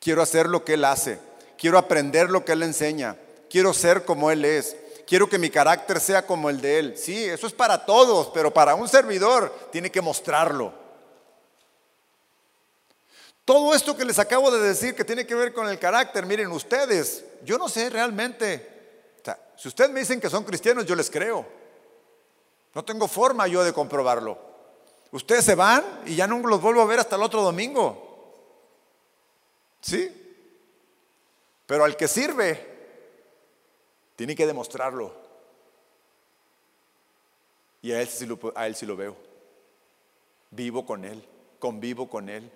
Quiero 0.00 0.20
hacer 0.20 0.48
lo 0.48 0.64
que 0.64 0.74
Él 0.74 0.84
hace. 0.84 1.18
Quiero 1.56 1.78
aprender 1.78 2.30
lo 2.30 2.44
que 2.44 2.52
Él 2.52 2.62
enseña. 2.64 3.16
Quiero 3.48 3.72
ser 3.72 4.04
como 4.04 4.30
Él 4.30 4.44
es. 4.44 4.76
Quiero 5.06 5.28
que 5.28 5.38
mi 5.38 5.50
carácter 5.50 6.00
sea 6.00 6.26
como 6.26 6.48
el 6.48 6.60
de 6.60 6.78
Él. 6.78 6.96
Sí, 6.96 7.24
eso 7.24 7.46
es 7.46 7.52
para 7.52 7.84
todos, 7.84 8.30
pero 8.32 8.52
para 8.52 8.74
un 8.74 8.88
servidor 8.88 9.68
tiene 9.70 9.90
que 9.90 10.00
mostrarlo. 10.00 10.72
Todo 13.44 13.74
esto 13.74 13.96
que 13.96 14.04
les 14.04 14.18
acabo 14.18 14.50
de 14.50 14.60
decir 14.60 14.94
que 14.94 15.04
tiene 15.04 15.26
que 15.26 15.34
ver 15.34 15.52
con 15.52 15.68
el 15.68 15.78
carácter, 15.78 16.24
miren 16.26 16.52
ustedes, 16.52 17.24
yo 17.44 17.58
no 17.58 17.68
sé 17.68 17.90
realmente. 17.90 18.68
si 19.56 19.68
ustedes 19.68 19.90
me 19.90 20.00
dicen 20.00 20.20
que 20.20 20.30
son 20.30 20.44
cristianos, 20.44 20.86
yo 20.86 20.94
les 20.94 21.10
creo. 21.10 21.44
No 22.74 22.84
tengo 22.84 23.08
forma 23.08 23.46
yo 23.48 23.64
de 23.64 23.72
comprobarlo. 23.72 24.38
Ustedes 25.10 25.44
se 25.44 25.54
van 25.54 25.84
y 26.06 26.16
ya 26.16 26.26
no 26.26 26.38
los 26.38 26.62
vuelvo 26.62 26.80
a 26.80 26.86
ver 26.86 27.00
hasta 27.00 27.16
el 27.16 27.22
otro 27.22 27.42
domingo. 27.42 28.10
¿Sí? 29.80 30.10
Pero 31.66 31.84
al 31.84 31.96
que 31.96 32.08
sirve, 32.08 32.71
tiene 34.22 34.36
que 34.36 34.46
demostrarlo. 34.46 35.12
Y 37.80 37.90
a 37.90 38.00
él, 38.00 38.06
sí 38.06 38.24
lo, 38.24 38.38
lo 38.38 38.96
veo. 38.96 39.16
Vivo 40.52 40.86
con 40.86 41.04
él, 41.04 41.26
convivo 41.58 42.08
con 42.08 42.28
él, 42.28 42.48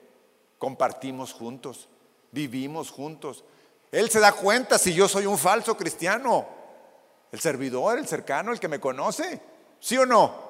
compartimos 0.59 1.33
juntos, 1.33 1.89
vivimos 2.31 2.93
juntos. 2.93 3.43
Él 3.91 4.09
se 4.11 4.21
da 4.21 4.31
cuenta 4.31 4.79
si 4.79 4.95
yo 4.95 5.09
soy 5.09 5.27
un 5.27 5.37
falso 5.37 5.77
cristiano. 5.77 6.47
El 7.33 7.41
servidor, 7.41 7.99
el 7.99 8.07
cercano, 8.07 8.53
el 8.53 8.61
que 8.61 8.69
me 8.69 8.79
conoce. 8.79 9.43
¿Sí 9.81 9.99
o 9.99 10.07
no? 10.07 10.46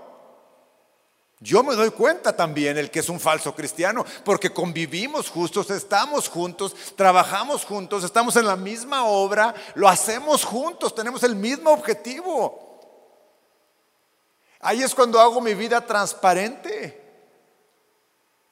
Yo 1.40 1.62
me 1.62 1.74
doy 1.74 1.90
cuenta 1.90 2.34
también 2.34 2.78
el 2.78 2.90
que 2.90 3.00
es 3.00 3.08
un 3.10 3.20
falso 3.20 3.54
cristiano, 3.54 4.04
porque 4.24 4.52
convivimos 4.52 5.28
justos, 5.28 5.70
estamos 5.70 6.28
juntos, 6.28 6.74
trabajamos 6.96 7.64
juntos, 7.64 8.04
estamos 8.04 8.36
en 8.36 8.46
la 8.46 8.56
misma 8.56 9.04
obra, 9.04 9.54
lo 9.74 9.86
hacemos 9.86 10.44
juntos, 10.44 10.94
tenemos 10.94 11.22
el 11.24 11.36
mismo 11.36 11.70
objetivo. 11.70 12.66
Ahí 14.60 14.82
es 14.82 14.94
cuando 14.94 15.20
hago 15.20 15.40
mi 15.40 15.54
vida 15.54 15.84
transparente. 15.84 17.02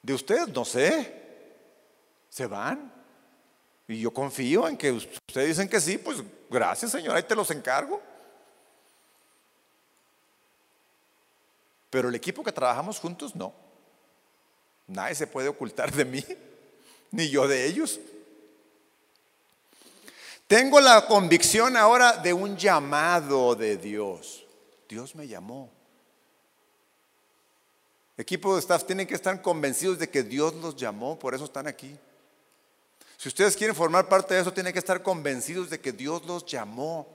De 0.03 0.13
ustedes, 0.13 0.47
no 0.49 0.63
sé, 0.63 1.23
se 2.29 2.45
van. 2.45 2.93
Y 3.87 3.99
yo 3.99 4.13
confío 4.13 4.67
en 4.67 4.77
que 4.77 4.91
ustedes 4.91 5.47
dicen 5.47 5.67
que 5.67 5.81
sí, 5.81 5.97
pues 5.97 6.23
gracias 6.49 6.91
Señor, 6.91 7.15
ahí 7.15 7.23
te 7.23 7.35
los 7.35 7.49
encargo. 7.49 7.99
Pero 11.95 12.09
el 12.09 12.15
equipo 12.15 12.43
que 12.43 12.51
trabajamos 12.51 12.99
juntos, 12.99 13.37
no. 13.37 13.53
Nadie 14.85 15.15
se 15.15 15.27
puede 15.27 15.47
ocultar 15.47 15.93
de 15.93 16.03
mí, 16.03 16.21
ni 17.11 17.29
yo 17.29 17.47
de 17.47 17.65
ellos. 17.65 18.01
Tengo 20.45 20.81
la 20.81 21.07
convicción 21.07 21.77
ahora 21.77 22.17
de 22.17 22.33
un 22.33 22.57
llamado 22.57 23.55
de 23.55 23.77
Dios. 23.77 24.45
Dios 24.89 25.15
me 25.15 25.25
llamó. 25.25 25.71
Equipo 28.17 28.55
de 28.55 28.59
staff 28.59 28.83
tienen 28.83 29.07
que 29.07 29.15
estar 29.15 29.41
convencidos 29.41 29.97
de 29.97 30.09
que 30.09 30.21
Dios 30.21 30.53
los 30.55 30.75
llamó, 30.75 31.17
por 31.17 31.33
eso 31.33 31.45
están 31.45 31.65
aquí. 31.65 31.97
Si 33.15 33.29
ustedes 33.29 33.55
quieren 33.55 33.73
formar 33.73 34.09
parte 34.09 34.33
de 34.33 34.41
eso, 34.41 34.51
tienen 34.51 34.73
que 34.73 34.79
estar 34.79 35.01
convencidos 35.01 35.69
de 35.69 35.79
que 35.79 35.93
Dios 35.93 36.25
los 36.25 36.45
llamó. 36.45 37.07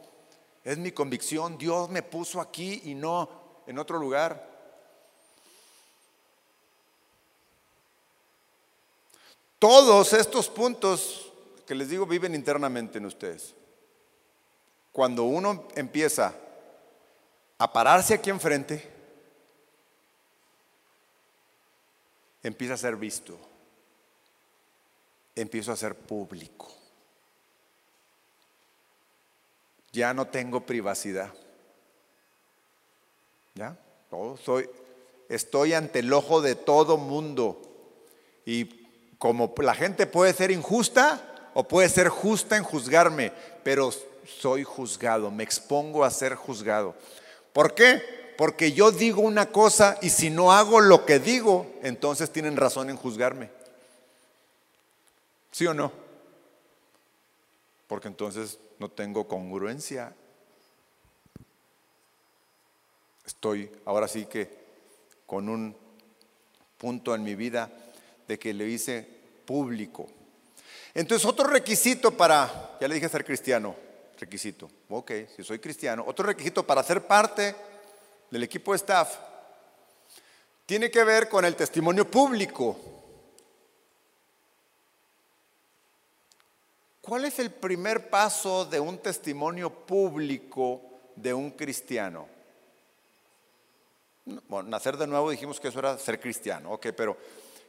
Es 0.65 0.79
mi 0.79 0.91
convicción, 0.91 1.59
Dios 1.59 1.91
me 1.91 2.03
puso 2.03 2.41
aquí 2.41 2.81
y 2.87 2.95
no 2.95 3.29
en 3.67 3.79
otro 3.79 3.99
lugar. 3.99 4.49
Todos 9.61 10.15
estos 10.15 10.49
puntos 10.49 11.31
que 11.67 11.75
les 11.75 11.91
digo 11.91 12.07
viven 12.07 12.35
internamente 12.35 12.97
en 12.97 13.05
ustedes. 13.05 13.55
Cuando 14.91 15.25
uno 15.25 15.69
empieza 15.77 16.35
a 17.59 17.71
pararse 17.71 18.15
aquí 18.15 18.31
enfrente, 18.31 18.91
empieza 22.43 22.73
a 22.73 22.79
ser 22.79 22.97
visto, 22.97 23.39
empiezo 25.35 25.73
a 25.73 25.77
ser 25.77 25.95
público. 25.95 26.73
Ya 29.93 30.15
no 30.15 30.27
tengo 30.27 30.65
privacidad. 30.65 31.35
¿Ya? 33.55 33.77
soy, 34.43 34.71
estoy 35.29 35.75
ante 35.75 35.99
el 35.99 36.11
ojo 36.15 36.41
de 36.41 36.55
todo 36.55 36.97
mundo 36.97 37.61
y 38.47 38.80
como 39.21 39.53
la 39.59 39.75
gente 39.75 40.07
puede 40.07 40.33
ser 40.33 40.51
injusta 40.51 41.51
o 41.53 41.69
puede 41.69 41.91
ser 41.91 42.09
justa 42.09 42.57
en 42.57 42.65
juzgarme, 42.65 43.35
pero 43.63 43.91
soy 44.25 44.65
juzgado, 44.65 45.31
me 45.31 45.43
expongo 45.43 46.05
a 46.05 46.11
ser 46.11 46.35
juzgado. 46.35 46.95
¿Por 47.53 47.75
qué? 47.75 48.03
Porque 48.39 48.73
yo 48.73 48.91
digo 48.91 49.21
una 49.21 49.53
cosa 49.53 49.99
y 50.01 50.09
si 50.09 50.31
no 50.31 50.53
hago 50.53 50.81
lo 50.81 51.05
que 51.05 51.19
digo, 51.19 51.71
entonces 51.83 52.31
tienen 52.31 52.57
razón 52.57 52.89
en 52.89 52.97
juzgarme. 52.97 53.51
¿Sí 55.53 55.67
o 55.67 55.75
no? 55.75 55.93
Porque 57.89 58.09
entonces 58.09 58.59
no 58.79 58.89
tengo 58.89 59.29
congruencia. 59.29 60.15
Estoy 63.27 63.71
ahora 63.85 64.09
sí 64.09 64.25
que 64.25 64.49
con 65.27 65.51
un 65.51 65.77
punto 66.79 67.15
en 67.15 67.23
mi 67.23 67.35
vida 67.35 67.71
de 68.31 68.39
que 68.39 68.55
le 68.55 68.65
hice 68.69 69.05
público. 69.45 70.07
Entonces, 70.95 71.27
otro 71.27 71.49
requisito 71.49 72.17
para, 72.17 72.77
ya 72.81 72.87
le 72.87 72.95
dije 72.95 73.09
ser 73.09 73.25
cristiano, 73.25 73.75
requisito, 74.21 74.71
ok, 74.89 75.11
si 75.35 75.43
soy 75.43 75.59
cristiano, 75.59 76.05
otro 76.07 76.27
requisito 76.27 76.65
para 76.65 76.85
ser 76.85 77.05
parte 77.09 77.57
del 78.31 78.45
equipo 78.45 78.71
de 78.71 78.77
staff 78.77 79.17
tiene 80.65 80.93
que 80.93 81.03
ver 81.03 81.29
con 81.29 81.45
el 81.45 81.57
testimonio 81.57 82.09
público. 82.09 82.79
¿Cuál 87.01 87.25
es 87.25 87.41
el 87.41 87.51
primer 87.51 88.11
paso 88.11 88.65
de 88.65 88.79
un 88.79 88.99
testimonio 88.99 89.71
público 89.71 90.83
de 91.17 91.35
un 91.35 91.51
cristiano? 91.51 92.29
Bueno, 94.25 94.69
nacer 94.69 94.97
de 94.97 95.09
nuevo 95.09 95.33
dijimos 95.33 95.59
que 95.59 95.67
eso 95.67 95.81
era 95.81 95.99
ser 95.99 96.21
cristiano, 96.21 96.75
ok, 96.75 96.91
pero 96.97 97.17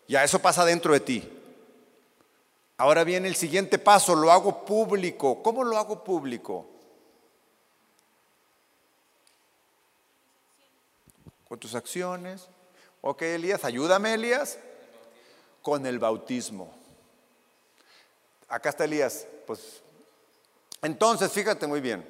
ya 0.07 0.23
eso 0.23 0.39
pasa 0.39 0.65
dentro 0.65 0.93
de 0.93 0.99
ti. 0.99 1.37
Ahora 2.77 3.03
viene 3.03 3.27
el 3.27 3.35
siguiente 3.35 3.77
paso, 3.77 4.15
lo 4.15 4.31
hago 4.31 4.65
público. 4.65 5.41
¿Cómo 5.43 5.63
lo 5.63 5.77
hago 5.77 6.03
público? 6.03 6.67
Con 11.47 11.59
tus 11.59 11.75
acciones, 11.75 12.47
Ok, 13.01 13.23
Elías, 13.23 13.65
ayúdame, 13.65 14.13
Elías. 14.13 14.59
Con 15.61 15.85
el 15.85 15.99
bautismo. 15.99 16.71
Acá 18.47 18.69
está 18.69 18.85
Elías. 18.85 19.25
Pues 19.45 19.81
entonces, 20.81 21.31
fíjate 21.31 21.67
muy 21.67 21.81
bien. 21.81 22.07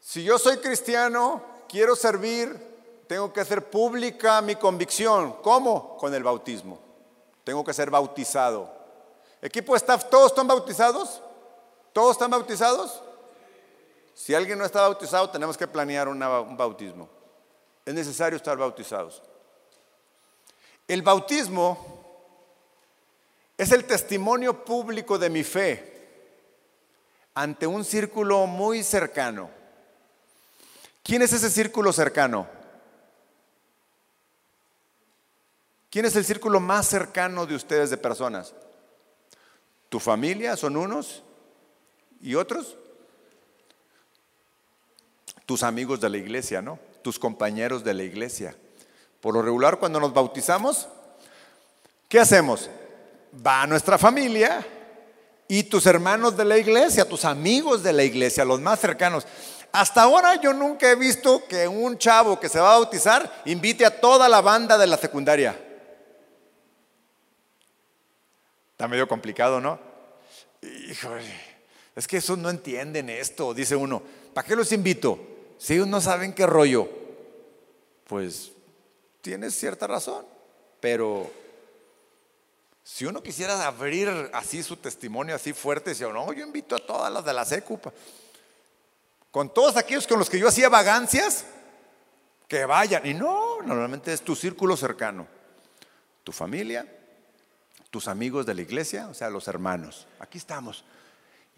Si 0.00 0.24
yo 0.24 0.38
soy 0.38 0.58
cristiano, 0.58 1.42
quiero 1.68 1.94
servir, 1.96 2.71
tengo 3.12 3.30
que 3.30 3.42
hacer 3.42 3.68
pública 3.68 4.40
mi 4.40 4.56
convicción. 4.56 5.36
¿Cómo? 5.42 5.98
Con 5.98 6.14
el 6.14 6.22
bautismo. 6.22 6.78
Tengo 7.44 7.62
que 7.62 7.74
ser 7.74 7.90
bautizado. 7.90 8.72
Equipo 9.42 9.76
staff, 9.76 10.08
¿todos 10.08 10.28
están 10.28 10.46
bautizados? 10.46 11.20
¿Todos 11.92 12.12
están 12.12 12.30
bautizados? 12.30 13.02
Si 14.14 14.34
alguien 14.34 14.58
no 14.58 14.64
está 14.64 14.80
bautizado, 14.80 15.28
tenemos 15.28 15.58
que 15.58 15.66
planear 15.66 16.08
un 16.08 16.56
bautismo. 16.56 17.06
Es 17.84 17.92
necesario 17.92 18.38
estar 18.38 18.56
bautizados. 18.56 19.22
El 20.88 21.02
bautismo 21.02 21.76
es 23.58 23.72
el 23.72 23.84
testimonio 23.84 24.64
público 24.64 25.18
de 25.18 25.28
mi 25.28 25.44
fe 25.44 26.08
ante 27.34 27.66
un 27.66 27.84
círculo 27.84 28.46
muy 28.46 28.82
cercano. 28.82 29.50
¿Quién 31.02 31.20
es 31.20 31.34
ese 31.34 31.50
círculo 31.50 31.92
cercano? 31.92 32.61
¿Quién 35.92 36.06
es 36.06 36.16
el 36.16 36.24
círculo 36.24 36.58
más 36.58 36.86
cercano 36.86 37.44
de 37.44 37.54
ustedes 37.54 37.90
de 37.90 37.98
personas? 37.98 38.54
¿Tu 39.90 40.00
familia 40.00 40.56
son 40.56 40.78
unos 40.78 41.22
y 42.22 42.34
otros? 42.34 42.78
Tus 45.44 45.62
amigos 45.62 46.00
de 46.00 46.08
la 46.08 46.16
iglesia, 46.16 46.62
¿no? 46.62 46.78
Tus 47.02 47.18
compañeros 47.18 47.84
de 47.84 47.92
la 47.92 48.04
iglesia. 48.04 48.56
Por 49.20 49.34
lo 49.34 49.42
regular, 49.42 49.78
cuando 49.78 50.00
nos 50.00 50.14
bautizamos, 50.14 50.88
¿qué 52.08 52.20
hacemos? 52.20 52.70
Va 53.46 53.60
a 53.60 53.66
nuestra 53.66 53.98
familia 53.98 54.66
y 55.46 55.64
tus 55.64 55.84
hermanos 55.84 56.38
de 56.38 56.46
la 56.46 56.56
iglesia, 56.56 57.06
tus 57.06 57.26
amigos 57.26 57.82
de 57.82 57.92
la 57.92 58.04
iglesia, 58.04 58.46
los 58.46 58.62
más 58.62 58.80
cercanos. 58.80 59.26
Hasta 59.72 60.04
ahora 60.04 60.40
yo 60.40 60.54
nunca 60.54 60.90
he 60.90 60.94
visto 60.94 61.46
que 61.46 61.68
un 61.68 61.98
chavo 61.98 62.40
que 62.40 62.48
se 62.48 62.60
va 62.60 62.76
a 62.76 62.78
bautizar 62.78 63.42
invite 63.44 63.84
a 63.84 64.00
toda 64.00 64.26
la 64.26 64.40
banda 64.40 64.78
de 64.78 64.86
la 64.86 64.96
secundaria. 64.96 65.68
Está 68.72 68.88
medio 68.88 69.06
complicado, 69.06 69.60
¿no? 69.60 69.78
Híjole, 70.62 71.32
es 71.94 72.06
que 72.06 72.16
esos 72.18 72.38
no 72.38 72.50
entienden 72.50 73.08
esto, 73.10 73.54
dice 73.54 73.76
uno. 73.76 74.02
¿Para 74.34 74.46
qué 74.46 74.56
los 74.56 74.72
invito? 74.72 75.18
Si 75.58 75.74
ellos 75.74 75.86
no 75.86 76.00
saben 76.00 76.32
qué 76.32 76.46
rollo, 76.46 76.88
pues 78.06 78.52
tienes 79.20 79.54
cierta 79.54 79.86
razón, 79.86 80.26
pero 80.80 81.30
si 82.84 83.06
uno 83.06 83.22
quisiera 83.22 83.66
abrir 83.66 84.08
así 84.32 84.62
su 84.62 84.76
testimonio 84.76 85.34
así 85.34 85.52
fuerte, 85.52 85.90
decía, 85.90 86.08
no, 86.08 86.32
yo 86.32 86.44
invito 86.44 86.74
a 86.74 86.78
todas 86.78 87.12
las 87.12 87.24
de 87.24 87.32
la 87.32 87.44
secupa. 87.44 87.92
Con 89.30 89.52
todos 89.54 89.76
aquellos 89.76 90.06
con 90.06 90.18
los 90.18 90.28
que 90.28 90.38
yo 90.38 90.48
hacía 90.48 90.68
vagancias, 90.68 91.44
que 92.48 92.64
vayan. 92.66 93.06
Y 93.06 93.14
no, 93.14 93.62
normalmente 93.62 94.12
es 94.12 94.20
tu 94.22 94.34
círculo 94.34 94.76
cercano, 94.76 95.26
tu 96.24 96.32
familia, 96.32 96.86
tus 97.92 98.08
amigos 98.08 98.46
de 98.46 98.54
la 98.54 98.62
iglesia, 98.62 99.06
o 99.08 99.14
sea, 99.14 99.28
los 99.28 99.46
hermanos. 99.48 100.06
Aquí 100.18 100.38
estamos. 100.38 100.82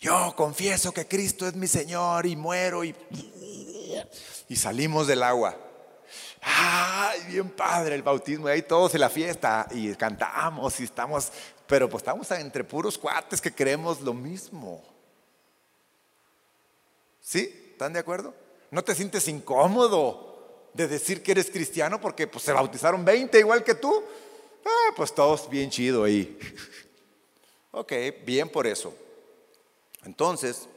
Yo 0.00 0.34
confieso 0.36 0.90
que 0.90 1.06
Cristo 1.06 1.46
es 1.46 1.54
mi 1.54 1.68
Señor 1.68 2.26
y 2.26 2.34
muero 2.34 2.82
y, 2.82 2.92
y 4.48 4.56
salimos 4.56 5.06
del 5.06 5.22
agua. 5.22 5.56
¡Ay, 6.42 7.20
bien 7.28 7.48
padre 7.50 7.94
el 7.94 8.02
bautismo! 8.02 8.48
Y 8.48 8.50
ahí 8.50 8.62
todos 8.62 8.92
en 8.96 9.02
la 9.02 9.08
fiesta 9.08 9.68
y 9.70 9.94
cantamos 9.94 10.80
y 10.80 10.84
estamos, 10.84 11.30
pero 11.68 11.88
pues 11.88 12.02
estamos 12.02 12.28
entre 12.32 12.64
puros 12.64 12.98
cuates 12.98 13.40
que 13.40 13.54
creemos 13.54 14.00
lo 14.00 14.12
mismo. 14.12 14.82
¿Sí? 17.20 17.70
¿Están 17.70 17.92
de 17.92 18.00
acuerdo? 18.00 18.34
¿No 18.72 18.82
te 18.82 18.92
sientes 18.96 19.28
incómodo 19.28 20.66
de 20.74 20.88
decir 20.88 21.22
que 21.22 21.30
eres 21.30 21.48
cristiano 21.48 22.00
porque 22.00 22.26
pues, 22.26 22.42
se 22.42 22.52
bautizaron 22.52 23.04
20 23.04 23.38
igual 23.38 23.62
que 23.62 23.76
tú? 23.76 24.02
Ah, 24.64 24.92
pues 24.96 25.14
todos 25.14 25.48
bien 25.48 25.70
chido 25.70 26.04
ahí. 26.04 26.38
ok, 27.72 27.92
bien 28.24 28.48
por 28.48 28.66
eso. 28.66 28.94
Entonces, 30.04 30.68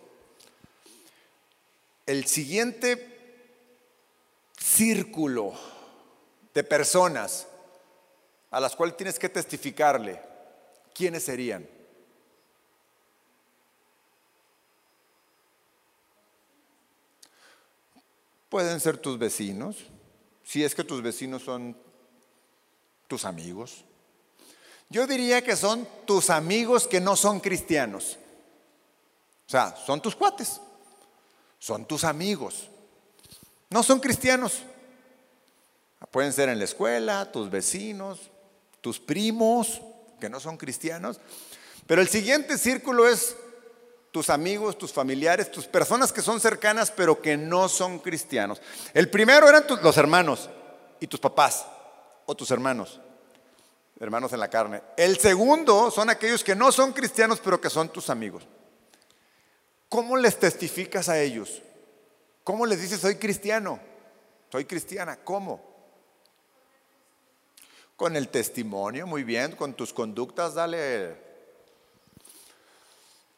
el 2.05 2.25
siguiente 2.25 3.17
círculo 4.57 5.53
de 6.53 6.63
personas 6.63 7.47
a 8.49 8.59
las 8.59 8.75
cuales 8.75 8.97
tienes 8.97 9.19
que 9.19 9.29
testificarle, 9.29 10.19
¿quiénes 10.93 11.23
serían? 11.23 11.67
Pueden 18.49 18.79
ser 18.79 18.97
tus 18.97 19.19
vecinos, 19.19 19.77
si 20.43 20.63
es 20.63 20.73
que 20.73 20.85
tus 20.85 21.01
vecinos 21.01 21.43
son 21.43 21.75
tus 23.07 23.25
amigos. 23.25 23.83
Yo 24.89 25.05
diría 25.07 25.43
que 25.43 25.55
son 25.55 25.87
tus 26.05 26.29
amigos 26.29 26.87
que 26.87 27.01
no 27.01 27.15
son 27.15 27.39
cristianos. 27.39 28.17
O 29.45 29.49
sea, 29.49 29.75
son 29.85 30.01
tus 30.01 30.15
cuates, 30.15 30.61
son 31.59 31.85
tus 31.85 32.03
amigos. 32.03 32.69
No 33.69 33.83
son 33.83 33.99
cristianos. 33.99 34.63
Pueden 36.11 36.31
ser 36.31 36.49
en 36.49 36.59
la 36.59 36.65
escuela, 36.65 37.31
tus 37.31 37.49
vecinos, 37.49 38.29
tus 38.81 38.99
primos, 38.99 39.81
que 40.19 40.29
no 40.29 40.39
son 40.39 40.57
cristianos. 40.57 41.19
Pero 41.85 42.01
el 42.01 42.07
siguiente 42.07 42.57
círculo 42.57 43.07
es 43.07 43.35
tus 44.11 44.29
amigos, 44.29 44.77
tus 44.77 44.93
familiares, 44.93 45.51
tus 45.51 45.67
personas 45.67 46.13
que 46.13 46.21
son 46.21 46.39
cercanas 46.39 46.91
pero 46.91 47.21
que 47.21 47.35
no 47.35 47.67
son 47.67 47.99
cristianos. 47.99 48.61
El 48.93 49.09
primero 49.09 49.49
eran 49.49 49.65
los 49.81 49.97
hermanos 49.97 50.49
y 50.99 51.07
tus 51.07 51.19
papás 51.19 51.65
o 52.27 52.35
tus 52.35 52.51
hermanos, 52.51 52.99
hermanos 53.99 54.31
en 54.33 54.39
la 54.39 54.49
carne. 54.49 54.83
El 54.95 55.17
segundo 55.17 55.89
son 55.89 56.09
aquellos 56.09 56.43
que 56.43 56.55
no 56.55 56.71
son 56.71 56.93
cristianos 56.93 57.41
pero 57.43 57.59
que 57.59 57.69
son 57.69 57.89
tus 57.89 58.11
amigos. 58.11 58.43
¿Cómo 59.89 60.17
les 60.17 60.37
testificas 60.37 61.09
a 61.09 61.19
ellos? 61.19 61.61
¿Cómo 62.43 62.65
les 62.65 62.81
dices 62.81 62.99
soy 62.99 63.15
cristiano? 63.15 63.79
Soy 64.51 64.65
cristiana. 64.65 65.17
¿Cómo? 65.23 65.65
Con 67.95 68.15
el 68.15 68.27
testimonio, 68.27 69.07
muy 69.07 69.23
bien, 69.23 69.55
con 69.55 69.73
tus 69.73 69.93
conductas, 69.93 70.53
dale. 70.53 71.15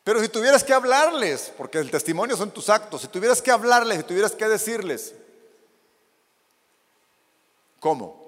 Pero 0.04 0.20
si 0.20 0.30
tuvieras 0.30 0.64
que 0.64 0.74
hablarles, 0.74 1.54
porque 1.56 1.78
el 1.78 1.92
testimonio 1.92 2.36
son 2.36 2.52
tus 2.52 2.70
actos, 2.70 3.02
si 3.02 3.08
tuvieras 3.08 3.42
que 3.42 3.52
hablarles, 3.52 3.98
si 4.00 4.04
tuvieras 4.04 4.32
que 4.32 4.48
decirles, 4.48 5.14
¿cómo? 7.80 8.19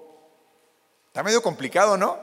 Está 1.12 1.22
medio 1.22 1.42
complicado, 1.42 1.98
¿no? 1.98 2.18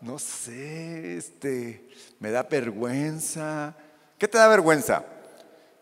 No 0.00 0.16
sé, 0.16 1.16
este, 1.16 1.88
me 2.20 2.30
da 2.30 2.44
vergüenza. 2.44 3.74
¿Qué 4.16 4.28
te 4.28 4.38
da 4.38 4.46
vergüenza? 4.46 5.04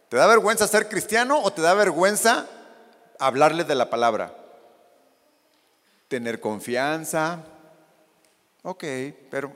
¿Te 0.08 0.16
da 0.16 0.26
vergüenza 0.26 0.66
ser 0.66 0.88
cristiano 0.88 1.38
o 1.38 1.52
te 1.52 1.60
da 1.60 1.74
vergüenza 1.74 2.46
hablarles 3.18 3.68
de 3.68 3.74
la 3.74 3.90
palabra? 3.90 4.34
Tener 6.08 6.40
confianza. 6.40 7.44
Ok, 8.62 8.84
pero 9.30 9.52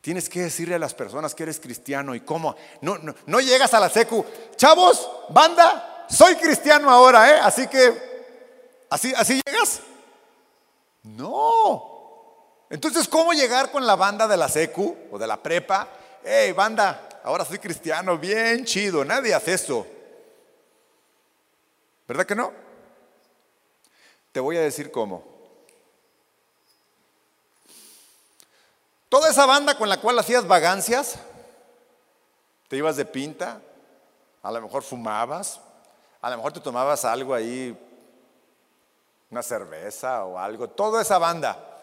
tienes 0.00 0.30
que 0.30 0.40
decirle 0.40 0.76
a 0.76 0.78
las 0.78 0.94
personas 0.94 1.34
que 1.34 1.42
eres 1.42 1.60
cristiano 1.60 2.14
y 2.14 2.20
cómo. 2.20 2.56
No, 2.80 2.96
no, 3.26 3.40
llegas 3.40 3.74
a 3.74 3.80
la 3.80 3.90
secu. 3.90 4.24
Chavos, 4.56 5.06
banda, 5.28 6.06
soy 6.08 6.34
cristiano 6.36 6.90
ahora, 6.90 7.30
¿eh? 7.30 7.40
Así 7.42 7.66
que, 7.66 7.92
¿así, 8.88 9.12
así 9.14 9.38
llegas? 9.44 9.82
No. 11.06 12.66
Entonces, 12.68 13.06
¿cómo 13.06 13.32
llegar 13.32 13.70
con 13.70 13.86
la 13.86 13.94
banda 13.94 14.26
de 14.26 14.36
la 14.36 14.48
secu 14.48 14.96
o 15.12 15.18
de 15.18 15.26
la 15.26 15.40
prepa? 15.40 15.88
Hey, 16.24 16.52
banda, 16.52 17.20
ahora 17.22 17.44
soy 17.44 17.58
cristiano, 17.58 18.18
bien 18.18 18.64
chido, 18.64 19.04
nadie 19.04 19.32
hace 19.32 19.54
eso. 19.54 19.86
¿Verdad 22.08 22.26
que 22.26 22.34
no? 22.34 22.52
Te 24.32 24.40
voy 24.40 24.56
a 24.56 24.62
decir 24.62 24.90
cómo. 24.90 25.22
Toda 29.08 29.30
esa 29.30 29.46
banda 29.46 29.78
con 29.78 29.88
la 29.88 30.00
cual 30.00 30.18
hacías 30.18 30.46
vagancias, 30.46 31.16
te 32.68 32.76
ibas 32.76 32.96
de 32.96 33.04
pinta, 33.04 33.60
a 34.42 34.50
lo 34.50 34.60
mejor 34.60 34.82
fumabas, 34.82 35.60
a 36.20 36.30
lo 36.30 36.36
mejor 36.36 36.52
te 36.52 36.60
tomabas 36.60 37.04
algo 37.04 37.32
ahí, 37.32 37.78
una 39.30 39.42
cerveza 39.42 40.24
o 40.24 40.38
algo, 40.38 40.68
toda 40.68 41.02
esa 41.02 41.18
banda. 41.18 41.82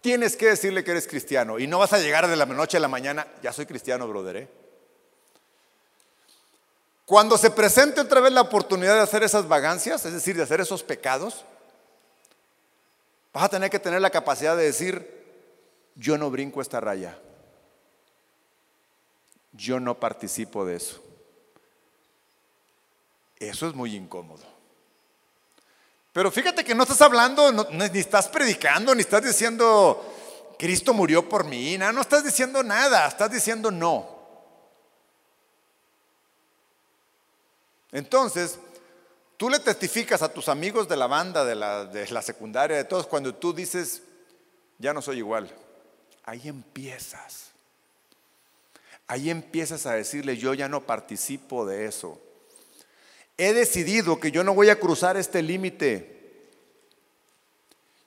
Tienes 0.00 0.36
que 0.36 0.46
decirle 0.46 0.84
que 0.84 0.92
eres 0.92 1.08
cristiano 1.08 1.58
y 1.58 1.66
no 1.66 1.78
vas 1.78 1.92
a 1.92 1.98
llegar 1.98 2.28
de 2.28 2.36
la 2.36 2.46
noche 2.46 2.76
a 2.76 2.80
la 2.80 2.88
mañana, 2.88 3.26
ya 3.42 3.52
soy 3.52 3.66
cristiano, 3.66 4.06
brother. 4.06 4.36
¿eh? 4.36 4.48
Cuando 7.04 7.36
se 7.36 7.50
presente 7.50 8.00
otra 8.00 8.20
vez 8.20 8.32
la 8.32 8.42
oportunidad 8.42 8.94
de 8.94 9.00
hacer 9.00 9.22
esas 9.22 9.48
vagancias, 9.48 10.04
es 10.04 10.12
decir, 10.12 10.36
de 10.36 10.42
hacer 10.42 10.60
esos 10.60 10.82
pecados, 10.82 11.44
Vas 13.36 13.44
a 13.44 13.48
tener 13.50 13.68
que 13.68 13.78
tener 13.78 14.00
la 14.00 14.08
capacidad 14.08 14.56
de 14.56 14.64
decir, 14.64 15.26
yo 15.94 16.16
no 16.16 16.30
brinco 16.30 16.62
esta 16.62 16.80
raya. 16.80 17.18
Yo 19.52 19.78
no 19.78 20.00
participo 20.00 20.64
de 20.64 20.76
eso. 20.76 21.02
Eso 23.36 23.68
es 23.68 23.74
muy 23.74 23.94
incómodo. 23.94 24.42
Pero 26.16 26.30
fíjate 26.30 26.64
que 26.64 26.74
no 26.74 26.84
estás 26.84 27.02
hablando, 27.02 27.52
ni 27.72 27.98
estás 27.98 28.26
predicando, 28.28 28.94
ni 28.94 29.02
estás 29.02 29.22
diciendo, 29.22 30.02
Cristo 30.58 30.94
murió 30.94 31.28
por 31.28 31.44
mí, 31.44 31.76
no, 31.76 31.92
no 31.92 32.00
estás 32.00 32.24
diciendo 32.24 32.62
nada, 32.62 33.06
estás 33.06 33.30
diciendo 33.30 33.70
no. 33.70 34.08
Entonces, 37.92 38.58
tú 39.36 39.50
le 39.50 39.58
testificas 39.58 40.22
a 40.22 40.32
tus 40.32 40.48
amigos 40.48 40.88
de 40.88 40.96
la 40.96 41.06
banda, 41.06 41.44
de 41.44 41.54
la, 41.54 41.84
de 41.84 42.08
la 42.08 42.22
secundaria, 42.22 42.78
de 42.78 42.84
todos, 42.84 43.06
cuando 43.06 43.34
tú 43.34 43.52
dices, 43.52 44.00
ya 44.78 44.94
no 44.94 45.02
soy 45.02 45.18
igual. 45.18 45.54
Ahí 46.24 46.48
empiezas. 46.48 47.50
Ahí 49.06 49.28
empiezas 49.28 49.84
a 49.84 49.92
decirle, 49.92 50.38
yo 50.38 50.54
ya 50.54 50.66
no 50.66 50.80
participo 50.86 51.66
de 51.66 51.84
eso. 51.84 52.18
He 53.38 53.52
decidido 53.52 54.18
que 54.18 54.30
yo 54.30 54.42
no 54.44 54.54
voy 54.54 54.70
a 54.70 54.80
cruzar 54.80 55.16
este 55.16 55.42
límite. 55.42 56.16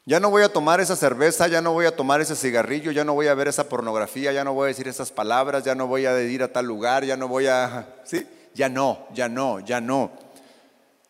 Ya 0.05 0.19
no 0.19 0.31
voy 0.31 0.41
a 0.41 0.51
tomar 0.51 0.79
esa 0.79 0.95
cerveza, 0.95 1.47
ya 1.47 1.61
no 1.61 1.71
voy 1.71 1.85
a 1.85 1.95
tomar 1.95 2.19
ese 2.19 2.35
cigarrillo, 2.35 2.91
ya 2.91 3.03
no 3.03 3.13
voy 3.13 3.27
a 3.27 3.35
ver 3.35 3.47
esa 3.47 3.69
pornografía, 3.69 4.31
ya 4.31 4.43
no 4.43 4.53
voy 4.53 4.65
a 4.65 4.67
decir 4.69 4.87
esas 4.87 5.11
palabras, 5.11 5.63
ya 5.63 5.75
no 5.75 5.85
voy 5.85 6.07
a 6.07 6.19
ir 6.19 6.41
a 6.41 6.51
tal 6.51 6.65
lugar, 6.65 7.05
ya 7.05 7.15
no 7.15 7.27
voy 7.27 7.45
a... 7.45 7.95
¿Sí? 8.05 8.27
Ya 8.55 8.69
no, 8.69 9.07
ya 9.13 9.29
no, 9.29 9.59
ya 9.59 9.79
no. 9.79 10.11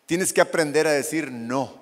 Tienes 0.04 0.34
que 0.34 0.42
aprender 0.42 0.86
a 0.86 0.92
decir 0.92 1.32
no. 1.32 1.80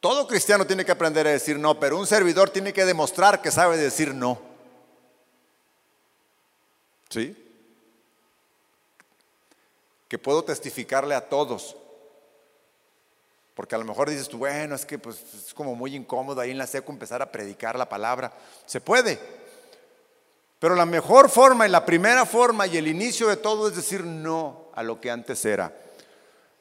Todo 0.00 0.26
cristiano 0.26 0.66
tiene 0.66 0.84
que 0.84 0.92
aprender 0.92 1.26
a 1.26 1.30
decir 1.30 1.58
no, 1.58 1.80
pero 1.80 1.98
un 1.98 2.06
servidor 2.06 2.50
tiene 2.50 2.74
que 2.74 2.84
demostrar 2.84 3.40
que 3.40 3.50
sabe 3.50 3.78
decir 3.78 4.14
no. 4.14 4.38
¿Sí? 7.08 7.41
Que 10.12 10.18
puedo 10.18 10.44
testificarle 10.44 11.14
a 11.14 11.26
todos. 11.26 11.74
Porque 13.54 13.74
a 13.74 13.78
lo 13.78 13.86
mejor 13.86 14.10
dices 14.10 14.28
tú, 14.28 14.36
bueno, 14.36 14.74
es 14.74 14.84
que 14.84 14.98
pues, 14.98 15.24
es 15.32 15.54
como 15.54 15.74
muy 15.74 15.96
incómodo 15.96 16.38
ahí 16.38 16.50
en 16.50 16.58
la 16.58 16.66
seco 16.66 16.92
empezar 16.92 17.22
a 17.22 17.32
predicar 17.32 17.78
la 17.78 17.88
palabra. 17.88 18.30
Se 18.66 18.82
puede. 18.82 19.18
Pero 20.58 20.74
la 20.74 20.84
mejor 20.84 21.30
forma 21.30 21.66
y 21.66 21.70
la 21.70 21.86
primera 21.86 22.26
forma 22.26 22.66
y 22.66 22.76
el 22.76 22.88
inicio 22.88 23.26
de 23.26 23.38
todo 23.38 23.68
es 23.68 23.74
decir 23.74 24.04
no 24.04 24.66
a 24.74 24.82
lo 24.82 25.00
que 25.00 25.10
antes 25.10 25.42
era. 25.46 25.72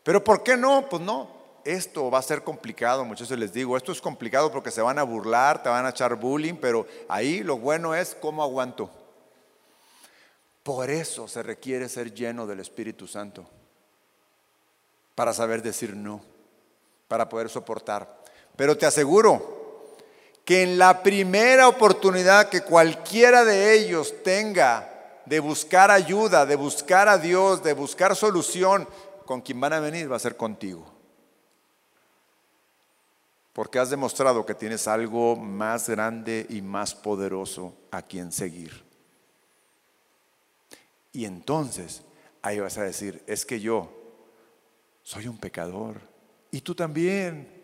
Pero 0.01 0.23
¿por 0.23 0.43
qué 0.43 0.55
no? 0.55 0.87
Pues 0.89 1.01
no, 1.01 1.29
esto 1.65 2.09
va 2.09 2.19
a 2.19 2.21
ser 2.21 2.45
complicado, 2.45 3.03
muchas 3.03 3.27
veces 3.27 3.39
les 3.39 3.51
digo, 3.51 3.75
esto 3.75 3.91
es 3.91 3.99
complicado 3.99 4.49
porque 4.49 4.71
se 4.71 4.81
van 4.81 4.97
a 4.97 5.03
burlar, 5.03 5.61
te 5.61 5.67
van 5.67 5.85
a 5.85 5.89
echar 5.89 6.15
bullying, 6.15 6.55
pero 6.55 6.87
ahí 7.09 7.43
lo 7.43 7.57
bueno 7.57 7.93
es 7.95 8.15
cómo 8.15 8.43
aguanto. 8.43 8.89
Por 10.63 10.89
eso 10.89 11.27
se 11.27 11.41
requiere 11.41 11.89
ser 11.89 12.13
lleno 12.13 12.45
del 12.45 12.59
Espíritu 12.59 13.07
Santo, 13.07 13.45
para 15.15 15.33
saber 15.33 15.61
decir 15.61 15.95
no, 15.95 16.21
para 17.07 17.27
poder 17.27 17.49
soportar. 17.49 18.21
Pero 18.55 18.77
te 18.77 18.85
aseguro 18.85 19.97
que 20.45 20.63
en 20.63 20.77
la 20.77 21.01
primera 21.01 21.67
oportunidad 21.67 22.49
que 22.49 22.61
cualquiera 22.61 23.43
de 23.43 23.73
ellos 23.73 24.13
tenga 24.23 24.87
de 25.25 25.39
buscar 25.39 25.91
ayuda, 25.91 26.45
de 26.45 26.55
buscar 26.55 27.07
a 27.07 27.17
Dios, 27.17 27.63
de 27.63 27.73
buscar 27.73 28.15
solución, 28.15 28.87
con 29.25 29.41
quien 29.41 29.59
van 29.59 29.73
a 29.73 29.79
venir 29.79 30.11
va 30.11 30.17
a 30.17 30.19
ser 30.19 30.35
contigo. 30.35 30.85
Porque 33.53 33.79
has 33.79 33.89
demostrado 33.89 34.45
que 34.45 34.55
tienes 34.55 34.87
algo 34.87 35.35
más 35.35 35.89
grande 35.89 36.45
y 36.49 36.61
más 36.61 36.95
poderoso 36.95 37.73
a 37.91 38.01
quien 38.01 38.31
seguir. 38.31 38.90
Y 41.13 41.25
entonces 41.25 42.03
ahí 42.41 42.59
vas 42.59 42.77
a 42.77 42.83
decir, 42.83 43.23
es 43.27 43.45
que 43.45 43.59
yo 43.59 43.89
soy 45.03 45.27
un 45.27 45.37
pecador. 45.37 46.01
Y 46.51 46.61
tú 46.61 46.75
también. 46.75 47.59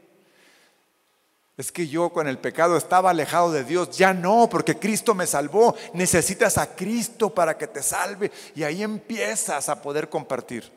Es 1.56 1.72
que 1.72 1.88
yo 1.88 2.12
con 2.12 2.28
el 2.28 2.38
pecado 2.38 2.78
estaba 2.78 3.10
alejado 3.10 3.52
de 3.52 3.64
Dios. 3.64 3.98
Ya 3.98 4.14
no, 4.14 4.48
porque 4.50 4.78
Cristo 4.78 5.16
me 5.16 5.26
salvó. 5.26 5.76
Necesitas 5.94 6.58
a 6.58 6.76
Cristo 6.76 7.34
para 7.34 7.58
que 7.58 7.68
te 7.68 7.82
salve. 7.82 8.32
Y 8.56 8.64
ahí 8.64 8.84
empiezas 8.84 9.68
a 9.70 9.82
poder 9.82 10.08
compartir. 10.08 10.72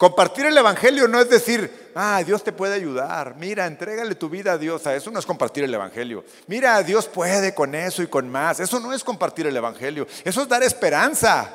Compartir 0.00 0.46
el 0.46 0.56
Evangelio 0.56 1.06
no 1.08 1.20
es 1.20 1.28
decir, 1.28 1.92
ah, 1.94 2.22
Dios 2.24 2.42
te 2.42 2.52
puede 2.52 2.72
ayudar, 2.72 3.36
mira, 3.36 3.66
entrégale 3.66 4.14
tu 4.14 4.30
vida 4.30 4.52
a 4.52 4.56
Dios. 4.56 4.86
Eso 4.86 5.10
no 5.10 5.18
es 5.18 5.26
compartir 5.26 5.62
el 5.64 5.74
Evangelio. 5.74 6.24
Mira, 6.46 6.82
Dios 6.82 7.06
puede 7.06 7.54
con 7.54 7.74
eso 7.74 8.02
y 8.02 8.06
con 8.06 8.26
más. 8.30 8.60
Eso 8.60 8.80
no 8.80 8.94
es 8.94 9.04
compartir 9.04 9.46
el 9.46 9.54
Evangelio. 9.54 10.06
Eso 10.24 10.40
es 10.40 10.48
dar 10.48 10.62
esperanza. 10.62 11.52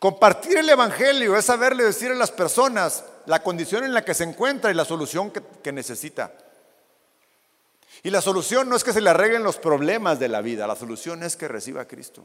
Compartir 0.00 0.58
el 0.58 0.68
Evangelio 0.68 1.36
es 1.36 1.44
saberle 1.44 1.84
decir 1.84 2.10
a 2.10 2.16
las 2.16 2.32
personas 2.32 3.04
la 3.26 3.40
condición 3.44 3.84
en 3.84 3.94
la 3.94 4.04
que 4.04 4.12
se 4.12 4.24
encuentra 4.24 4.72
y 4.72 4.74
la 4.74 4.84
solución 4.84 5.30
que, 5.30 5.40
que 5.62 5.70
necesita. 5.70 6.32
Y 8.02 8.10
la 8.10 8.20
solución 8.20 8.68
no 8.68 8.74
es 8.74 8.82
que 8.82 8.92
se 8.92 9.00
le 9.00 9.10
arreglen 9.10 9.44
los 9.44 9.58
problemas 9.58 10.18
de 10.18 10.26
la 10.26 10.40
vida, 10.40 10.66
la 10.66 10.74
solución 10.74 11.22
es 11.22 11.36
que 11.36 11.46
reciba 11.46 11.82
a 11.82 11.86
Cristo. 11.86 12.24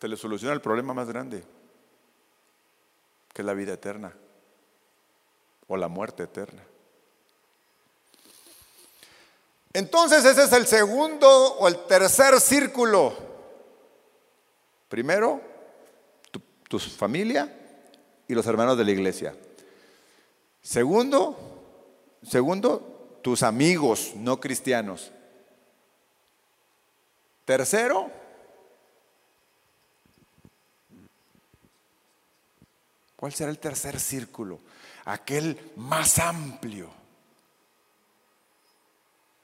Se 0.00 0.06
le 0.06 0.16
soluciona 0.16 0.54
el 0.54 0.60
problema 0.60 0.94
más 0.94 1.08
grande 1.08 1.42
que 3.32 3.42
es 3.42 3.46
la 3.46 3.54
vida 3.54 3.74
eterna 3.74 4.14
o 5.66 5.76
la 5.76 5.88
muerte 5.88 6.24
eterna. 6.24 6.62
Entonces 9.72 10.24
ese 10.24 10.44
es 10.44 10.52
el 10.52 10.66
segundo 10.66 11.28
o 11.28 11.68
el 11.68 11.86
tercer 11.86 12.40
círculo. 12.40 13.14
Primero, 14.88 15.40
tu, 16.68 16.78
familia 16.80 17.56
y 18.26 18.34
los 18.34 18.46
hermanos 18.46 18.76
de 18.76 18.84
la 18.84 18.90
iglesia. 18.90 19.34
Segundo, 20.60 21.36
segundo, 22.26 23.18
tus 23.22 23.44
amigos 23.44 24.12
no 24.16 24.40
cristianos. 24.40 25.12
Tercero, 27.44 28.10
¿Cuál 33.20 33.34
será 33.34 33.50
el 33.50 33.58
tercer 33.58 34.00
círculo? 34.00 34.60
Aquel 35.04 35.72
más 35.76 36.18
amplio. 36.18 36.90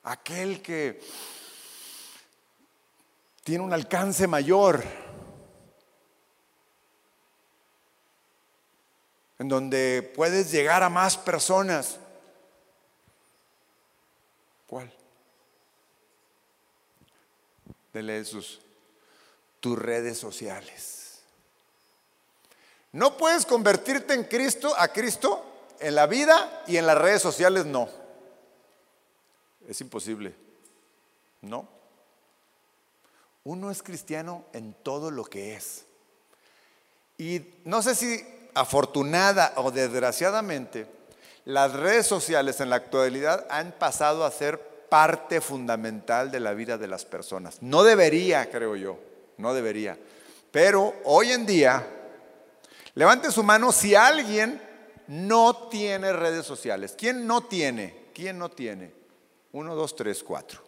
Aquel 0.04 0.62
que 0.62 0.98
tiene 3.44 3.62
un 3.62 3.74
alcance 3.74 4.26
mayor. 4.26 4.82
En 9.38 9.46
donde 9.46 10.10
puedes 10.16 10.50
llegar 10.50 10.82
a 10.82 10.88
más 10.88 11.18
personas. 11.18 11.98
¿Cuál? 14.66 14.90
Dele 17.92 18.24
sus 18.24 18.58
tus 19.60 19.78
redes 19.78 20.16
sociales. 20.16 21.05
No 22.96 23.18
puedes 23.18 23.44
convertirte 23.44 24.14
en 24.14 24.24
Cristo, 24.24 24.72
a 24.74 24.88
Cristo, 24.88 25.44
en 25.80 25.94
la 25.94 26.06
vida 26.06 26.62
y 26.66 26.78
en 26.78 26.86
las 26.86 26.96
redes 26.96 27.20
sociales 27.20 27.66
no. 27.66 27.90
Es 29.68 29.82
imposible. 29.82 30.34
No. 31.42 31.68
Uno 33.44 33.70
es 33.70 33.82
cristiano 33.82 34.46
en 34.54 34.72
todo 34.72 35.10
lo 35.10 35.26
que 35.26 35.54
es. 35.54 35.84
Y 37.18 37.42
no 37.66 37.82
sé 37.82 37.94
si 37.94 38.18
afortunada 38.54 39.52
o 39.56 39.70
desgraciadamente, 39.70 40.86
las 41.44 41.74
redes 41.74 42.06
sociales 42.06 42.60
en 42.60 42.70
la 42.70 42.76
actualidad 42.76 43.46
han 43.50 43.72
pasado 43.72 44.24
a 44.24 44.30
ser 44.30 44.58
parte 44.88 45.42
fundamental 45.42 46.30
de 46.30 46.40
la 46.40 46.54
vida 46.54 46.78
de 46.78 46.88
las 46.88 47.04
personas. 47.04 47.58
No 47.60 47.84
debería, 47.84 48.50
creo 48.50 48.74
yo, 48.74 48.98
no 49.36 49.52
debería. 49.52 49.98
Pero 50.50 50.94
hoy 51.04 51.32
en 51.32 51.44
día 51.44 51.92
Levante 52.96 53.30
su 53.30 53.42
mano 53.42 53.72
si 53.72 53.94
alguien 53.94 54.60
no 55.08 55.68
tiene 55.68 56.14
redes 56.14 56.46
sociales. 56.46 56.94
¿Quién 56.96 57.26
no 57.26 57.42
tiene? 57.42 58.08
¿Quién 58.14 58.38
no 58.38 58.48
tiene? 58.48 58.90
Uno, 59.52 59.74
dos, 59.74 59.94
tres, 59.94 60.22
cuatro, 60.22 60.62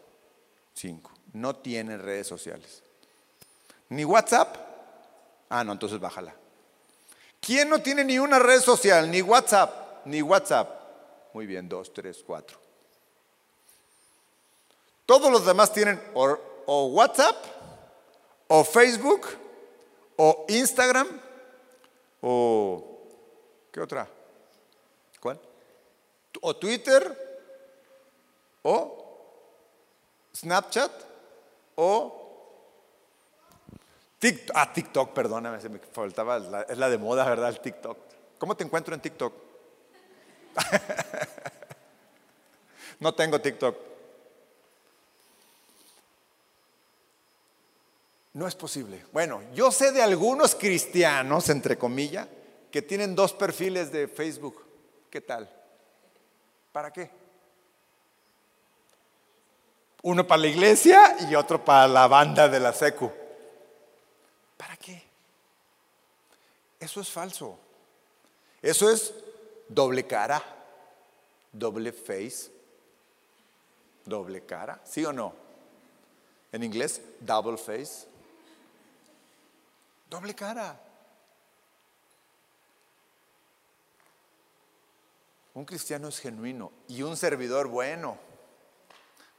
cinco. 0.75 1.11
No 1.33 1.57
tiene 1.57 1.97
redes 1.97 2.27
sociales. 2.27 2.83
¿Ni 3.89 4.05
WhatsApp? 4.05 4.57
Ah, 5.49 5.65
no, 5.65 5.73
entonces 5.73 5.99
bájala. 5.99 6.35
¿Quién 7.41 7.71
no 7.71 7.81
tiene 7.81 8.05
ni 8.05 8.19
una 8.19 8.39
red 8.39 8.61
social? 8.61 9.11
Ni 9.11 9.23
WhatsApp, 9.23 10.05
ni 10.05 10.21
WhatsApp. 10.21 10.69
Muy 11.33 11.47
bien, 11.47 11.67
dos, 11.67 11.95
tres, 11.95 12.23
cuatro. 12.27 12.59
Todos 15.07 15.33
los 15.33 15.47
demás 15.47 15.73
tienen 15.73 15.99
o, 16.13 16.39
o 16.67 16.87
WhatsApp, 16.89 17.37
o 18.49 18.63
Facebook, 18.65 19.27
o 20.17 20.45
Instagram, 20.49 21.09
¿O 22.21 22.99
qué 23.73 23.81
otra? 23.81 24.09
¿Cuál? 25.21 25.41
o 26.41 26.57
Twitter, 26.57 27.03
o 28.63 29.05
Snapchat, 30.35 30.91
o 31.77 32.15
TikTok. 34.19 34.57
Ah, 34.57 34.73
TikTok, 34.73 35.13
perdóname, 35.13 35.61
se 35.61 35.69
me 35.69 35.79
faltaba, 35.79 36.39
es 36.69 36.79
la 36.79 36.89
de 36.89 36.99
moda, 36.99 37.29
¿verdad? 37.29 37.51
El 37.51 37.61
TikTok. 37.61 37.99
¿Cómo 38.39 38.57
te 38.57 38.65
encuentro 38.65 38.95
en 38.95 39.01
TikTok? 39.01 39.33
no 43.01 43.15
tengo 43.15 43.41
TikTok. 43.41 43.88
No 48.39 48.47
es 48.47 48.55
posible. 48.55 49.05
Bueno, 49.13 49.43
yo 49.53 49.73
sé 49.73 49.91
de 49.91 50.01
algunos 50.01 50.55
cristianos, 50.55 51.49
entre 51.49 51.77
comillas, 51.77 52.29
que 52.71 52.83
tienen 52.83 53.17
dos 53.17 53.33
perfiles 53.33 53.91
de 53.91 54.07
Facebook. 54.07 54.65
¿Qué 55.11 55.21
tal? 55.21 55.51
¿Para 56.71 56.93
qué? 56.93 57.11
Uno 60.03 60.25
para 60.25 60.43
la 60.43 60.47
iglesia 60.47 61.17
y 61.29 61.35
otro 61.35 61.65
para 61.65 61.89
la 61.89 62.07
banda 62.07 62.49
de 62.49 62.61
la 62.61 62.73
secu. 62.73 63.11
¿Para 64.57 64.77
qué? 64.77 65.03
Eso 66.79 67.01
es 67.01 67.09
falso. 67.09 67.59
Eso 68.63 68.89
es 68.89 69.15
doble 69.67 70.07
cara, 70.07 70.41
doble 71.51 71.91
face, 71.91 72.53
doble 74.05 74.43
cara, 74.43 74.81
¿sí 74.85 75.05
o 75.05 75.13
no? 75.13 75.35
En 76.53 76.63
inglés, 76.63 77.01
double 77.19 77.57
face. 77.57 78.08
Doble 80.09 80.35
cara. 80.35 80.81
Un 85.55 85.65
cristiano 85.65 86.09
es 86.09 86.19
genuino 86.21 86.73
y 86.89 87.03
un 87.03 87.17
servidor 87.17 87.67
bueno. 87.67 88.17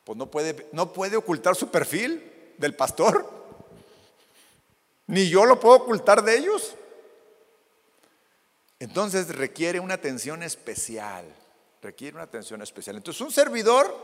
Pues 0.03 0.17
no 0.17 0.29
puede, 0.29 0.67
no 0.73 0.91
puede 0.91 1.15
ocultar 1.15 1.55
su 1.55 1.69
perfil 1.69 2.53
del 2.57 2.75
pastor. 2.75 3.29
Ni 5.07 5.29
yo 5.29 5.45
lo 5.45 5.59
puedo 5.59 5.77
ocultar 5.77 6.23
de 6.23 6.37
ellos. 6.37 6.75
Entonces 8.79 9.35
requiere 9.35 9.79
una 9.79 9.95
atención 9.95 10.43
especial. 10.43 11.25
Requiere 11.81 12.15
una 12.15 12.25
atención 12.25 12.61
especial. 12.61 12.97
Entonces 12.97 13.21
un 13.21 13.31
servidor, 13.31 13.95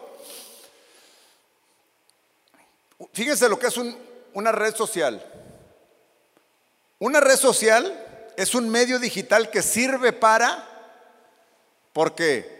fíjense 3.14 3.50
lo 3.50 3.60
que 3.60 3.68
es 3.68 3.80
una 4.34 4.52
red 4.52 4.74
social. 4.74 5.45
Una 7.00 7.20
red 7.20 7.36
social 7.36 8.32
es 8.38 8.56
un 8.56 8.70
medio 8.70 9.00
digital 9.00 9.50
que 9.50 9.62
sirve 9.62 10.14
para, 10.14 10.68
porque 11.94 12.54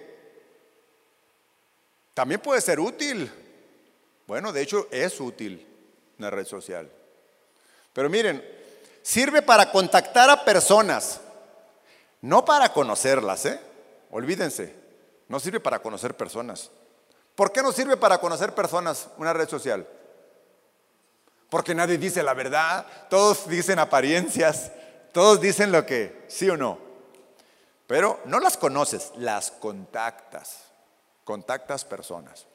también 2.14 2.42
puede 2.42 2.62
ser 2.62 2.80
útil. 2.80 3.32
Bueno, 4.28 4.52
de 4.52 4.62
hecho 4.62 4.88
es 4.92 5.20
útil 5.20 5.66
una 6.18 6.30
red 6.30 6.46
social. 6.46 6.90
Pero 7.94 8.10
miren, 8.10 8.44
sirve 9.02 9.42
para 9.42 9.72
contactar 9.72 10.30
a 10.30 10.44
personas, 10.44 11.22
no 12.22 12.44
para 12.44 12.74
conocerlas, 12.74 13.46
¿eh? 13.46 13.60
Olvídense, 14.12 14.74
no 15.28 15.40
sirve 15.40 15.60
para 15.60 15.80
conocer 15.80 16.16
personas. 16.16 16.72
¿Por 17.36 17.52
qué 17.52 17.62
no 17.62 17.72
sirve 17.72 17.98
para 17.98 18.18
conocer 18.18 18.54
personas 18.54 19.10
una 19.18 19.34
red 19.34 19.48
social? 19.48 19.86
Porque 21.50 21.76
nadie 21.76 21.98
dice 21.98 22.24
la 22.24 22.34
verdad, 22.34 22.86
todos 23.10 23.48
dicen 23.48 23.80
apariencias, 23.80 24.72
todos 25.12 25.40
dicen 25.40 25.72
lo 25.72 25.86
que, 25.86 26.26
sí 26.28 26.50
o 26.50 26.58
no. 26.58 26.80
Pero 27.88 28.20
no 28.26 28.40
las 28.40 28.58
conoces, 28.58 29.12
las 29.16 29.52
contactas, 29.52 30.58
contactas 31.24 31.86
personas. 31.86 32.46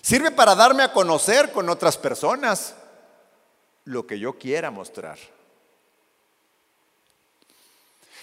Sirve 0.00 0.32
para 0.32 0.54
darme 0.54 0.82
a 0.82 0.92
conocer 0.92 1.52
con 1.52 1.68
otras 1.68 1.96
personas 1.96 2.74
lo 3.84 4.06
que 4.06 4.18
yo 4.18 4.36
quiera 4.36 4.70
mostrar. 4.70 5.18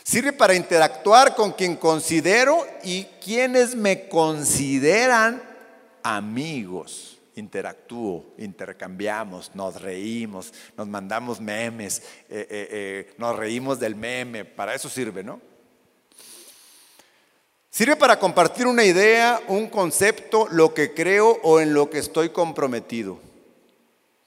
Sirve 0.04 0.34
para 0.34 0.56
interactuar 0.56 1.36
con 1.36 1.54
quien 1.54 1.78
considero 1.78 2.68
y 2.84 3.06
quienes 3.24 3.76
me 3.76 4.10
consideran 4.10 5.41
amigos 6.04 7.18
interactúo, 7.40 8.34
intercambiamos, 8.38 9.56
nos 9.56 9.82
reímos, 9.82 10.54
nos 10.78 10.88
mandamos 10.88 11.42
memes, 11.42 12.00
eh, 12.30 12.48
eh, 12.50 12.68
eh, 12.72 13.14
nos 13.18 13.36
reímos 13.36 13.80
del 13.80 13.96
meme, 13.96 14.46
para 14.46 14.76
eso 14.76 14.90
sirve, 14.90 15.24
¿no? 15.24 15.42
Sirve 17.72 17.96
para 17.96 18.20
compartir 18.20 18.68
una 18.68 18.84
idea, 18.84 19.42
un 19.48 19.70
concepto, 19.70 20.48
lo 20.52 20.74
que 20.74 20.94
creo 20.94 21.40
o 21.44 21.60
en 21.60 21.74
lo 21.74 21.90
que 21.90 22.00
estoy 22.00 22.30
comprometido. 22.30 23.20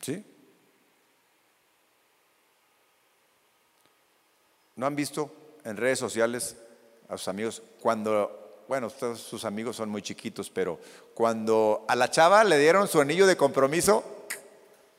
¿Sí? 0.01 0.25
¿No 4.75 4.87
han 4.87 4.97
visto 4.97 5.31
en 5.65 5.77
redes 5.77 5.99
sociales 5.99 6.57
a 7.09 7.19
sus 7.19 7.29
amigos 7.29 7.63
cuando 7.81 8.42
bueno, 8.73 8.89
todos 8.89 9.21
sus 9.21 9.45
amigos 9.45 9.77
son 9.77 9.91
muy 9.91 10.01
chiquitos, 10.01 10.49
pero 10.49 10.81
cuando 11.13 11.85
a 11.89 11.95
la 11.95 12.11
chava 12.11 12.43
le 12.43 12.57
dieron 12.57 12.89
su 12.89 13.03
anillo 13.03 13.27
de 13.27 13.37
compromiso, 13.37 14.03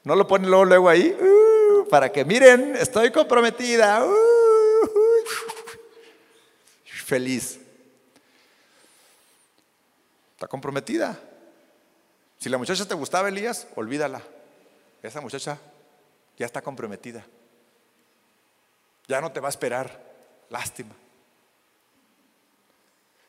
no 0.04 0.16
lo 0.16 0.28
ponen 0.28 0.52
luego, 0.52 0.66
luego 0.66 0.90
ahí, 0.90 1.08
uh, 1.20 1.88
para 1.90 2.12
que 2.12 2.24
miren, 2.24 2.76
estoy 2.76 3.12
comprometida. 3.12 4.06
Uh, 4.06 4.14
feliz. 6.86 7.60
Está 10.34 10.46
comprometida. 10.46 11.20
Si 12.38 12.50
la 12.50 12.60
muchacha 12.60 12.88
te 12.88 12.94
gustaba, 12.94 13.30
Elías, 13.30 13.66
olvídala. 13.76 14.22
Esa 15.02 15.20
muchacha 15.20 15.58
ya 16.38 16.46
está 16.46 16.62
comprometida. 16.62 17.26
Ya 19.08 19.20
no 19.20 19.32
te 19.32 19.40
va 19.40 19.48
a 19.48 19.50
esperar. 19.50 20.00
Lástima. 20.52 20.94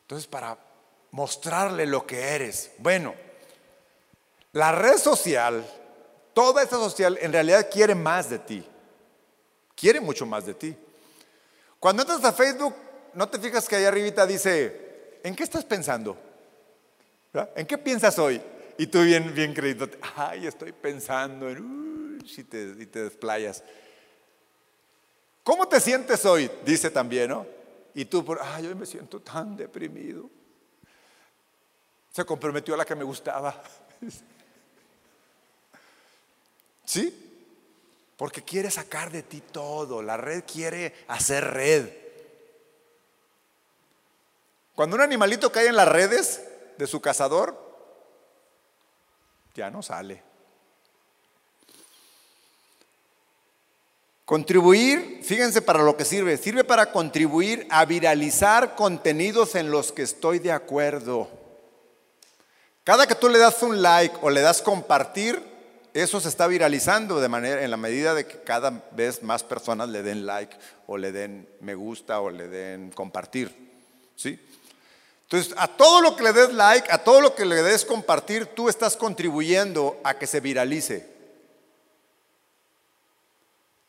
Entonces, 0.04 0.26
para 0.26 0.58
mostrarle 1.12 1.86
lo 1.86 2.06
que 2.06 2.20
eres. 2.20 2.72
Bueno, 2.78 3.14
la 4.52 4.72
red 4.72 4.98
social, 4.98 5.64
toda 6.34 6.62
esta 6.62 6.76
social 6.76 7.16
en 7.20 7.32
realidad 7.32 7.70
quiere 7.70 7.94
más 7.94 8.28
de 8.28 8.38
ti. 8.38 8.66
Quiere 9.74 10.00
mucho 10.00 10.26
más 10.26 10.44
de 10.44 10.54
ti. 10.54 10.76
Cuando 11.80 12.02
entras 12.02 12.22
a 12.24 12.32
Facebook, 12.32 12.74
no 13.14 13.28
te 13.28 13.38
fijas 13.38 13.66
que 13.66 13.76
ahí 13.76 13.84
arribita 13.84 14.26
dice, 14.26 15.20
¿en 15.22 15.34
qué 15.34 15.42
estás 15.42 15.64
pensando? 15.64 16.16
¿En 17.56 17.66
qué 17.66 17.78
piensas 17.78 18.18
hoy? 18.18 18.42
Y 18.76 18.86
tú 18.88 19.02
bien, 19.02 19.34
bien 19.34 19.54
creído, 19.54 19.88
ay, 20.16 20.46
estoy 20.46 20.72
pensando 20.72 21.48
en, 21.48 22.18
y, 22.24 22.44
te, 22.44 22.86
te 22.86 23.04
desplayas. 23.04 23.62
¿Cómo 25.42 25.68
te 25.68 25.80
sientes 25.80 26.24
hoy? 26.24 26.50
Dice 26.64 26.90
también, 26.90 27.30
¿no? 27.30 27.53
Y 27.94 28.06
tú, 28.06 28.24
por, 28.24 28.40
ay, 28.42 28.64
yo 28.64 28.74
me 28.74 28.86
siento 28.86 29.20
tan 29.20 29.56
deprimido. 29.56 30.28
Se 32.12 32.24
comprometió 32.24 32.74
a 32.74 32.76
la 32.76 32.84
que 32.84 32.94
me 32.94 33.04
gustaba. 33.04 33.62
¿Sí? 36.84 37.20
Porque 38.16 38.42
quiere 38.42 38.70
sacar 38.70 39.10
de 39.10 39.22
ti 39.22 39.40
todo. 39.40 40.02
La 40.02 40.16
red 40.16 40.44
quiere 40.44 40.94
hacer 41.08 41.44
red. 41.44 41.90
Cuando 44.74 44.96
un 44.96 45.02
animalito 45.02 45.52
cae 45.52 45.68
en 45.68 45.76
las 45.76 45.88
redes 45.88 46.44
de 46.76 46.86
su 46.86 47.00
cazador, 47.00 47.56
ya 49.54 49.70
no 49.70 49.82
sale. 49.82 50.33
Contribuir, 54.24 55.20
fíjense 55.22 55.60
para 55.60 55.82
lo 55.82 55.98
que 55.98 56.06
sirve, 56.06 56.38
sirve 56.38 56.64
para 56.64 56.90
contribuir 56.92 57.66
a 57.68 57.84
viralizar 57.84 58.74
contenidos 58.74 59.54
en 59.54 59.70
los 59.70 59.92
que 59.92 60.00
estoy 60.00 60.38
de 60.38 60.50
acuerdo. 60.50 61.28
Cada 62.84 63.06
que 63.06 63.14
tú 63.14 63.28
le 63.28 63.38
das 63.38 63.62
un 63.62 63.82
like 63.82 64.16
o 64.22 64.30
le 64.30 64.40
das 64.40 64.62
compartir, 64.62 65.42
eso 65.92 66.20
se 66.20 66.30
está 66.30 66.46
viralizando 66.46 67.20
de 67.20 67.28
manera 67.28 67.62
en 67.62 67.70
la 67.70 67.76
medida 67.76 68.14
de 68.14 68.26
que 68.26 68.40
cada 68.40 68.82
vez 68.92 69.22
más 69.22 69.42
personas 69.42 69.90
le 69.90 70.02
den 70.02 70.24
like 70.24 70.56
o 70.86 70.96
le 70.96 71.12
den 71.12 71.46
me 71.60 71.74
gusta 71.74 72.20
o 72.20 72.30
le 72.30 72.48
den 72.48 72.92
compartir. 72.92 73.54
¿Sí? 74.16 74.40
Entonces, 75.24 75.54
a 75.58 75.68
todo 75.68 76.00
lo 76.00 76.16
que 76.16 76.22
le 76.22 76.32
des 76.32 76.52
like, 76.54 76.90
a 76.90 77.04
todo 77.04 77.20
lo 77.20 77.34
que 77.34 77.44
le 77.44 77.62
des 77.62 77.84
compartir, 77.84 78.46
tú 78.46 78.70
estás 78.70 78.96
contribuyendo 78.96 80.00
a 80.02 80.14
que 80.14 80.26
se 80.26 80.40
viralice 80.40 81.13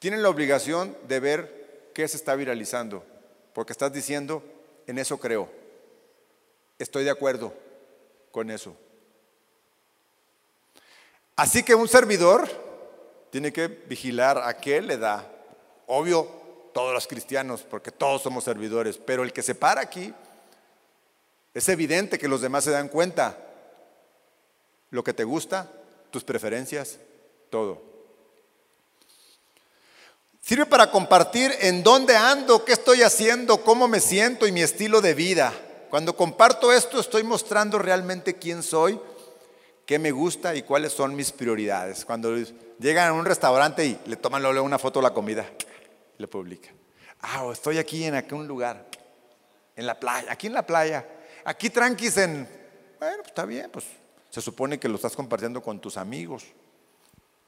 tienen 0.06 0.22
la 0.22 0.30
obligación 0.30 0.96
de 1.08 1.20
ver 1.20 1.90
qué 1.96 2.08
se 2.08 2.18
está 2.18 2.36
viralizando, 2.36 3.04
porque 3.54 3.74
estás 3.74 3.92
diciendo, 3.92 4.44
en 4.86 5.00
eso 5.00 5.18
creo, 5.18 5.50
estoy 6.78 7.04
de 7.06 7.10
acuerdo 7.10 7.52
con 8.30 8.52
eso. 8.52 8.78
Así 11.36 11.64
que 11.64 11.74
un 11.74 11.88
servidor 11.88 12.48
tiene 13.32 13.52
que 13.52 13.68
vigilar 13.68 14.38
a 14.38 14.56
qué 14.56 14.80
le 14.80 15.00
da. 15.00 15.28
Obvio, 15.88 16.30
todos 16.72 16.94
los 16.94 17.08
cristianos, 17.08 17.64
porque 17.64 17.90
todos 17.90 18.22
somos 18.22 18.44
servidores, 18.44 19.00
pero 19.00 19.24
el 19.24 19.34
que 19.34 19.42
se 19.42 19.56
para 19.56 19.82
aquí 19.82 20.14
Es 21.52 21.68
evidente 21.68 22.20
que 22.20 22.28
los 22.28 22.42
demás 22.42 22.64
se 22.64 22.70
dan 22.70 22.90
cuenta. 22.90 23.40
Lo 24.92 25.04
que 25.04 25.16
te 25.16 25.24
gusta, 25.24 25.68
tus 26.12 26.24
preferencias, 26.24 27.00
todo. 27.50 27.95
Sirve 30.46 30.68
para 30.68 30.92
compartir 30.92 31.52
en 31.62 31.82
dónde 31.82 32.16
ando, 32.16 32.66
qué 32.66 32.74
estoy 32.74 33.02
haciendo, 33.02 33.64
cómo 33.64 33.88
me 33.88 34.00
siento 34.00 34.46
y 34.46 34.52
mi 34.52 34.62
estilo 34.62 35.02
de 35.02 35.16
vida. 35.16 35.52
Cuando 35.90 36.16
comparto 36.16 36.72
esto 36.72 37.00
estoy 37.00 37.24
mostrando 37.24 37.80
realmente 37.80 38.36
quién 38.36 38.62
soy, 38.62 39.00
qué 39.88 39.98
me 39.98 40.12
gusta 40.12 40.54
y 40.54 40.62
cuáles 40.62 40.94
son 40.94 41.16
mis 41.16 41.32
prioridades. 41.32 42.06
Cuando 42.06 42.38
llegan 42.78 43.08
a 43.08 43.14
un 43.14 43.26
restaurante 43.26 43.88
y 43.88 44.00
le 44.06 44.18
toman 44.18 44.44
luego 44.44 44.62
una 44.62 44.78
foto 44.78 45.00
de 45.00 45.04
la 45.06 45.16
comida, 45.16 45.50
le 46.20 46.28
publican. 46.28 46.76
Ah, 47.22 47.50
estoy 47.52 47.80
aquí 47.80 48.04
en 48.04 48.14
aquel 48.14 48.46
lugar, 48.46 48.86
en 49.76 49.88
la 49.88 50.00
playa, 50.00 50.32
aquí 50.32 50.46
en 50.46 50.54
la 50.54 50.64
playa. 50.64 51.08
Aquí 51.44 51.72
tranquis 51.72 52.18
en, 52.18 52.48
bueno, 53.00 53.18
pues 53.18 53.30
está 53.30 53.46
bien, 53.46 53.72
pues 53.72 53.86
se 54.30 54.42
supone 54.42 54.78
que 54.78 54.90
lo 54.90 54.98
estás 54.98 55.16
compartiendo 55.16 55.60
con 55.64 55.80
tus 55.80 55.98
amigos. 55.98 56.44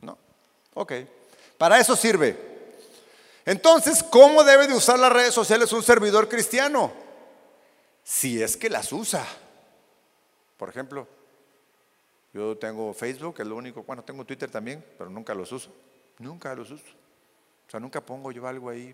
¿No? 0.01 0.17
Ok. 0.73 0.93
Para 1.59 1.79
eso 1.79 1.95
sirve. 1.95 2.56
Entonces, 3.47 4.03
¿cómo 4.03 4.43
debe 4.43 4.67
de 4.67 4.73
usar 4.73 4.99
las 4.99 5.09
redes 5.09 5.33
sociales 5.33 5.71
un 5.71 5.81
servidor 5.81 6.27
cristiano? 6.27 6.91
Si 8.03 8.43
es 8.43 8.57
que 8.57 8.69
las 8.69 8.91
usa. 8.91 9.25
Por 10.57 10.67
ejemplo, 10.67 11.07
yo 12.33 12.57
tengo 12.57 12.93
Facebook, 12.93 13.35
es 13.39 13.47
lo 13.47 13.55
único, 13.55 13.83
bueno, 13.83 14.03
tengo 14.03 14.25
Twitter 14.25 14.51
también, 14.51 14.83
pero 14.97 15.09
nunca 15.09 15.33
los 15.33 15.49
uso. 15.53 15.73
Nunca 16.19 16.53
los 16.55 16.71
uso. 16.71 16.83
O 17.67 17.71
sea, 17.71 17.79
nunca 17.79 18.01
pongo 18.01 18.33
yo 18.33 18.45
algo 18.45 18.69
ahí. 18.69 18.93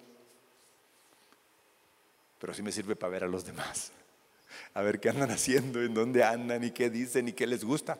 Pero 2.38 2.54
sí 2.54 2.62
me 2.62 2.72
sirve 2.72 2.96
para 2.96 3.10
ver 3.10 3.24
a 3.24 3.28
los 3.28 3.44
demás. 3.44 3.92
A 4.76 4.84
ver 4.84 5.00
qué 5.00 5.10
andan 5.10 5.32
haciendo, 5.32 5.82
en 5.82 5.96
dónde 5.96 6.24
andan 6.24 6.64
y 6.64 6.70
qué 6.70 6.92
dicen 6.92 7.28
y 7.28 7.34
qué 7.34 7.48
les 7.48 7.64
gusta. 7.64 7.98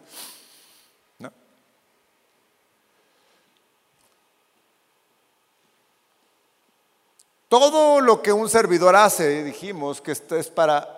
Todo 7.54 8.02
lo 8.02 8.24
que 8.24 8.34
un 8.34 8.50
servidor 8.50 8.96
hace, 8.96 9.44
dijimos 9.44 10.02
que 10.02 10.12
esto 10.12 10.36
es 10.36 10.48
para, 10.48 10.90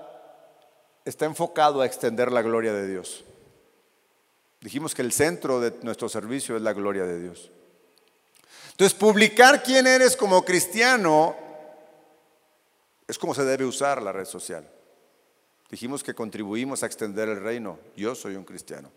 está 1.03 1.26
enfocado 1.26 1.82
a 1.82 1.86
extender 1.86 2.32
la 2.32 2.41
gloria 2.41 2.72
de 2.72 2.88
Dios. 2.88 3.26
Dijimos 4.62 4.95
que 4.95 5.01
el 5.01 5.12
centro 5.12 5.60
de 5.60 5.74
nuestro 5.82 6.08
servicio 6.08 6.56
es 6.56 6.62
la 6.62 6.72
gloria 6.72 7.03
de 7.03 7.20
Dios. 7.20 7.51
Entonces, 8.72 8.97
publicar 8.97 9.64
quién 9.64 9.86
eres 9.86 10.16
como 10.16 10.45
cristiano 10.45 11.36
es 13.06 13.18
como 13.18 13.36
se 13.36 13.43
debe 13.43 13.66
usar 13.66 14.01
la 14.01 14.14
red 14.14 14.24
social. 14.24 14.66
Dijimos 15.70 16.06
que 16.06 16.16
contribuimos 16.16 16.84
a 16.84 16.86
extender 16.86 17.28
el 17.28 17.41
reino. 17.41 17.80
Yo 17.97 18.16
soy 18.16 18.38
un 18.38 18.45
cristiano. 18.45 18.89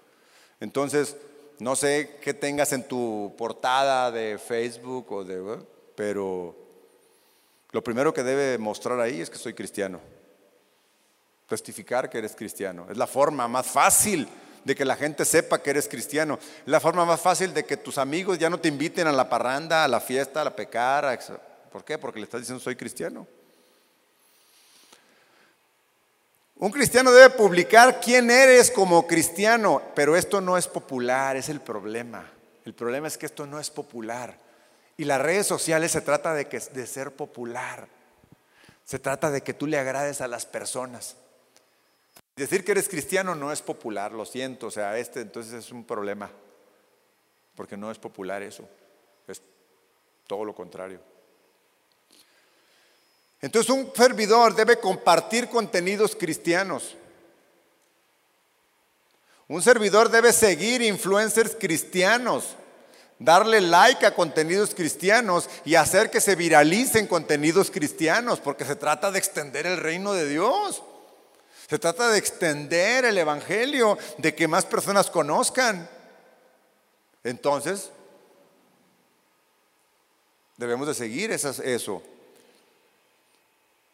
Entonces, 0.61 1.17
no 1.59 1.75
sé 1.75 2.21
qué 2.23 2.35
tengas 2.35 2.73
en 2.73 2.87
tu 2.87 3.35
portada 3.37 4.13
de 4.13 4.39
Facebook 4.39 5.11
o 5.11 5.25
de, 5.25 5.59
pero 5.97 6.68
lo 7.71 7.83
primero 7.85 8.15
que 8.15 8.23
debe 8.23 8.59
mostrar 8.59 8.99
ahí 9.01 9.21
es 9.21 9.29
que 9.29 9.39
soy 9.39 9.55
cristiano. 9.55 10.01
Testificar 11.49 12.09
que 12.09 12.19
eres 12.19 12.35
cristiano. 12.35 12.87
Es 12.91 12.97
la 12.97 13.07
forma 13.07 13.47
más 13.49 13.67
fácil 13.67 14.29
de 14.65 14.75
que 14.75 14.85
la 14.85 14.97
gente 14.97 15.25
sepa 15.25 15.63
que 15.63 15.71
eres 15.71 15.89
cristiano. 15.89 16.39
Es 16.41 16.67
la 16.67 16.81
forma 16.81 17.05
más 17.05 17.21
fácil 17.21 17.53
de 17.53 17.65
que 17.65 17.77
tus 17.77 17.99
amigos 17.99 18.39
ya 18.39 18.51
no 18.51 18.61
te 18.61 18.69
inviten 18.69 19.07
a 19.07 19.13
la 19.13 19.29
parranda, 19.29 19.85
a 19.85 19.89
la 19.89 20.01
fiesta, 20.01 20.41
a 20.41 20.45
la 20.45 20.57
pecar. 20.57 21.19
¿Por 21.71 21.85
qué? 21.85 21.99
Porque 21.99 22.21
le 22.21 22.25
estás 22.25 22.41
diciendo 22.41 22.63
soy 22.63 22.77
cristiano. 22.77 23.27
Un 26.57 26.73
cristiano 26.73 27.13
debe 27.13 27.31
publicar 27.31 28.01
quién 28.01 28.31
eres 28.31 28.71
como 28.71 29.07
cristiano, 29.07 29.81
pero 29.95 30.17
esto 30.17 30.41
no 30.41 30.59
es 30.59 30.67
popular, 30.67 31.37
es 31.37 31.49
el 31.49 31.61
problema. 31.61 32.29
El 32.65 32.75
problema 32.75 33.07
es 33.07 33.17
que 33.17 33.27
esto 33.27 33.47
no 33.47 33.61
es 33.61 33.71
popular. 33.71 34.48
Y 34.99 35.05
las 35.05 35.23
redes 35.23 35.47
sociales 35.47 35.93
se 35.93 36.01
trata 36.01 36.35
de, 36.35 36.49
que, 36.49 36.59
de 36.59 36.87
ser 36.87 37.13
popular. 37.13 37.87
Se 38.85 38.99
trata 38.99 39.31
de 39.31 39.43
que 39.43 39.55
tú 39.55 39.69
le 39.69 39.79
agrades 39.79 40.21
a 40.21 40.27
las 40.27 40.45
personas. 40.45 41.15
Decir 42.35 42.65
que 42.65 42.73
eres 42.73 42.89
cristiano 42.89 43.37
no 43.37 43.53
es 43.53 43.63
popular, 43.63 44.11
lo 44.11 44.27
siento. 44.27 44.67
O 44.67 44.71
sea, 44.73 44.99
este 44.99 45.21
entonces 45.21 45.53
es 45.55 45.71
un 45.71 45.85
problema. 45.85 46.29
Porque 47.55 47.77
no 47.77 47.93
es 47.93 47.99
popular 47.99 48.43
eso. 48.43 48.69
Es 49.29 49.41
todo 50.27 50.45
lo 50.45 50.53
contrario. 50.53 51.01
Entonces 53.41 53.71
un 53.71 53.93
servidor 53.95 54.57
debe 54.57 54.81
compartir 54.81 55.49
contenidos 55.49 56.17
cristianos. 56.17 56.97
Un 59.47 59.63
servidor 59.63 60.11
debe 60.11 60.33
seguir 60.33 60.83
influencers 60.83 61.55
cristianos 61.55 62.57
darle 63.19 63.61
like 63.61 64.07
a 64.07 64.15
contenidos 64.15 64.75
cristianos 64.75 65.49
y 65.65 65.75
hacer 65.75 66.11
que 66.11 66.21
se 66.21 66.37
viralicen 66.37 67.07
contenidos 67.07 67.71
cristianos, 67.71 68.41
porque 68.41 68.65
se 68.65 68.77
trata 68.77 69.11
de 69.11 69.19
extender 69.19 69.67
el 69.67 69.79
reino 69.79 70.13
de 70.13 70.29
Dios. 70.29 70.83
Se 71.69 71.79
trata 71.79 72.09
de 72.09 72.19
extender 72.19 73.05
el 73.05 73.19
Evangelio, 73.19 73.99
de 74.17 74.35
que 74.35 74.49
más 74.49 74.65
personas 74.65 75.11
conozcan. 75.11 75.89
Entonces, 77.25 77.91
debemos 80.57 80.87
de 80.87 80.95
seguir 80.95 81.31
eso. 81.31 82.03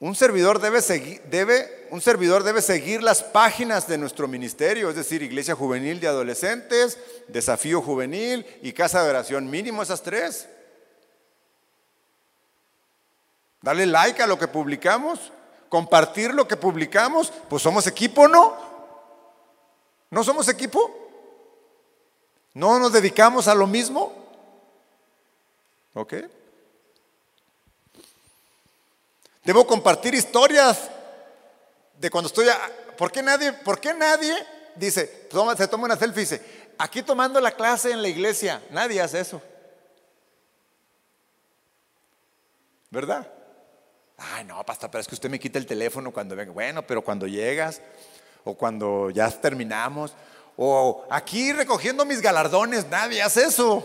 Un 0.05 0.14
servidor 0.14 0.61
debe, 0.61 0.82
seguir, 0.82 1.22
debe, 1.30 1.88
un 1.90 2.02
servidor 2.02 2.42
debe 2.42 2.61
seguir 2.61 3.02
las 3.02 3.22
páginas 3.22 3.88
de 3.88 3.96
nuestro 3.96 4.28
ministerio, 4.28 4.90
es 4.90 4.96
decir, 4.96 5.22
Iglesia 5.22 5.55
Juvenil 5.55 5.98
de 5.98 6.09
Adolescentes, 6.09 6.98
Desafío 7.28 7.80
Juvenil 7.80 8.44
y 8.61 8.74
Casa 8.74 9.02
de 9.02 9.09
Oración, 9.09 9.48
mínimo 9.48 9.82
esas 9.82 10.02
tres. 10.02 10.46
Dale 13.62 13.86
like 13.86 14.22
a 14.22 14.26
lo 14.26 14.38
que 14.38 14.46
publicamos, 14.46 15.32
compartir 15.70 16.34
lo 16.34 16.46
que 16.46 16.59
publicamos, 16.59 17.32
pues 17.48 17.62
somos 17.62 17.86
equipo, 17.86 18.28
¿no? 18.28 18.59
¿No 20.11 20.22
somos 20.22 20.48
equipo? 20.48 20.94
¿No 22.52 22.78
nos 22.78 22.92
dedicamos 22.92 23.48
a 23.48 23.55
lo 23.55 23.66
mismo? 23.66 24.12
¿Ok? 25.94 26.12
Debo 29.45 29.66
compartir 29.66 30.15
historias 30.15 30.91
de 31.99 32.11
cuando 32.11 32.29
estoy... 32.29 32.47
¿Por 32.97 33.12
qué 33.12 33.23
nadie, 33.23 33.53
por 33.53 33.81
qué 33.81 33.93
nadie 33.93 34.35
dice, 34.77 35.29
se 35.57 35.69
toma 35.69 35.85
una 35.85 35.97
selfie 35.97 36.23
y 36.23 36.25
dice, 36.25 36.71
aquí 36.79 37.03
tomando 37.03 37.41
la 37.41 37.51
clase 37.51 37.91
en 37.91 38.01
la 38.01 38.09
iglesia? 38.09 38.62
Nadie 38.71 39.01
hace 39.01 39.21
eso. 39.21 39.43
¿Verdad? 42.91 43.29
Ay, 44.16 44.45
no, 44.45 44.65
pastor, 44.65 44.91
pero 44.91 45.01
es 45.01 45.09
que 45.09 45.16
usted 45.16 45.29
me 45.29 45.41
quita 45.41 45.59
el 45.59 45.66
teléfono 45.66 46.12
cuando 46.12 46.37
venga. 46.37 46.53
Bueno, 46.53 46.87
pero 46.87 47.03
cuando 47.03 47.27
llegas 47.27 47.83
o 48.45 48.55
cuando 48.55 49.11
ya 49.11 49.29
terminamos 49.29 50.15
o 50.57 51.05
aquí 51.11 51.53
recogiendo 51.53 52.05
mis 52.05 52.21
galardones, 52.23 52.87
nadie 52.87 53.21
hace 53.21 53.45
eso. 53.45 53.85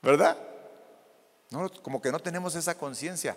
¿Verdad? 0.00 0.38
Como 1.82 2.00
que 2.00 2.12
no 2.12 2.20
tenemos 2.20 2.54
esa 2.54 2.76
conciencia. 2.76 3.36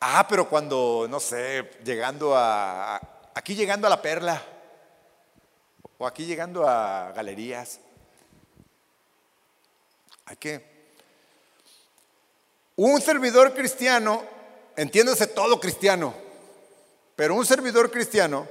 Ah, 0.00 0.26
pero 0.28 0.48
cuando, 0.48 1.06
no 1.08 1.20
sé, 1.20 1.70
llegando 1.84 2.36
a, 2.36 2.96
aquí 3.34 3.54
llegando 3.54 3.86
a 3.86 3.90
la 3.90 4.00
perla, 4.00 4.42
o 5.98 6.06
aquí 6.06 6.24
llegando 6.24 6.66
a 6.66 7.12
galerías, 7.12 7.78
hay 10.24 10.36
que... 10.36 10.70
Un 12.76 13.00
servidor 13.02 13.52
cristiano, 13.52 14.24
entiéndase 14.74 15.26
todo 15.26 15.60
cristiano, 15.60 16.14
pero 17.14 17.34
un 17.34 17.44
servidor 17.44 17.90
cristiano 17.90 18.48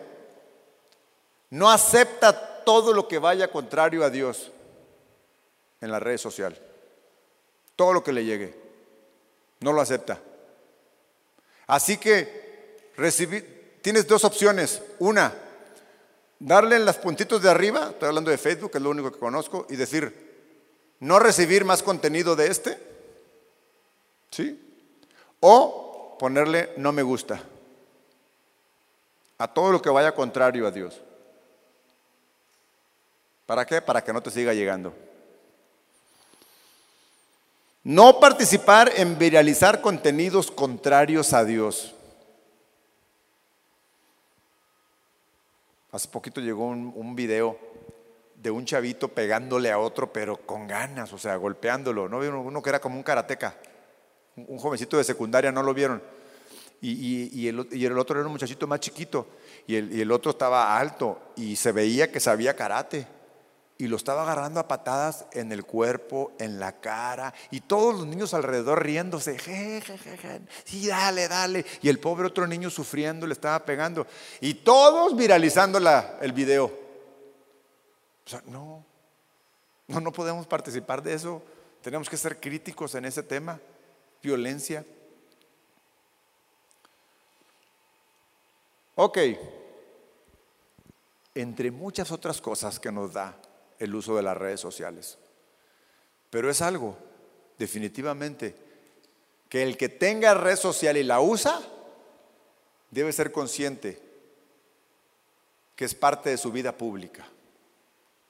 no 1.49 1.71
acepta 1.71 2.63
todo 2.63 2.93
lo 2.93 3.07
que 3.07 3.17
vaya 3.17 3.51
contrario 3.51 4.03
a 4.03 4.11
Dios 4.11 4.51
en 5.81 5.91
la 5.91 5.99
red 5.99 6.19
social, 6.19 6.55
todo 7.75 7.93
lo 7.93 8.03
que 8.03 8.13
le 8.13 8.23
llegue. 8.23 8.68
No 9.59 9.73
lo 9.73 9.81
acepta. 9.81 10.19
Así 11.67 11.97
que 11.97 12.89
tienes 13.81 14.07
dos 14.07 14.23
opciones. 14.23 14.81
Una, 14.99 15.33
darle 16.39 16.77
en 16.77 16.85
los 16.85 16.97
puntitos 16.97 17.41
de 17.41 17.49
arriba, 17.49 17.89
estoy 17.91 18.09
hablando 18.09 18.31
de 18.31 18.37
Facebook, 18.37 18.71
que 18.71 18.77
es 18.77 18.83
lo 18.83 18.89
único 18.89 19.11
que 19.11 19.19
conozco, 19.19 19.67
y 19.69 19.75
decir, 19.75 20.29
no 20.99 21.19
recibir 21.19 21.65
más 21.65 21.83
contenido 21.83 22.35
de 22.35 22.47
este. 22.47 22.77
¿Sí? 24.31 24.59
O 25.39 26.17
ponerle 26.19 26.73
no 26.77 26.91
me 26.91 27.01
gusta 27.01 27.41
a 29.39 29.47
todo 29.47 29.71
lo 29.71 29.81
que 29.81 29.89
vaya 29.89 30.13
contrario 30.13 30.67
a 30.67 30.71
Dios. 30.71 31.01
¿Para 33.45 33.65
qué? 33.65 33.81
Para 33.81 34.03
que 34.03 34.13
no 34.13 34.21
te 34.21 34.29
siga 34.29 34.53
llegando. 34.53 34.93
No 37.89 38.19
participar 38.19 38.91
en 38.97 39.17
viralizar 39.17 39.81
contenidos 39.81 40.51
contrarios 40.51 41.33
a 41.33 41.43
Dios. 41.43 41.95
Hace 45.91 46.07
poquito 46.09 46.39
llegó 46.39 46.67
un, 46.67 47.15
video 47.15 47.57
de 48.35 48.51
un 48.51 48.63
chavito 48.63 49.07
pegándole 49.07 49.71
a 49.71 49.79
otro, 49.79 50.13
pero 50.13 50.37
con 50.37 50.67
ganas, 50.67 51.11
o 51.13 51.17
sea, 51.17 51.35
golpeándolo. 51.37 52.07
¿No 52.07 52.19
vieron 52.19 52.45
uno 52.45 52.61
que 52.61 52.69
era 52.69 52.79
como 52.79 52.95
un 52.95 53.01
karateca? 53.01 53.55
Un, 54.35 54.59
jovencito 54.59 54.95
de 54.95 55.03
secundaria, 55.03 55.51
¿no 55.51 55.63
lo 55.63 55.73
vieron? 55.73 55.99
Y, 56.81 56.91
y, 56.91 57.29
y, 57.33 57.47
el, 57.47 57.67
y, 57.71 57.85
el, 57.85 57.97
otro 57.97 58.19
era 58.19 58.27
un 58.27 58.33
muchachito 58.33 58.67
más 58.67 58.81
chiquito, 58.81 59.25
y 59.65 59.99
el 59.99 60.11
otro 60.11 60.29
estaba 60.29 60.77
alto, 60.77 61.19
y 61.35 61.55
se 61.55 61.71
veía 61.71 62.11
que 62.11 62.19
sabía 62.19 62.55
karate. 62.55 63.07
Y 63.81 63.87
lo 63.87 63.95
estaba 63.95 64.23
agarrando 64.23 64.59
a 64.59 64.67
patadas 64.67 65.25
en 65.31 65.53
el 65.53 65.63
cuerpo, 65.63 66.33
en 66.37 66.59
la 66.59 66.81
cara. 66.81 67.33
Y 67.49 67.61
todos 67.61 67.95
los 67.95 68.07
niños 68.07 68.33
alrededor 68.33 68.83
riéndose. 68.83 69.39
Je, 69.39 69.79
je, 69.79 69.97
je. 69.97 70.41
Sí, 70.65 70.85
dale, 70.85 71.29
dale. 71.29 71.65
Y 71.81 71.87
el 71.87 71.97
pobre 71.97 72.27
otro 72.27 72.45
niño 72.45 72.69
sufriendo, 72.69 73.25
le 73.25 73.31
estaba 73.31 73.63
pegando. 73.63 74.05
Y 74.41 74.55
todos 74.55 75.15
viralizando 75.15 75.79
el 76.19 76.33
video. 76.33 76.65
O 76.65 78.29
sea, 78.29 78.43
no, 78.47 78.83
no, 79.87 80.01
no 80.01 80.11
podemos 80.11 80.45
participar 80.45 81.01
de 81.01 81.13
eso. 81.13 81.41
Tenemos 81.81 82.09
que 82.09 82.17
ser 82.17 82.37
críticos 82.37 82.95
en 82.95 83.05
ese 83.05 83.23
tema. 83.23 83.61
Violencia. 84.21 84.85
Ok. 88.95 89.19
Entre 91.33 91.71
muchas 91.71 92.11
otras 92.11 92.41
cosas 92.41 92.77
que 92.77 92.91
nos 92.91 93.13
da 93.13 93.33
el 93.79 93.95
uso 93.95 94.15
de 94.15 94.23
las 94.23 94.37
redes 94.37 94.59
sociales. 94.59 95.17
Pero 96.29 96.49
es 96.49 96.61
algo, 96.61 96.95
definitivamente, 97.57 98.55
que 99.47 99.63
el 99.63 99.77
que 99.77 99.89
tenga 99.89 100.33
red 100.35 100.57
social 100.57 100.97
y 100.97 101.03
la 101.03 101.21
usa, 101.21 101.59
debe 102.91 103.11
ser 103.11 103.31
consciente 103.31 104.01
que 105.75 105.85
es 105.85 105.95
parte 105.95 106.29
de 106.29 106.37
su 106.37 106.51
vida 106.51 106.73
pública. 106.73 107.25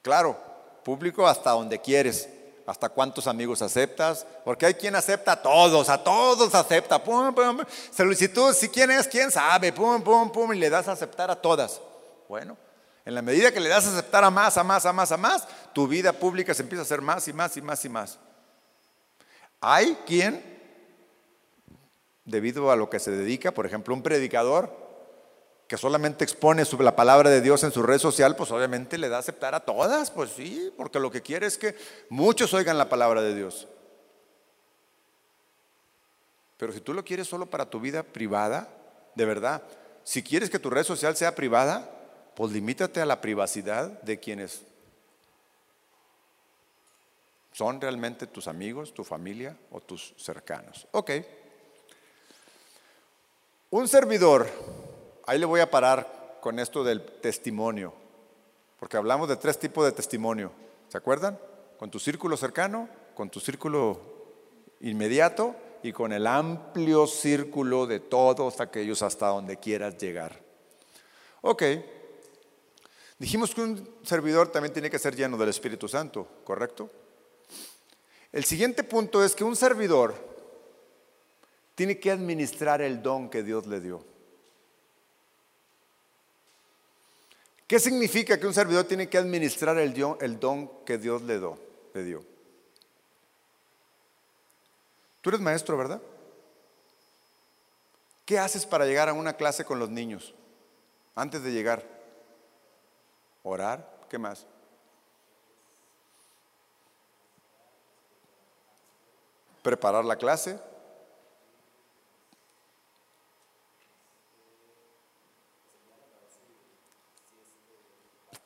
Claro, 0.02 0.40
público 0.84 1.28
hasta 1.28 1.52
donde 1.52 1.80
quieres, 1.80 2.30
hasta 2.66 2.90
cuántos 2.90 3.26
amigos 3.26 3.62
aceptas, 3.64 4.26
porque 4.46 4.68
hay 4.68 4.76
quien 4.76 4.96
acepta 4.96 5.32
a 5.32 5.42
todos, 5.42 5.90
a 5.90 6.04
todos 6.04 6.54
acepta, 6.54 7.04
pum, 7.04 7.34
pum, 7.34 7.58
pum. 7.58 8.54
si 8.54 8.70
quién 8.70 8.92
es, 8.92 9.08
quién 9.08 9.32
sabe, 9.32 9.74
pum, 9.74 10.02
pum, 10.04 10.32
pum, 10.32 10.54
y 10.54 10.58
le 10.60 10.70
das 10.70 10.88
a 10.88 10.92
aceptar 10.92 11.32
a 11.32 11.36
todas. 11.36 11.82
Bueno, 12.28 12.56
en 13.06 13.16
la 13.16 13.22
medida 13.22 13.52
que 13.52 13.60
le 13.60 13.70
das 13.70 13.86
a 13.88 13.92
aceptar 13.92 14.24
a 14.24 14.30
más, 14.30 14.58
a 14.58 14.64
más, 14.64 14.86
a 14.86 14.94
más, 14.94 15.12
a 15.12 15.18
más, 15.18 15.48
tu 15.74 15.88
vida 15.88 16.14
pública 16.14 16.54
se 16.54 16.64
empieza 16.64 16.82
a 16.82 16.86
hacer 16.86 17.02
más 17.02 17.28
y 17.28 17.34
más 17.34 17.56
y 17.58 17.62
más 17.62 17.86
y 17.86 17.90
más. 17.90 18.20
Hay 19.62 19.98
quien, 20.06 20.44
debido 22.26 22.72
a 22.72 22.76
lo 22.76 22.90
que 22.90 23.00
se 23.00 23.12
dedica, 23.12 23.52
por 23.52 23.66
ejemplo, 23.66 23.94
un 23.94 24.04
predicador, 24.04 24.90
que 25.68 25.78
solamente 25.78 26.24
expone 26.24 26.64
la 26.80 26.96
palabra 26.96 27.30
de 27.30 27.42
Dios 27.42 27.64
en 27.64 27.72
su 27.72 27.84
red 27.84 28.00
social, 28.00 28.36
pues 28.36 28.52
obviamente 28.52 28.98
le 28.98 29.08
da 29.08 29.18
a 29.18 29.20
aceptar 29.20 29.54
a 29.54 29.60
todas, 29.60 30.10
pues 30.10 30.32
sí, 30.32 30.74
porque 30.76 31.00
lo 31.00 31.12
que 31.12 31.22
quiere 31.22 31.46
es 31.46 31.60
que 31.60 31.76
muchos 32.10 32.56
oigan 32.56 32.80
la 32.80 32.90
palabra 32.90 33.22
de 33.22 33.36
Dios. 33.36 33.68
Pero 36.58 36.74
si 36.74 36.82
tú 36.82 36.94
lo 36.94 37.06
quieres 37.06 37.28
solo 37.28 37.46
para 37.46 37.70
tu 37.70 37.80
vida 37.80 38.02
privada, 38.02 38.68
de 39.14 39.26
verdad, 39.26 39.62
si 40.04 40.24
quieres 40.24 40.50
que 40.50 40.58
tu 40.58 40.72
red 40.72 40.84
social 40.84 41.16
sea 41.16 41.36
privada, 41.36 41.88
pues 42.40 42.53
limítate 42.53 43.02
a 43.02 43.06
la 43.06 43.20
privacidad 43.20 44.02
de 44.02 44.18
quienes 44.18 44.61
son 47.52 47.82
realmente 47.82 48.28
tus 48.28 48.48
amigos, 48.48 48.94
tu 48.94 49.03
familia 49.03 49.57
o 49.72 49.82
tus 49.82 50.14
cercanos. 50.16 50.88
Ok. 50.94 51.11
Un 53.72 53.90
servidor 53.90 54.48
Ahí 55.28 55.38
le 55.38 55.45
voy 55.45 55.60
a 55.60 55.70
parar 55.70 56.38
con 56.40 56.60
esto 56.60 56.82
del 56.82 57.03
testimonio, 57.03 57.94
porque 58.80 58.95
hablamos 58.95 59.28
de 59.28 59.36
tres 59.36 59.60
tipos 59.60 59.84
de 59.84 59.91
testimonio. 59.91 60.53
¿Se 60.88 60.98
acuerdan? 60.98 61.38
Con 61.78 61.91
tu 61.91 61.99
círculo 61.99 62.38
cercano, 62.38 62.88
con 63.16 63.30
tu 63.30 63.41
círculo 63.41 63.99
inmediato 64.80 65.57
y 65.84 65.91
con 65.91 66.14
el 66.14 66.26
amplio 66.26 67.06
círculo 67.06 67.86
de 67.86 67.99
todos 67.99 68.61
aquellos 68.61 69.02
hasta 69.02 69.28
donde 69.28 69.57
quieras 69.57 69.98
llegar. 69.98 70.40
Ok. 71.41 71.64
Dijimos 73.20 73.54
que 73.54 73.62
un 73.62 74.00
servidor 74.04 74.50
también 74.50 74.72
tiene 74.74 74.90
que 74.90 74.98
ser 74.98 75.14
lleno 75.14 75.38
del 75.38 75.50
Espíritu 75.50 75.90
Santo, 75.90 76.26
¿correcto? 76.46 76.90
El 78.32 78.46
siguiente 78.46 78.86
punto 78.86 79.24
es 79.24 79.36
que 79.36 79.44
un 79.44 79.58
servidor 79.58 80.16
tiene 81.76 82.00
que 82.00 82.12
administrar 82.12 82.82
el 82.82 83.04
don 83.04 83.30
que 83.30 83.44
Dios 83.44 83.68
le 83.68 83.82
dio. 83.82 84.06
¿Qué 87.68 87.80
significa 87.80 88.40
que 88.40 88.48
un 88.48 88.54
servidor 88.54 88.86
tiene 88.86 89.10
que 89.10 89.18
administrar 89.18 89.78
el, 89.78 89.94
don 90.40 90.86
que 90.86 90.98
Dios 90.98 91.22
le, 91.22 91.40
le 91.94 92.04
dio? 92.04 92.24
Tú 95.22 95.30
eres 95.30 95.41
maestro, 95.41 95.78
¿verdad? 95.78 96.02
¿Qué 98.26 98.40
haces 98.40 98.66
para 98.66 98.86
llegar 98.86 99.10
a 99.10 99.14
una 99.14 99.34
clase 99.34 99.66
con 99.66 99.78
los 99.78 99.90
niños? 99.90 100.34
Antes 101.16 101.44
de 101.44 101.52
llegar. 101.52 101.99
Orar, 103.44 103.99
¿qué 104.10 104.18
más? 104.18 104.45
Preparar 109.61 110.06
la 110.06 110.16
clase. 110.16 110.60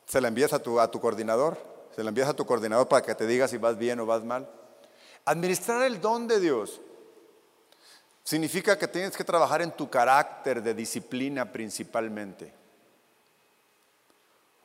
Se 0.05 0.21
la 0.21 0.27
envías 0.27 0.53
a 0.53 0.59
tu, 0.59 0.79
a 0.79 0.91
tu 0.91 0.99
coordinador, 0.99 1.57
se 1.95 2.03
la 2.03 2.09
envías 2.09 2.29
a 2.29 2.33
tu 2.33 2.45
coordinador 2.45 2.87
para 2.87 3.03
que 3.03 3.15
te 3.15 3.25
diga 3.25 3.47
si 3.47 3.57
vas 3.57 3.77
bien 3.77 3.99
o 3.99 4.05
vas 4.05 4.23
mal. 4.23 4.47
Administrar 5.25 5.83
el 5.83 5.99
don 6.01 6.27
de 6.27 6.39
Dios 6.39 6.81
significa 8.23 8.77
que 8.77 8.87
tienes 8.87 9.17
que 9.17 9.23
trabajar 9.23 9.61
en 9.61 9.71
tu 9.71 9.89
carácter 9.89 10.61
de 10.61 10.73
disciplina 10.73 11.51
principalmente. 11.51 12.62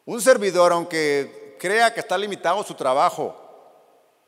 Un 0.09 0.23
servidor, 0.23 0.73
aunque 0.73 1.55
crea 1.61 1.93
que 1.93 2.01
está 2.01 2.17
limitado 2.17 2.65
su 2.65 2.73
trabajo, 2.73 3.37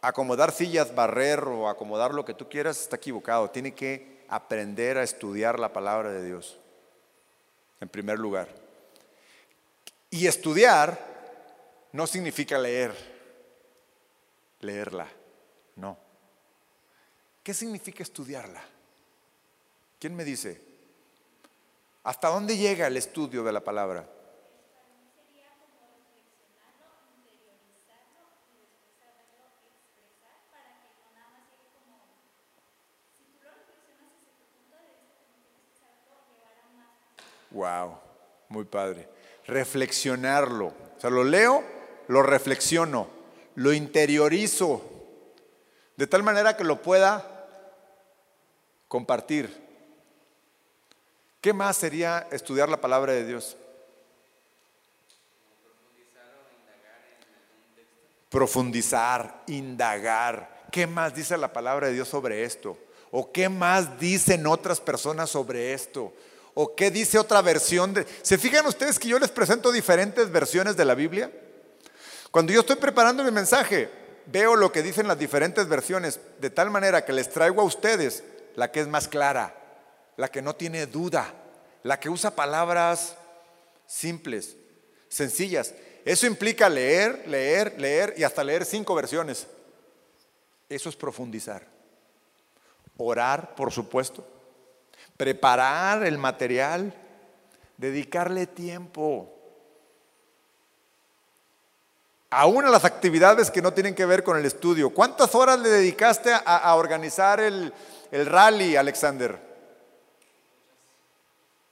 acomodar 0.03 0.53
sillas, 0.53 0.95
barrer 0.95 1.43
o 1.45 1.71
acomodar 1.71 2.13
lo 2.13 2.23
que 2.23 2.35
tú 2.35 2.51
quieras, 2.51 2.79
está 2.79 2.97
equivocado. 2.97 3.49
Tiene 3.49 3.75
que 3.75 4.23
aprender 4.29 4.99
a 4.99 5.03
estudiar 5.03 5.59
la 5.59 5.73
palabra 5.73 6.13
de 6.13 6.23
Dios, 6.23 6.59
en 7.81 7.89
primer 7.89 8.19
lugar. 8.19 8.49
Y 10.11 10.27
estudiar 10.27 10.99
no 11.93 12.07
significa 12.07 12.59
leer, 12.59 12.95
leerla, 14.61 15.09
no. 15.77 15.97
¿Qué 17.43 17.55
significa 17.55 18.03
estudiarla? 18.03 18.63
¿Quién 19.99 20.15
me 20.15 20.27
dice? 20.27 20.61
¿Hasta 22.05 22.29
dónde 22.29 22.59
llega 22.59 22.87
el 22.87 22.99
estudio 22.99 23.43
de 23.43 23.53
la 23.53 23.61
palabra? 23.61 24.20
Wow, 37.51 37.99
muy 38.49 38.65
padre. 38.65 39.09
Reflexionarlo. 39.47 40.67
O 40.67 41.01
sea, 41.01 41.11
lo 41.11 41.25
leo, 41.25 41.65
lo 42.09 42.23
reflexiono, 42.23 43.09
lo 43.57 43.73
interiorizo, 43.73 44.83
de 45.97 46.07
tal 46.07 46.23
manera 46.23 46.57
que 46.57 46.65
lo 46.65 46.81
pueda 46.83 47.49
compartir. 48.89 49.69
¿Qué 51.41 51.53
más 51.53 51.77
sería 51.77 52.27
estudiar 52.31 52.69
la 52.69 52.81
palabra 52.81 53.13
de 53.13 53.27
Dios? 53.27 53.57
Profundizar, 58.29 59.43
indagar. 59.47 60.67
¿Qué 60.71 60.87
más 60.87 61.15
dice 61.15 61.37
la 61.37 61.53
palabra 61.53 61.89
de 61.89 61.95
Dios 61.95 62.09
sobre 62.09 62.45
esto? 62.45 62.79
¿O 63.11 63.33
qué 63.33 63.49
más 63.49 63.99
dicen 63.99 64.47
otras 64.47 64.81
personas 64.81 65.31
sobre 65.31 65.73
esto? 65.73 66.13
¿O 66.63 66.77
qué 66.77 66.91
dice 66.91 67.19
otra 67.19 67.41
versión 67.41 67.95
de... 67.95 68.07
¿Se 68.21 68.37
fijan 68.37 68.67
ustedes 68.67 68.99
que 68.99 69.09
yo 69.09 69.19
les 69.19 69.31
presento 69.31 69.73
diferentes 69.73 70.31
versiones 70.31 70.77
de 70.77 70.85
la 70.85 70.95
Biblia? 70.95 71.33
Cuando 72.31 72.53
yo 72.53 72.61
estoy 72.61 72.77
preparando 72.77 73.25
mi 73.25 73.31
mensaje, 73.31 73.89
veo 74.27 74.57
lo 74.57 74.71
que 74.71 74.83
dicen 74.83 75.09
las 75.09 75.19
diferentes 75.19 75.67
versiones, 75.69 76.21
de 76.39 76.51
tal 76.51 76.69
manera 76.69 77.03
que 77.03 77.15
les 77.15 77.31
traigo 77.31 77.63
a 77.63 77.65
ustedes 77.65 78.25
la 78.57 78.71
que 78.71 78.81
es 78.81 78.89
más 78.89 79.09
clara, 79.09 79.55
la 80.19 80.29
que 80.29 80.43
no 80.43 80.55
tiene 80.55 80.85
duda, 80.85 81.33
la 81.83 81.99
que 81.99 82.11
usa 82.11 82.37
palabras 82.37 83.17
simples, 83.87 84.55
sencillas. 85.09 85.73
Eso 86.05 86.27
implica 86.27 86.69
leer, 86.69 87.27
leer, 87.27 87.81
leer 87.81 88.13
y 88.19 88.23
hasta 88.23 88.45
leer 88.45 88.67
cinco 88.67 88.95
versiones. 88.95 89.47
Eso 90.69 90.91
es 90.91 90.97
profundizar. 90.97 91.67
Orar, 92.99 93.55
por 93.55 93.73
supuesto. 93.73 94.40
Preparar 95.21 96.03
el 96.05 96.17
material. 96.17 96.95
Dedicarle 97.77 98.47
tiempo. 98.47 99.31
Aún 102.31 102.65
a 102.65 102.71
las 102.71 102.87
actividades 102.87 103.51
que 103.51 103.61
no 103.61 103.75
tienen 103.75 103.95
que 103.95 104.07
ver 104.07 104.25
con 104.25 104.39
el 104.39 104.47
estudio. 104.47 104.95
¿Cuántas 104.95 105.35
horas 105.35 105.61
le 105.61 105.69
dedicaste 105.69 106.33
a, 106.33 106.75
organizar 106.75 107.39
el, 107.39 107.71
el 108.11 108.25
rally, 108.25 108.77
Alexander? 108.77 109.39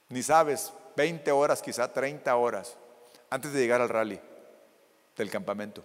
Ni 0.09 0.21
sabes, 0.21 0.71
20 0.95 1.31
horas, 1.31 1.63
quizá 1.63 1.91
30 1.91 2.35
horas, 2.35 2.75
antes 3.31 3.51
de 3.51 3.61
llegar 3.61 3.81
al 3.81 3.89
rally 3.89 4.19
del 5.17 5.31
campamento. 5.31 5.83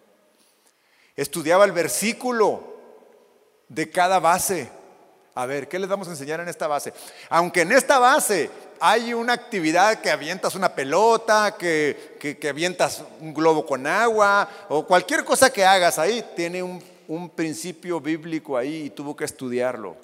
Estudiaba 1.17 1.65
el 1.65 1.73
versículo 1.73 2.63
de 3.71 3.89
cada 3.89 4.19
base. 4.19 4.84
A 5.37 5.47
ver, 5.47 5.67
¿qué 5.67 5.81
les 5.81 5.89
vamos 5.89 6.07
a 6.07 6.13
enseñar 6.13 6.39
en 6.39 6.49
esta 6.49 6.69
base? 6.69 6.93
Aunque 7.29 7.63
en 7.63 7.73
esta 7.73 7.99
base 7.99 8.51
hay 8.79 9.13
una 9.13 9.33
actividad 9.33 10.01
que 10.01 10.11
avientas 10.11 10.55
una 10.55 10.73
pelota, 10.73 11.57
que, 11.59 12.17
que, 12.41 12.49
avientas 12.49 13.03
un 13.21 13.35
globo 13.35 13.67
con 13.67 13.85
agua, 13.85 14.49
o 14.69 14.87
cualquier 14.87 15.25
cosa 15.25 15.53
que 15.53 15.65
hagas 15.65 15.99
ahí, 15.99 16.25
tiene 16.37 16.63
un, 16.63 16.83
principio 17.35 18.01
bíblico 18.01 18.57
ahí 18.57 18.85
y 18.85 18.91
tuvo 18.91 19.17
que 19.17 19.25
estudiarlo. 19.25 19.97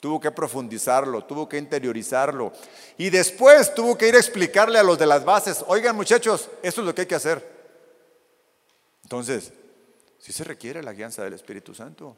Tuvo 0.00 0.18
que 0.18 0.30
profundizarlo, 0.30 1.24
tuvo 1.24 1.46
que 1.46 1.58
interiorizarlo. 1.58 2.52
Y 2.96 3.10
después 3.10 3.74
tuvo 3.74 3.98
que 3.98 4.08
ir 4.08 4.14
a 4.16 4.18
explicarle 4.18 4.78
a 4.78 4.82
los 4.82 4.98
de 4.98 5.06
las 5.06 5.24
bases, 5.24 5.62
oigan 5.68 5.94
muchachos, 5.94 6.48
esto 6.62 6.80
es 6.80 6.86
lo 6.86 6.94
que 6.94 7.02
hay 7.02 7.06
que 7.06 7.14
hacer. 7.14 7.46
Entonces, 9.02 9.52
sí 10.18 10.32
se 10.32 10.42
requiere 10.42 10.82
la 10.82 10.94
guianza 10.94 11.22
del 11.22 11.34
Espíritu 11.34 11.74
Santo. 11.74 12.16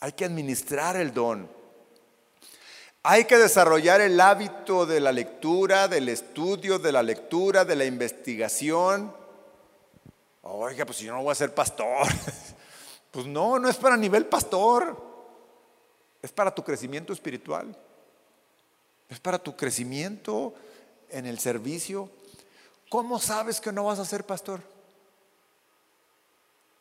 Hay 0.00 0.12
que 0.12 0.24
administrar 0.24 0.96
el 0.96 1.12
don. 1.12 1.48
Hay 3.02 3.24
que 3.24 3.38
desarrollar 3.38 4.00
el 4.00 4.20
hábito 4.20 4.84
de 4.84 5.00
la 5.00 5.12
lectura, 5.12 5.88
del 5.88 6.08
estudio, 6.08 6.78
de 6.78 6.92
la 6.92 7.02
lectura, 7.02 7.64
de 7.64 7.76
la 7.76 7.84
investigación. 7.84 9.14
Oiga, 10.42 10.84
pues 10.84 10.98
yo 10.98 11.12
no 11.12 11.22
voy 11.22 11.32
a 11.32 11.36
ser 11.36 11.54
pastor. 11.54 12.06
Pues 13.10 13.24
no, 13.24 13.58
no 13.58 13.70
es 13.70 13.76
para 13.76 13.96
nivel 13.96 14.26
pastor. 14.26 15.02
Es 16.20 16.30
para 16.30 16.54
tu 16.54 16.62
crecimiento 16.62 17.14
espiritual. 17.14 17.74
Es 19.08 19.18
para 19.18 19.38
tu 19.38 19.56
crecimiento 19.56 20.52
en 21.08 21.24
el 21.24 21.38
servicio. 21.38 22.10
¿Cómo 22.90 23.18
sabes 23.18 23.62
que 23.62 23.72
no 23.72 23.84
vas 23.84 23.98
a 23.98 24.04
ser 24.04 24.24
pastor? 24.24 24.60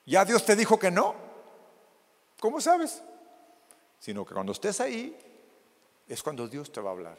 ¿Ya 0.05 0.25
Dios 0.25 0.45
te 0.45 0.57
dijo 0.57 0.77
que 0.77 0.91
no? 0.91 1.26
¿Cómo 2.39 2.61
sabes? 2.61 3.01
Sino 3.99 4.25
que 4.25 4.33
cuando 4.33 4.51
estés 4.51 4.79
ahí, 4.79 5.17
es 6.07 6.23
cuando 6.23 6.47
Dios 6.47 6.71
te 6.71 6.79
va 6.79 6.91
a 6.91 6.93
hablar. 6.93 7.17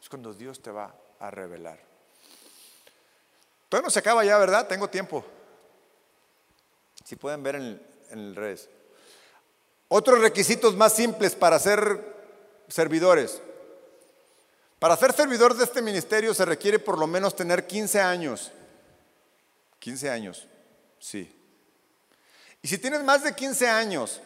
Es 0.00 0.08
cuando 0.08 0.34
Dios 0.34 0.60
te 0.60 0.70
va 0.70 0.94
a 1.20 1.30
revelar. 1.30 1.78
Todavía 3.68 3.86
no 3.86 3.90
se 3.90 4.00
acaba 4.00 4.24
ya, 4.24 4.36
¿verdad? 4.38 4.66
Tengo 4.66 4.90
tiempo. 4.90 5.24
Si 7.04 7.16
pueden 7.16 7.42
ver 7.42 7.56
en 7.56 7.80
el, 8.10 8.36
res. 8.36 8.68
Otros 9.88 10.20
requisitos 10.20 10.76
más 10.76 10.94
simples 10.94 11.34
para 11.34 11.58
ser 11.58 12.14
servidores. 12.68 13.40
Para 14.78 14.96
ser 14.96 15.12
servidor 15.12 15.54
de 15.54 15.64
este 15.64 15.80
ministerio 15.80 16.34
se 16.34 16.44
requiere 16.44 16.78
por 16.78 16.98
lo 16.98 17.06
menos 17.06 17.36
tener 17.36 17.66
15 17.66 18.00
años. 18.00 18.50
15 19.78 20.10
años, 20.10 20.46
sí. 20.98 21.34
Y 22.60 22.68
si 22.68 22.78
tienes 22.78 23.02
más 23.02 23.22
de 23.22 23.34
15 23.34 23.68
años 23.68 24.20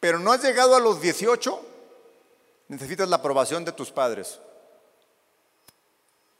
pero 0.00 0.18
no 0.18 0.32
has 0.32 0.42
llegado 0.42 0.76
a 0.76 0.80
los 0.80 1.00
18, 1.00 1.60
necesitas 2.68 3.08
la 3.08 3.16
aprobación 3.16 3.64
de 3.64 3.72
tus 3.72 3.90
padres 3.90 4.38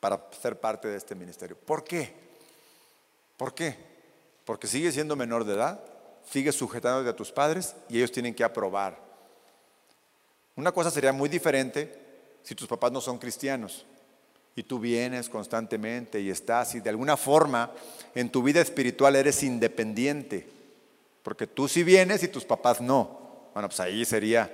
para 0.00 0.20
ser 0.40 0.58
parte 0.58 0.88
de 0.88 0.96
este 0.96 1.14
ministerio. 1.14 1.56
¿Por 1.56 1.84
qué? 1.84 2.14
¿Por 3.36 3.54
qué? 3.54 3.76
Porque 4.44 4.66
sigues 4.66 4.94
siendo 4.94 5.16
menor 5.16 5.44
de 5.44 5.54
edad, 5.54 5.80
sigues 6.30 6.54
sujetándote 6.54 7.10
a 7.10 7.16
tus 7.16 7.32
padres 7.32 7.74
y 7.88 7.98
ellos 7.98 8.12
tienen 8.12 8.34
que 8.34 8.44
aprobar. 8.44 8.98
Una 10.56 10.72
cosa 10.72 10.90
sería 10.90 11.12
muy 11.12 11.28
diferente 11.28 12.06
si 12.42 12.54
tus 12.54 12.66
papás 12.66 12.92
no 12.92 13.00
son 13.00 13.18
cristianos 13.18 13.84
y 14.56 14.62
tú 14.62 14.80
vienes 14.80 15.28
constantemente 15.28 16.20
y 16.20 16.30
estás 16.30 16.74
y 16.74 16.80
de 16.80 16.90
alguna 16.90 17.16
forma 17.16 17.70
en 18.14 18.30
tu 18.30 18.42
vida 18.42 18.60
espiritual 18.60 19.14
eres 19.14 19.42
independiente, 19.42 20.48
porque 21.22 21.46
tú 21.46 21.68
sí 21.68 21.84
vienes 21.84 22.22
y 22.22 22.28
tus 22.28 22.44
papás 22.44 22.80
no. 22.80 23.27
Bueno, 23.54 23.68
pues 23.68 23.80
ahí 23.80 24.04
sería 24.04 24.50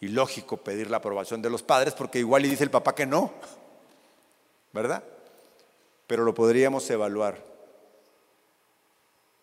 ilógico 0.00 0.56
pedir 0.56 0.90
la 0.90 0.98
aprobación 0.98 1.42
de 1.42 1.50
los 1.50 1.62
padres 1.62 1.94
porque 1.94 2.18
igual 2.18 2.44
y 2.44 2.48
dice 2.48 2.64
el 2.64 2.70
papá 2.70 2.94
que 2.94 3.06
no, 3.06 3.32
¿verdad? 4.72 5.02
Pero 6.06 6.24
lo 6.24 6.34
podríamos 6.34 6.88
evaluar. 6.90 7.42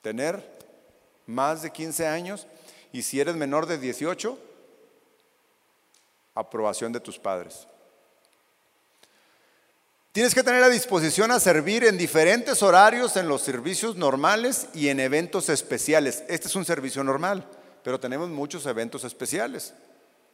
Tener 0.01 0.43
más 1.25 1.61
de 1.61 1.71
15 1.71 2.07
años 2.07 2.47
y 2.91 3.01
si 3.01 3.19
eres 3.19 3.35
menor 3.35 3.65
de 3.65 3.77
18, 3.77 4.37
aprobación 6.33 6.91
de 6.91 6.99
tus 6.99 7.19
padres. 7.19 7.67
Tienes 10.11 10.33
que 10.33 10.41
tener 10.41 10.61
la 10.61 10.69
disposición 10.69 11.29
a 11.31 11.39
servir 11.39 11.83
en 11.83 11.97
diferentes 11.97 12.63
horarios 12.63 13.17
en 13.17 13.27
los 13.27 13.41
servicios 13.43 13.95
normales 13.97 14.67
y 14.73 14.87
en 14.87 14.99
eventos 14.99 15.47
especiales. 15.49 16.23
Este 16.27 16.47
es 16.47 16.55
un 16.55 16.65
servicio 16.65 17.03
normal. 17.03 17.47
Pero 17.87 18.01
tenemos 18.01 18.27
muchos 18.27 18.65
eventos 18.65 19.05
especiales, 19.05 19.73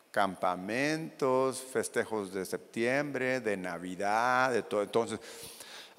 campamentos, 0.09 1.61
festejos 1.61 2.33
de 2.33 2.47
septiembre, 2.47 3.41
de 3.41 3.55
Navidad, 3.55 4.51
de 4.51 4.63
todo. 4.63 4.81
Entonces, 4.81 5.19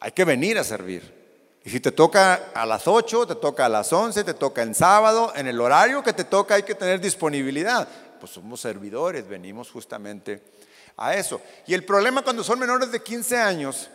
hay 0.01 0.11
que 0.11 0.25
venir 0.25 0.59
a 0.59 0.65
servir. 0.65 1.61
Y 1.65 1.71
si 1.71 1.79
te 1.79 1.93
toca 1.93 2.51
a 2.53 2.67
las 2.67 2.89
8, 2.89 3.29
te 3.29 3.35
toca 3.37 3.67
a 3.67 3.69
las 3.69 3.93
11, 3.93 4.25
te 4.25 4.35
toca 4.35 4.63
en 4.63 4.75
sábado, 4.75 5.33
en 5.37 5.47
el 5.47 5.61
horario 5.61 6.03
que 6.03 6.13
te 6.13 6.25
toca 6.25 6.57
hay 6.57 6.65
que 6.65 6.75
tener 6.75 7.01
disponibilidad. 7.01 7.87
Pues 8.19 8.33
somos 8.33 8.61
servidores, 8.61 9.29
venimos 9.29 9.71
justamente 9.71 10.43
a 10.97 11.15
eso. 11.15 11.41
Y 11.69 11.75
el 11.75 11.85
problema 11.85 12.23
cuando 12.23 12.43
son 12.43 12.59
menores 12.59 12.91
de 12.91 13.01
15 13.01 13.37
años 13.37 13.91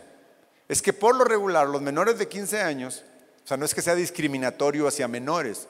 es 0.69 0.81
que 0.81 0.94
por 0.94 1.14
lo 1.14 1.26
regular 1.26 1.68
los 1.68 1.81
menores 1.81 2.18
de 2.18 2.30
15 2.30 2.61
años, 2.61 3.03
o 3.44 3.48
sea, 3.49 3.57
no 3.57 3.65
es 3.65 3.76
que 3.76 3.81
sea 3.81 3.95
discriminatorio 3.95 4.88
hacia 4.88 5.10
menores, 5.10 5.68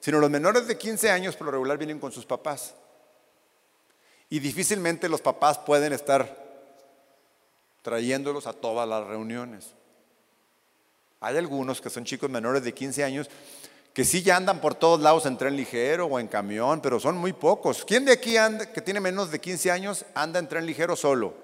sino 0.00 0.18
los 0.18 0.30
menores 0.30 0.66
de 0.66 0.78
15 0.78 1.10
años 1.10 1.36
por 1.36 1.46
lo 1.46 1.52
regular 1.52 1.78
vienen 1.78 1.98
con 1.98 2.12
sus 2.12 2.24
papás. 2.24 2.74
Y 4.30 4.38
difícilmente 4.40 5.08
los 5.08 5.20
papás 5.20 5.58
pueden 5.58 5.92
estar 5.92 6.46
trayéndolos 7.82 8.46
a 8.46 8.52
todas 8.52 8.88
las 8.88 9.06
reuniones. 9.06 9.74
Hay 11.20 11.36
algunos 11.36 11.80
que 11.80 11.90
son 11.90 12.04
chicos 12.04 12.30
menores 12.30 12.62
de 12.62 12.74
15 12.74 13.04
años 13.04 13.30
que 13.92 14.04
sí 14.04 14.22
ya 14.22 14.36
andan 14.36 14.60
por 14.60 14.74
todos 14.74 15.00
lados 15.00 15.26
en 15.26 15.36
tren 15.36 15.56
ligero 15.56 16.06
o 16.06 16.20
en 16.20 16.28
camión, 16.28 16.80
pero 16.80 17.00
son 17.00 17.16
muy 17.16 17.32
pocos. 17.32 17.84
¿Quién 17.84 18.04
de 18.04 18.12
aquí 18.12 18.36
anda, 18.36 18.70
que 18.72 18.80
tiene 18.80 19.00
menos 19.00 19.30
de 19.30 19.40
15 19.40 19.70
años 19.72 20.04
anda 20.14 20.38
en 20.38 20.46
tren 20.46 20.66
ligero 20.66 20.94
solo 20.94 21.34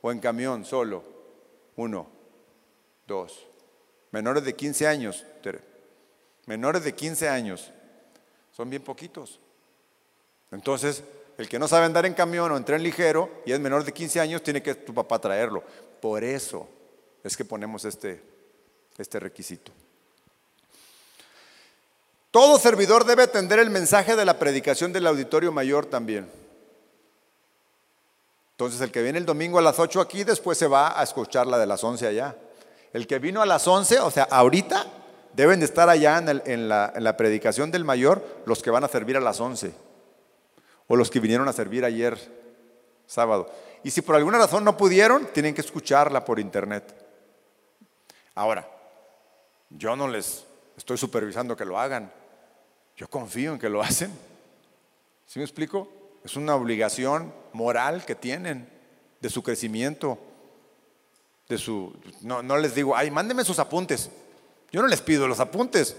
o 0.00 0.12
en 0.12 0.20
camión 0.20 0.64
solo? 0.64 1.02
Uno, 1.74 2.06
dos. 3.08 3.44
Menores 4.12 4.44
de 4.44 4.54
15 4.54 4.86
años, 4.86 5.24
menores 6.46 6.84
de 6.84 6.94
15 6.94 7.28
años 7.28 7.72
son 8.60 8.68
bien 8.68 8.82
poquitos. 8.82 9.40
Entonces, 10.52 11.02
el 11.38 11.48
que 11.48 11.58
no 11.58 11.66
sabe 11.66 11.86
andar 11.86 12.04
en 12.04 12.12
camión 12.12 12.52
o 12.52 12.58
en 12.58 12.64
tren 12.66 12.82
ligero 12.82 13.30
y 13.46 13.52
es 13.52 13.58
menor 13.58 13.84
de 13.84 13.92
15 13.92 14.20
años, 14.20 14.42
tiene 14.42 14.62
que 14.62 14.74
tu 14.74 14.92
papá 14.92 15.18
traerlo. 15.18 15.64
Por 15.98 16.22
eso 16.22 16.68
es 17.24 17.38
que 17.38 17.46
ponemos 17.46 17.86
este, 17.86 18.22
este 18.98 19.18
requisito. 19.18 19.72
Todo 22.30 22.58
servidor 22.58 23.06
debe 23.06 23.22
atender 23.22 23.60
el 23.60 23.70
mensaje 23.70 24.14
de 24.14 24.26
la 24.26 24.38
predicación 24.38 24.92
del 24.92 25.06
auditorio 25.06 25.52
mayor 25.52 25.86
también. 25.86 26.30
Entonces 28.50 28.78
el 28.82 28.92
que 28.92 29.00
viene 29.00 29.18
el 29.18 29.24
domingo 29.24 29.58
a 29.58 29.62
las 29.62 29.78
8 29.78 30.02
aquí, 30.02 30.22
después 30.22 30.58
se 30.58 30.66
va 30.66 31.00
a 31.00 31.02
escuchar 31.02 31.46
la 31.46 31.56
de 31.56 31.66
las 31.66 31.82
11 31.82 32.06
allá. 32.06 32.36
El 32.92 33.06
que 33.06 33.20
vino 33.20 33.40
a 33.40 33.46
las 33.46 33.66
11, 33.66 34.00
o 34.00 34.10
sea, 34.10 34.24
ahorita, 34.24 34.86
Deben 35.40 35.58
de 35.58 35.64
estar 35.64 35.88
allá 35.88 36.18
en, 36.18 36.68
la, 36.68 37.16
predicación 37.16 37.70
del 37.70 37.82
mayor 37.82 38.42
los 38.44 38.62
que 38.62 38.68
van 38.68 38.84
a 38.84 38.88
servir 38.88 39.16
a 39.16 39.20
las 39.20 39.40
11 39.40 39.72
o 40.86 40.96
los 40.96 41.10
que 41.10 41.18
vinieron 41.18 41.48
a 41.48 41.54
servir 41.54 41.82
ayer 41.82 42.18
sábado. 43.06 43.50
Y 43.82 43.90
si 43.90 44.02
por 44.02 44.16
alguna 44.16 44.36
razón 44.36 44.64
no 44.64 44.76
pudieron, 44.76 45.24
tienen 45.32 45.54
que 45.54 45.62
escucharla 45.62 46.26
por 46.26 46.40
internet. 46.40 46.94
Ahora, 48.34 48.68
yo 49.70 49.96
no 49.96 50.08
les 50.08 50.44
estoy 50.76 50.98
supervisando 50.98 51.56
que 51.56 51.64
lo 51.64 51.80
hagan. 51.80 52.12
Yo 52.94 53.08
confío 53.08 53.54
en 53.54 53.58
que 53.58 53.70
lo 53.70 53.80
hacen. 53.82 54.12
¿Sí 55.24 55.38
me 55.38 55.46
explico? 55.46 55.88
Es 56.22 56.36
una 56.36 56.54
obligación 56.54 57.32
moral 57.54 58.04
que 58.04 58.14
tienen 58.14 58.68
de 59.22 59.30
su 59.30 59.42
crecimiento, 59.42 60.18
de 61.48 61.56
su 61.56 61.98
no, 62.20 62.42
no 62.42 62.58
les 62.58 62.74
digo, 62.74 62.94
"Ay, 62.94 63.10
mándenme 63.10 63.42
sus 63.42 63.58
apuntes." 63.58 64.10
Yo 64.72 64.82
no 64.82 64.88
les 64.88 65.00
pido 65.00 65.26
los 65.26 65.40
apuntes, 65.40 65.96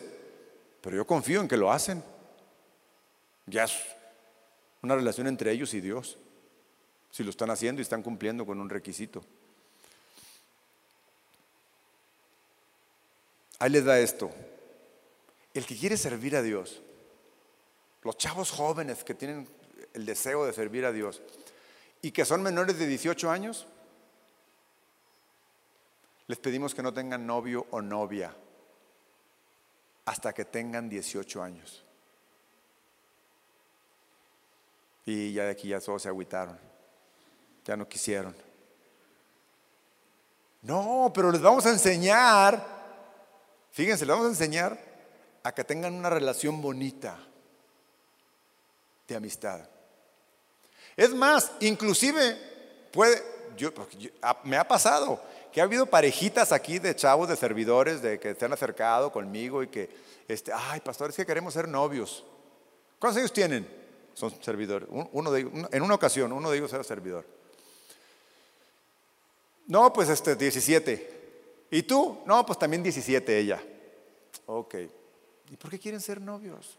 pero 0.81 0.95
yo 0.95 1.05
confío 1.05 1.41
en 1.41 1.47
que 1.47 1.57
lo 1.57 1.71
hacen. 1.71 2.03
Ya 3.45 3.65
es 3.65 3.73
una 4.81 4.95
relación 4.95 5.27
entre 5.27 5.51
ellos 5.51 5.73
y 5.73 5.81
Dios, 5.81 6.17
si 7.11 7.23
lo 7.23 7.29
están 7.29 7.49
haciendo 7.49 7.81
y 7.81 7.83
están 7.83 8.01
cumpliendo 8.01 8.45
con 8.45 8.59
un 8.59 8.69
requisito. 8.69 9.23
Ahí 13.59 13.69
les 13.69 13.83
da 13.83 13.99
esto. 13.99 14.31
El 15.53 15.65
que 15.65 15.75
quiere 15.75 15.97
servir 15.97 16.35
a 16.35 16.41
Dios, 16.41 16.81
los 18.03 18.17
chavos 18.17 18.51
jóvenes 18.51 19.03
que 19.03 19.13
tienen 19.13 19.47
el 19.93 20.05
deseo 20.05 20.45
de 20.45 20.53
servir 20.53 20.85
a 20.85 20.93
Dios 20.93 21.21
y 22.01 22.11
que 22.11 22.23
son 22.23 22.41
menores 22.41 22.79
de 22.79 22.87
18 22.87 23.29
años, 23.29 23.67
les 26.27 26.39
pedimos 26.39 26.73
que 26.73 26.81
no 26.81 26.93
tengan 26.93 27.27
novio 27.27 27.67
o 27.71 27.81
novia 27.81 28.33
hasta 30.11 30.33
que 30.33 30.43
tengan 30.43 30.89
18 30.89 31.41
años. 31.41 31.85
Y 35.05 35.31
ya 35.31 35.45
de 35.45 35.51
aquí 35.51 35.69
ya 35.69 35.79
todos 35.79 36.01
se 36.01 36.09
agüitaron, 36.09 36.59
ya 37.63 37.77
no 37.77 37.87
quisieron. 37.87 38.35
No, 40.63 41.13
pero 41.15 41.31
les 41.31 41.41
vamos 41.41 41.65
a 41.65 41.69
enseñar, 41.69 42.61
fíjense, 43.71 44.05
les 44.05 44.13
vamos 44.13 44.25
a 44.27 44.31
enseñar 44.31 44.77
a 45.43 45.53
que 45.53 45.63
tengan 45.63 45.93
una 45.93 46.09
relación 46.09 46.61
bonita 46.61 47.17
de 49.07 49.15
amistad. 49.15 49.61
Es 50.97 51.13
más, 51.15 51.53
inclusive 51.61 52.89
puede, 52.91 53.23
yo, 53.55 53.71
me 54.43 54.57
ha 54.57 54.67
pasado 54.67 55.23
que 55.51 55.61
ha 55.61 55.65
habido 55.65 55.85
parejitas 55.85 56.51
aquí 56.51 56.79
de 56.79 56.95
chavos, 56.95 57.27
de 57.27 57.35
servidores, 57.35 58.01
de 58.01 58.19
que 58.19 58.35
se 58.35 58.45
han 58.45 58.53
acercado 58.53 59.11
conmigo 59.11 59.63
y 59.63 59.67
que, 59.67 59.89
este, 60.27 60.51
ay, 60.53 60.79
pastores, 60.79 61.15
que 61.15 61.25
queremos 61.25 61.53
ser 61.53 61.67
novios. 61.67 62.23
¿Cuántos 62.99 63.19
años 63.19 63.33
tienen? 63.33 63.67
Son 64.13 64.31
servidores. 64.41 64.87
Uno 65.11 65.31
de, 65.31 65.41
en 65.71 65.81
una 65.81 65.95
ocasión, 65.95 66.31
uno 66.31 66.49
de 66.49 66.57
ellos 66.57 66.71
era 66.71 66.83
servidor. 66.83 67.25
No, 69.67 69.91
pues 69.91 70.09
este, 70.09 70.35
17. 70.35 71.67
¿Y 71.71 71.83
tú? 71.83 72.19
No, 72.25 72.45
pues 72.45 72.59
también 72.59 72.83
17 72.83 73.37
ella. 73.39 73.63
Ok. 74.45 74.75
¿Y 75.49 75.57
por 75.57 75.71
qué 75.71 75.79
quieren 75.79 76.01
ser 76.01 76.21
novios? 76.21 76.77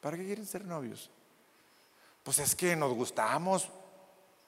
¿Para 0.00 0.16
qué 0.16 0.24
quieren 0.24 0.46
ser 0.46 0.64
novios? 0.64 1.10
Pues 2.22 2.38
es 2.38 2.54
que 2.54 2.74
nos 2.76 2.92
gustamos 2.92 3.68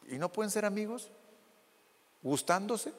y 0.09 0.19
no 0.19 0.31
pueden 0.31 0.51
ser 0.51 0.65
amigos 0.65 1.11
gustándose. 2.23 2.93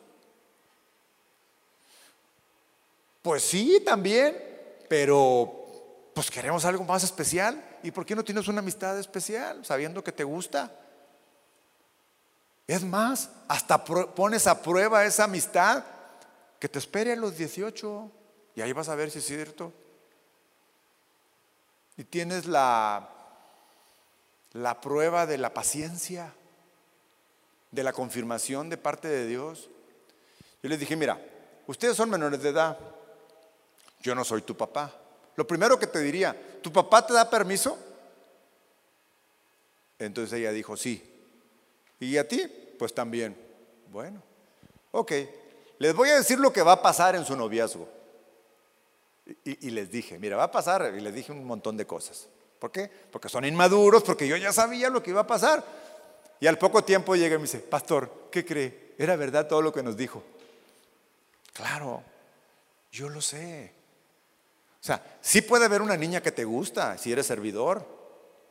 Pues 3.27 3.43
sí, 3.43 3.81
también, 3.83 4.41
pero 4.87 5.65
pues 6.13 6.31
queremos 6.31 6.63
algo 6.63 6.85
más 6.85 7.03
especial. 7.03 7.61
¿Y 7.83 7.91
por 7.91 8.05
qué 8.05 8.15
no 8.15 8.23
tienes 8.23 8.47
una 8.47 8.59
amistad 8.59 8.97
especial 8.97 9.65
sabiendo 9.65 10.01
que 10.01 10.13
te 10.13 10.23
gusta? 10.23 10.71
Es 12.67 12.85
más, 12.85 13.29
hasta 13.49 13.83
pones 13.83 14.47
a 14.47 14.61
prueba 14.61 15.03
esa 15.03 15.25
amistad 15.25 15.83
que 16.57 16.69
te 16.69 16.79
espere 16.79 17.11
a 17.11 17.15
los 17.17 17.35
18 17.35 18.09
y 18.55 18.61
ahí 18.61 18.71
vas 18.71 18.87
a 18.87 18.95
ver 18.95 19.11
si 19.11 19.19
es 19.19 19.25
cierto. 19.25 19.73
Y 21.97 22.05
tienes 22.05 22.45
la, 22.45 23.09
la 24.53 24.79
prueba 24.79 25.25
de 25.25 25.37
la 25.37 25.53
paciencia, 25.53 26.33
de 27.71 27.83
la 27.83 27.91
confirmación 27.91 28.69
de 28.69 28.77
parte 28.77 29.09
de 29.09 29.27
Dios. 29.27 29.69
Yo 30.63 30.69
les 30.69 30.79
dije, 30.79 30.95
mira, 30.95 31.19
ustedes 31.67 31.97
son 31.97 32.09
menores 32.09 32.41
de 32.41 32.51
edad, 32.51 32.79
yo 34.07 34.15
no 34.15 34.23
soy 34.23 34.41
tu 34.41 34.55
papá. 34.55 34.93
Lo 35.35 35.45
primero 35.45 35.77
que 35.77 35.85
te 35.85 35.99
diría, 35.99 36.35
¿tu 36.61 36.71
papá 36.71 37.05
te 37.05 37.13
da 37.13 37.29
permiso? 37.29 37.77
Entonces 39.99 40.39
ella 40.39 40.51
dijo, 40.51 40.77
sí. 40.77 41.03
¿Y 41.99 42.17
a 42.17 42.25
ti? 42.25 42.41
Pues 42.79 42.93
también. 42.93 43.37
Bueno, 43.91 44.23
ok. 44.91 45.11
Les 45.79 45.93
voy 45.93 46.09
a 46.09 46.15
decir 46.15 46.39
lo 46.39 46.53
que 46.53 46.61
va 46.61 46.73
a 46.73 46.81
pasar 46.81 47.15
en 47.15 47.25
su 47.25 47.35
noviazgo. 47.35 47.89
Y, 49.43 49.71
les 49.71 49.91
dije, 49.91 50.17
mira, 50.17 50.37
va 50.37 50.43
a 50.43 50.51
pasar, 50.51 50.93
y 50.97 51.01
les 51.01 51.13
dije 51.13 51.33
un 51.33 51.43
montón 51.43 51.75
de 51.75 51.85
cosas. 51.85 52.29
¿Por 52.59 52.71
qué? 52.71 52.89
Porque 53.11 53.27
son 53.27 53.43
inmaduros, 53.43 54.01
porque 54.03 54.25
yo 54.25 54.37
ya 54.37 54.53
sabía 54.53 54.89
lo 54.89 55.03
que 55.03 55.09
iba 55.09 55.19
a 55.19 55.27
pasar. 55.27 55.65
Y 56.39 56.47
al 56.47 56.57
poco 56.57 56.81
tiempo 56.85 57.13
llega 57.17 57.35
y 57.35 57.37
me 57.37 57.43
dice, 57.43 57.59
pastor, 57.59 58.29
¿qué 58.31 58.45
cree? 58.45 58.95
Era 58.97 59.17
verdad 59.17 59.45
todo 59.45 59.61
lo 59.61 59.73
que 59.73 59.83
nos 59.83 59.97
dijo. 59.97 60.23
Claro, 61.51 62.03
yo 62.89 63.09
lo 63.09 63.19
sé. 63.19 63.76
Sea, 64.87 65.03
sí 65.19 65.41
puede 65.41 65.65
haber 65.65 65.81
una 65.81 65.97
niña 65.97 66.21
que 66.21 66.31
te 66.31 66.45
gusta 66.45 66.97
si 66.97 67.11
eres 67.11 67.27
servidor. 67.27 67.85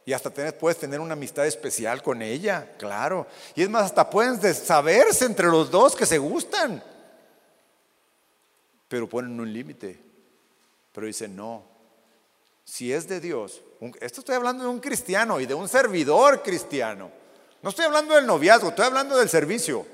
Y 0.05 0.13
hasta 0.13 0.31
puedes 0.31 0.79
tener 0.79 1.01
una 1.01 1.15
amistad 1.15 1.47
especial 1.47 2.03
con 2.03 2.21
ella, 2.21 2.75
claro. 2.79 3.27
Y 3.55 3.63
es 3.63 3.71
más, 3.71 3.87
hasta 3.87 4.11
pueden 4.11 4.39
saberse 4.55 5.25
entre 5.25 5.47
los 5.47 5.71
dos 5.71 5.97
que 5.97 6.05
se 6.05 6.19
gustan. 6.19 6.85
Pero 8.87 9.09
ponen 9.09 9.41
un 9.41 9.51
límite. 9.51 9.99
Pero 10.93 11.07
dicen, 11.07 11.35
no, 11.35 11.65
si 12.65 12.93
es 12.93 13.09
de 13.09 13.19
Dios, 13.19 13.63
esto 14.01 14.21
estoy 14.21 14.35
hablando 14.35 14.65
de 14.65 14.71
un 14.71 14.79
cristiano 14.79 15.41
y 15.41 15.47
de 15.47 15.55
un 15.55 15.71
servidor 15.71 16.43
cristiano. 16.43 17.11
No 17.63 17.71
estoy 17.71 17.87
hablando 17.87 18.15
del 18.15 18.27
noviazgo, 18.27 18.69
estoy 18.69 18.85
hablando 18.85 19.17
del 19.17 19.31
servicio. 19.31 19.87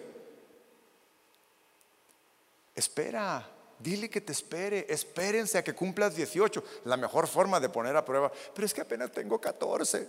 Espera, 2.75 3.49
Dile 3.83 4.09
que 4.09 4.21
te 4.21 4.33
espere, 4.33 4.87
espérense 4.89 5.59
a 5.59 5.65
que 5.65 5.75
cumplas 5.75 6.15
18. 6.15 6.63
La 6.85 6.97
mejor 6.97 7.27
forma 7.27 7.59
de 7.59 7.69
poner 7.69 7.97
a 7.97 8.05
prueba, 8.05 8.31
pero 8.55 8.65
es 8.65 8.73
que 8.73 8.81
apenas 8.81 9.11
tengo 9.11 9.41
14. 9.41 10.09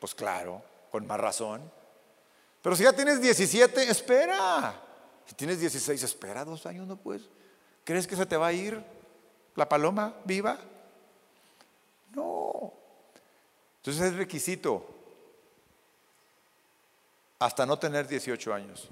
Pues 0.00 0.14
claro, 0.14 0.62
con 0.90 1.06
más 1.06 1.20
razón. 1.20 1.70
Pero 2.62 2.74
si 2.74 2.84
ya 2.84 2.92
tienes 2.92 3.20
17, 3.20 3.90
espera. 3.90 4.80
Si 5.26 5.34
tienes 5.34 5.60
16, 5.60 6.02
espera 6.02 6.44
dos 6.44 6.64
años, 6.64 6.86
no 6.86 6.96
pues. 6.96 7.22
¿Crees 7.84 8.06
que 8.06 8.16
se 8.16 8.24
te 8.24 8.36
va 8.36 8.46
a 8.46 8.52
ir 8.52 8.82
la 9.54 9.68
paloma 9.68 10.14
viva? 10.24 10.58
No. 12.14 12.72
Entonces 13.76 14.02
es 14.04 14.16
requisito 14.16 14.86
hasta 17.38 17.66
no 17.66 17.78
tener 17.78 18.08
18 18.08 18.54
años. 18.54 18.88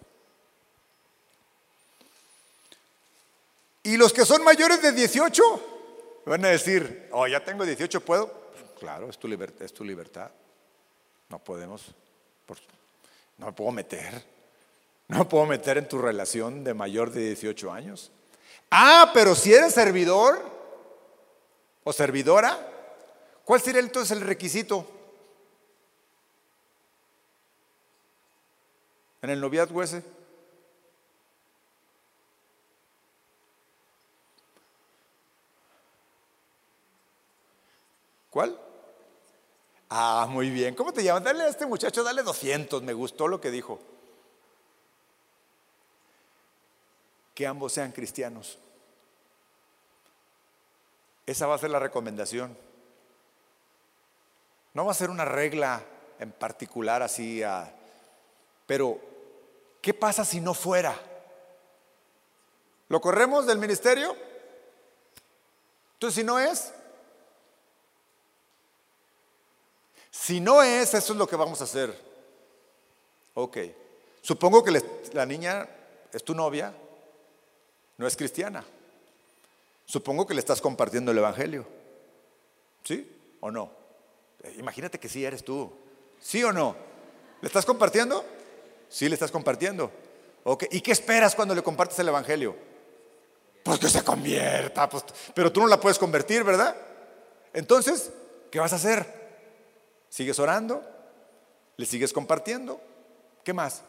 Y 3.86 3.96
los 3.96 4.12
que 4.12 4.26
son 4.26 4.42
mayores 4.42 4.82
de 4.82 4.90
18 4.90 6.22
van 6.26 6.44
a 6.44 6.48
decir, 6.48 7.08
oh, 7.12 7.28
ya 7.28 7.44
tengo 7.44 7.64
18, 7.64 8.00
¿puedo? 8.00 8.50
claro, 8.80 9.08
es 9.08 9.16
tu, 9.16 9.28
libertad, 9.28 9.62
es 9.62 9.72
tu 9.72 9.84
libertad. 9.84 10.28
No 11.28 11.38
podemos, 11.38 11.94
no 13.38 13.46
me 13.46 13.52
puedo 13.52 13.70
meter. 13.70 14.24
No 15.06 15.18
me 15.18 15.24
puedo 15.26 15.46
meter 15.46 15.78
en 15.78 15.88
tu 15.88 15.98
relación 15.98 16.64
de 16.64 16.74
mayor 16.74 17.12
de 17.12 17.26
18 17.26 17.72
años. 17.72 18.10
Ah, 18.72 19.12
pero 19.14 19.36
si 19.36 19.54
eres 19.54 19.72
servidor 19.72 20.42
o 21.84 21.92
servidora, 21.92 22.58
¿cuál 23.44 23.60
sería 23.60 23.80
entonces 23.80 24.18
el 24.18 24.24
requisito? 24.24 24.84
En 29.22 29.30
el 29.30 29.40
noviazgo 29.40 29.80
ese. 29.80 30.15
¿Cuál? 38.36 38.60
Ah, 39.88 40.26
muy 40.28 40.50
bien. 40.50 40.74
¿Cómo 40.74 40.92
te 40.92 41.02
llamas? 41.02 41.24
Dale 41.24 41.44
a 41.44 41.48
este 41.48 41.64
muchacho, 41.64 42.04
dale 42.04 42.22
200. 42.22 42.82
Me 42.82 42.92
gustó 42.92 43.28
lo 43.28 43.40
que 43.40 43.50
dijo. 43.50 43.80
Que 47.34 47.46
ambos 47.46 47.72
sean 47.72 47.92
cristianos. 47.92 48.58
Esa 51.24 51.46
va 51.46 51.54
a 51.54 51.58
ser 51.58 51.70
la 51.70 51.78
recomendación. 51.78 52.54
No 54.74 54.84
va 54.84 54.92
a 54.92 54.96
ser 54.96 55.08
una 55.08 55.24
regla 55.24 55.82
en 56.18 56.30
particular 56.30 57.02
así, 57.02 57.40
pero 58.66 59.00
¿qué 59.80 59.94
pasa 59.94 60.26
si 60.26 60.42
no 60.42 60.52
fuera? 60.52 60.94
¿Lo 62.90 63.00
corremos 63.00 63.46
del 63.46 63.56
ministerio? 63.56 64.14
Entonces, 65.94 66.16
si 66.16 66.22
no 66.22 66.38
es, 66.38 66.74
Si 70.18 70.40
no 70.40 70.62
es, 70.62 70.94
eso 70.94 71.12
es 71.12 71.18
lo 71.18 71.28
que 71.28 71.36
vamos 71.36 71.60
a 71.60 71.64
hacer. 71.64 71.96
Ok. 73.34 73.58
Supongo 74.22 74.64
que 74.64 74.82
la 75.12 75.26
niña 75.26 75.68
es 76.12 76.24
tu 76.24 76.34
novia, 76.34 76.74
no 77.98 78.06
es 78.06 78.16
cristiana. 78.16 78.64
Supongo 79.84 80.26
que 80.26 80.34
le 80.34 80.40
estás 80.40 80.60
compartiendo 80.60 81.12
el 81.12 81.18
Evangelio. 81.18 81.64
¿Sí 82.82 83.08
o 83.40 83.50
no? 83.50 83.70
Eh, 84.42 84.56
imagínate 84.58 84.98
que 84.98 85.08
sí 85.08 85.24
eres 85.24 85.44
tú. 85.44 85.70
¿Sí 86.20 86.42
o 86.42 86.52
no? 86.52 86.74
¿Le 87.40 87.46
estás 87.46 87.64
compartiendo? 87.64 88.24
Sí, 88.88 89.08
le 89.08 89.14
estás 89.14 89.30
compartiendo. 89.30 89.92
Ok. 90.44 90.64
¿Y 90.72 90.80
qué 90.80 90.92
esperas 90.92 91.34
cuando 91.36 91.54
le 91.54 91.62
compartes 91.62 91.98
el 92.00 92.08
Evangelio? 92.08 92.56
Pues 93.62 93.78
que 93.78 93.88
se 93.88 94.02
convierta. 94.02 94.88
Pues, 94.88 95.04
pero 95.34 95.52
tú 95.52 95.60
no 95.60 95.68
la 95.68 95.78
puedes 95.78 95.98
convertir, 95.98 96.42
¿verdad? 96.42 96.74
Entonces, 97.52 98.10
¿qué 98.50 98.58
vas 98.58 98.72
a 98.72 98.76
hacer? 98.76 99.25
¿Sigues 100.16 100.38
orando? 100.38 100.82
¿Le 101.76 101.84
sigues 101.84 102.10
compartiendo? 102.10 102.80
¿Qué 103.44 103.52
más? 103.52 103.82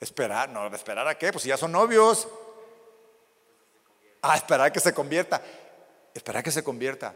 Esperar, 0.00 0.48
no, 0.48 0.66
esperar 0.66 1.06
a 1.06 1.16
qué? 1.16 1.30
Pues 1.30 1.44
si 1.44 1.48
ya 1.48 1.56
son 1.56 1.70
novios. 1.70 2.26
Ah, 4.20 4.34
esperar 4.34 4.72
que 4.72 4.80
se 4.80 4.92
convierta. 4.92 5.40
Esperar 6.12 6.42
que 6.42 6.50
se 6.50 6.64
convierta. 6.64 7.14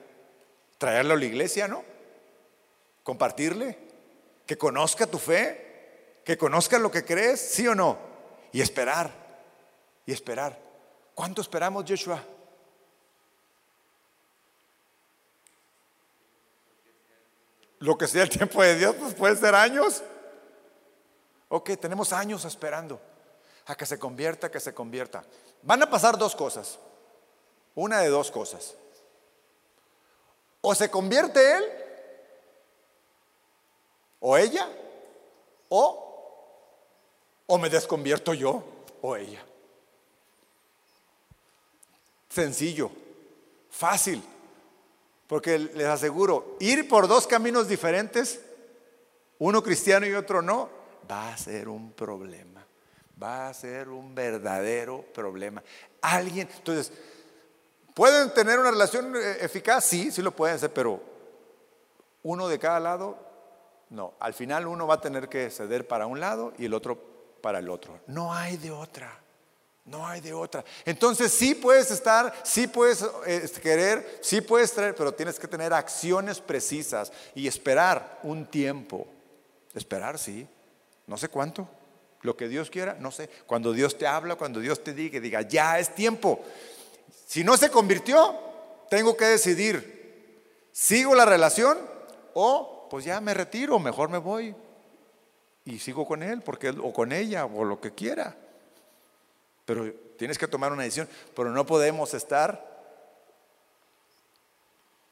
Traerlo 0.79 1.15
a 1.15 1.17
la 1.17 1.25
iglesia, 1.25 1.67
¿no? 1.67 1.85
Compartirle. 3.03 3.77
Que 4.47 4.57
conozca 4.57 5.09
tu 5.09 5.19
fe. 5.19 6.21
Que 6.25 6.39
conozca 6.39 6.79
lo 6.79 6.93
que 6.93 7.05
crees, 7.05 7.41
sí 7.41 7.67
o 7.67 7.75
no. 7.75 7.99
Y 8.53 8.61
esperar. 8.61 9.11
Y 10.07 10.13
esperar. 10.13 10.57
¿Cuánto 11.17 11.41
esperamos, 11.41 11.85
Joshua? 11.89 12.23
Lo 17.83 17.99
que 17.99 18.07
sea 18.07 18.23
el 18.23 18.29
tiempo 18.29 18.63
de 18.63 18.77
Dios, 18.77 18.95
pues 18.95 19.13
puede 19.13 19.35
ser 19.35 19.57
años. 19.57 20.05
Ok, 21.49 21.71
tenemos 21.81 22.13
años 22.13 22.45
esperando 22.45 23.01
a 23.67 23.75
que 23.75 23.87
se 23.87 23.99
convierta, 23.99 24.53
que 24.53 24.61
se 24.61 24.73
convierta. 24.73 25.25
Van 25.63 25.83
a 25.83 25.91
pasar 25.91 26.17
dos 26.17 26.37
cosas. 26.37 26.79
Una 27.75 27.99
de 27.99 28.09
dos 28.09 28.31
cosas. 28.31 28.77
O 30.61 30.77
se 30.77 30.89
convierte 30.93 31.57
él, 31.57 31.65
o 34.21 34.37
ella, 34.37 34.69
o, 35.69 36.55
o 37.47 37.59
me 37.59 37.69
desconvierto 37.69 38.33
yo, 38.33 38.63
o 39.01 39.17
ella. 39.17 39.45
Sencillo, 42.29 42.93
fácil, 43.71 44.23
porque 45.33 45.59
les 45.59 45.87
aseguro, 45.87 46.59
ir 46.61 46.87
por 46.87 47.09
dos 47.09 47.27
caminos 47.27 47.67
diferentes, 47.67 48.39
uno 49.39 49.63
cristiano 49.63 50.05
y 50.07 50.13
otro 50.13 50.43
no, 50.43 50.69
va 51.11 51.33
a 51.33 51.39
ser 51.39 51.71
un 51.71 51.93
problema, 51.93 52.67
va 53.21 53.49
a 53.49 53.55
ser 53.55 53.89
un 53.89 54.15
verdadero 54.15 55.01
problema. 55.15 55.63
Alguien, 56.03 56.51
entonces, 56.55 56.93
¿Pueden 57.95 58.35
tener 58.35 58.59
una 58.59 58.73
relación 58.73 59.17
eh, 59.17 59.39
eficaz? 59.41 59.87
Sí, 59.87 60.13
sí 60.13 60.21
lo 60.21 60.33
pueden 60.33 60.57
hacer, 60.57 60.71
pero 60.71 61.01
uno 62.25 62.47
de 62.47 62.59
cada 62.59 62.79
lado, 62.79 63.17
no. 63.89 64.13
Al 64.21 64.35
final 64.35 64.67
uno 64.67 64.87
va 64.87 64.97
a 64.97 65.01
tener 65.01 65.31
que 65.31 65.49
ceder 65.49 65.89
para 65.89 66.07
un 66.07 66.21
lado 66.21 66.53
y 66.59 66.67
el 66.67 66.75
otro 66.75 66.99
para 67.41 67.61
el 67.61 67.71
otro. 67.71 68.01
No 68.07 68.35
hay 68.35 68.59
de 68.59 68.71
otra. 68.71 69.22
No 69.85 70.07
hay 70.07 70.21
de 70.21 70.33
otra. 70.33 70.65
Entonces 70.85 71.33
sí 71.33 71.55
puedes 71.55 71.91
estar, 71.91 72.33
sí 72.45 72.69
puedes 72.69 73.05
eh, 73.27 73.51
querer, 73.61 74.21
sí 74.23 74.41
puedes 74.41 74.73
traer, 74.73 74.95
pero 74.95 75.13
tienes 75.13 75.39
que 75.41 75.49
tener 75.49 75.73
acciones 75.73 76.41
precisas 76.41 77.13
y 77.35 77.49
esperar 77.49 78.21
un 78.23 78.47
tiempo. 78.47 79.09
Esperar, 79.75 80.19
sí. 80.19 80.47
No 81.07 81.17
sé 81.17 81.29
cuánto. 81.29 81.69
Lo 82.21 82.37
que 82.37 82.47
Dios 82.47 82.71
quiera, 82.71 82.97
no 83.01 83.11
sé. 83.11 83.29
Cuando 83.47 83.73
Dios 83.73 83.99
te 83.99 84.07
habla, 84.07 84.37
cuando 84.37 84.61
Dios 84.61 84.85
te 84.85 84.95
diga, 84.95 85.19
diga, 85.19 85.43
ya 85.43 85.81
es 85.81 85.93
tiempo. 85.95 86.41
Si 87.27 87.43
no 87.43 87.57
se 87.57 87.69
convirtió, 87.69 88.39
tengo 88.89 89.17
que 89.17 89.25
decidir, 89.25 90.69
¿sigo 90.71 91.17
la 91.17 91.25
relación 91.25 91.79
o 92.35 92.87
pues 92.89 93.05
ya 93.05 93.21
me 93.21 93.35
retiro, 93.35 93.79
mejor 93.81 94.11
me 94.11 94.19
voy 94.19 94.55
y 95.65 95.79
sigo 95.79 96.07
con 96.07 96.23
él 96.23 96.43
porque, 96.43 96.69
o 96.69 96.93
con 96.93 97.11
ella 97.11 97.47
o 97.47 97.65
lo 97.65 97.81
que 97.81 97.93
quiera? 97.93 98.37
Pero 99.65 99.93
tienes 100.17 100.39
que 100.39 100.49
tomar 100.49 100.73
una 100.73 100.83
decisión, 100.83 101.09
pero 101.35 101.51
no 101.51 101.65
podemos 101.65 102.15
estar, 102.15 102.73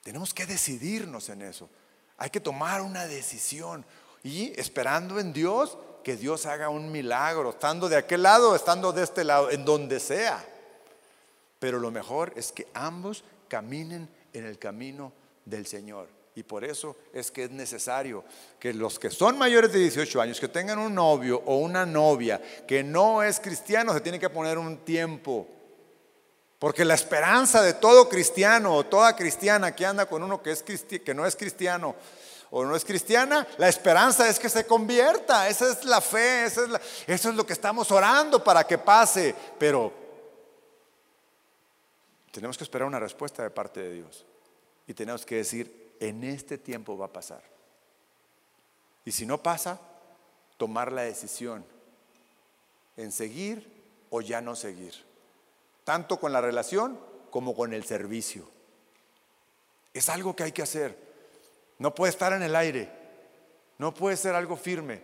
tenemos 0.02 0.34
que 0.34 0.46
decidirnos 0.46 1.28
en 1.28 1.42
eso. 1.42 1.68
Hay 2.16 2.30
que 2.30 2.40
tomar 2.40 2.82
una 2.82 3.06
decisión 3.06 3.84
y 4.22 4.58
esperando 4.60 5.18
en 5.18 5.32
Dios 5.32 5.78
que 6.02 6.16
Dios 6.16 6.46
haga 6.46 6.68
un 6.68 6.90
milagro, 6.90 7.50
estando 7.50 7.88
de 7.88 7.96
aquel 7.96 8.22
lado, 8.22 8.54
estando 8.54 8.92
de 8.92 9.02
este 9.02 9.24
lado, 9.24 9.50
en 9.50 9.64
donde 9.64 10.00
sea. 10.00 10.44
Pero 11.58 11.78
lo 11.78 11.90
mejor 11.90 12.32
es 12.36 12.52
que 12.52 12.66
ambos 12.74 13.24
caminen 13.48 14.08
en 14.32 14.46
el 14.46 14.58
camino 14.58 15.12
del 15.44 15.66
Señor. 15.66 16.19
Y 16.34 16.42
por 16.42 16.64
eso 16.64 16.96
es 17.12 17.30
que 17.30 17.44
es 17.44 17.50
necesario 17.50 18.24
que 18.58 18.72
los 18.72 18.98
que 18.98 19.10
son 19.10 19.36
mayores 19.36 19.72
de 19.72 19.80
18 19.80 20.20
años, 20.20 20.40
que 20.40 20.48
tengan 20.48 20.78
un 20.78 20.94
novio 20.94 21.42
o 21.44 21.56
una 21.56 21.84
novia 21.84 22.40
que 22.66 22.84
no 22.84 23.22
es 23.22 23.40
cristiano, 23.40 23.92
se 23.92 24.00
tiene 24.00 24.20
que 24.20 24.30
poner 24.30 24.56
un 24.56 24.78
tiempo. 24.78 25.46
Porque 26.58 26.84
la 26.84 26.94
esperanza 26.94 27.62
de 27.62 27.74
todo 27.74 28.08
cristiano 28.08 28.76
o 28.76 28.86
toda 28.86 29.16
cristiana 29.16 29.74
que 29.74 29.86
anda 29.86 30.06
con 30.06 30.22
uno 30.22 30.42
que, 30.42 30.52
es 30.52 30.62
que 30.62 31.14
no 31.14 31.26
es 31.26 31.34
cristiano 31.34 31.96
o 32.50 32.64
no 32.64 32.74
es 32.74 32.84
cristiana, 32.84 33.46
la 33.58 33.68
esperanza 33.68 34.28
es 34.28 34.38
que 34.38 34.48
se 34.48 34.66
convierta. 34.66 35.48
Esa 35.48 35.72
es 35.72 35.84
la 35.84 36.00
fe, 36.00 36.44
es 36.44 36.58
eso 37.06 37.28
es 37.30 37.34
lo 37.34 37.46
que 37.46 37.52
estamos 37.52 37.90
orando 37.90 38.42
para 38.42 38.64
que 38.66 38.76
pase. 38.76 39.34
Pero 39.58 39.92
tenemos 42.30 42.56
que 42.58 42.64
esperar 42.64 42.86
una 42.86 42.98
respuesta 42.98 43.42
de 43.42 43.50
parte 43.50 43.80
de 43.80 43.92
Dios. 43.94 44.26
Y 44.86 44.94
tenemos 44.94 45.24
que 45.24 45.36
decir, 45.36 45.79
en 46.00 46.24
este 46.24 46.58
tiempo 46.58 46.98
va 46.98 47.06
a 47.06 47.12
pasar. 47.12 47.42
Y 49.04 49.12
si 49.12 49.26
no 49.26 49.42
pasa, 49.42 49.78
tomar 50.56 50.92
la 50.92 51.02
decisión 51.02 51.64
en 52.96 53.12
seguir 53.12 53.66
o 54.10 54.20
ya 54.20 54.40
no 54.40 54.56
seguir. 54.56 54.94
Tanto 55.84 56.18
con 56.18 56.32
la 56.32 56.40
relación 56.40 56.98
como 57.30 57.54
con 57.54 57.72
el 57.72 57.84
servicio. 57.84 58.48
Es 59.94 60.08
algo 60.08 60.34
que 60.34 60.44
hay 60.44 60.52
que 60.52 60.62
hacer. 60.62 60.96
No 61.78 61.94
puede 61.94 62.10
estar 62.10 62.32
en 62.32 62.42
el 62.42 62.56
aire. 62.56 62.90
No 63.78 63.94
puede 63.94 64.16
ser 64.16 64.34
algo 64.34 64.56
firme. 64.56 65.02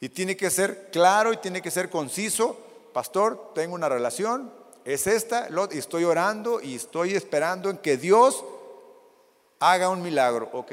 Y 0.00 0.08
tiene 0.08 0.36
que 0.36 0.50
ser 0.50 0.90
claro 0.90 1.32
y 1.32 1.36
tiene 1.36 1.62
que 1.62 1.70
ser 1.70 1.90
conciso. 1.90 2.58
Pastor, 2.92 3.52
tengo 3.54 3.74
una 3.74 3.88
relación, 3.88 4.52
es 4.84 5.06
esta, 5.06 5.48
y 5.70 5.78
estoy 5.78 6.04
orando 6.04 6.60
y 6.60 6.74
estoy 6.74 7.14
esperando 7.14 7.70
en 7.70 7.78
que 7.78 7.96
Dios 7.96 8.44
haga 9.60 9.88
un 9.88 10.02
milagro. 10.02 10.48
Ok, 10.52 10.72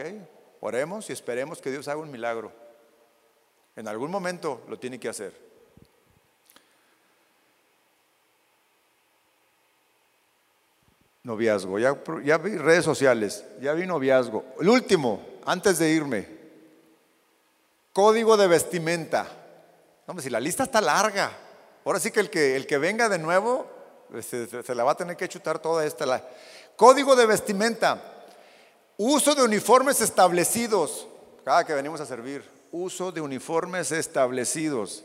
oremos 0.61 1.09
y 1.09 1.13
esperemos 1.13 1.61
que 1.61 1.69
Dios 1.69 1.87
haga 1.87 1.99
un 1.99 2.09
milagro. 2.09 2.51
En 3.75 3.87
algún 3.87 4.09
momento 4.09 4.63
lo 4.67 4.79
tiene 4.79 4.99
que 4.99 5.09
hacer. 5.09 5.45
Noviazgo, 11.21 11.77
ya, 11.77 12.01
ya 12.23 12.37
vi 12.37 12.57
redes 12.57 12.85
sociales, 12.85 13.43
ya 13.59 13.73
vi 13.73 13.85
noviazgo. 13.85 14.45
El 14.61 14.69
último, 14.69 15.21
antes 15.45 15.77
de 15.77 15.89
irme, 15.89 16.25
código 17.91 18.37
de 18.37 18.47
vestimenta. 18.47 19.27
No, 20.07 20.17
si 20.21 20.29
la 20.29 20.39
lista 20.39 20.63
está 20.63 20.79
larga. 20.79 21.29
Ahora 21.83 21.99
sí 21.99 22.11
que 22.11 22.21
el 22.21 22.29
que, 22.29 22.55
el 22.55 22.65
que 22.65 22.77
venga 22.77 23.09
de 23.09 23.19
nuevo 23.19 23.67
se, 24.21 24.73
la 24.73 24.85
va 24.85 24.91
a 24.93 24.97
tener 24.97 25.17
que 25.17 25.27
chutar 25.27 25.59
toda 25.59 25.85
esta. 25.85 26.23
Código 26.77 27.15
de 27.15 27.25
vestimenta. 27.25 28.16
Uso 28.97 29.35
de 29.35 29.43
uniformes 29.43 30.01
establecidos. 30.01 31.07
Cada 31.45 31.65
que 31.65 31.73
venimos 31.73 32.01
a 32.01 32.05
servir. 32.05 32.43
Uso 32.71 33.11
de 33.11 33.21
uniformes 33.21 33.91
establecidos. 33.91 35.03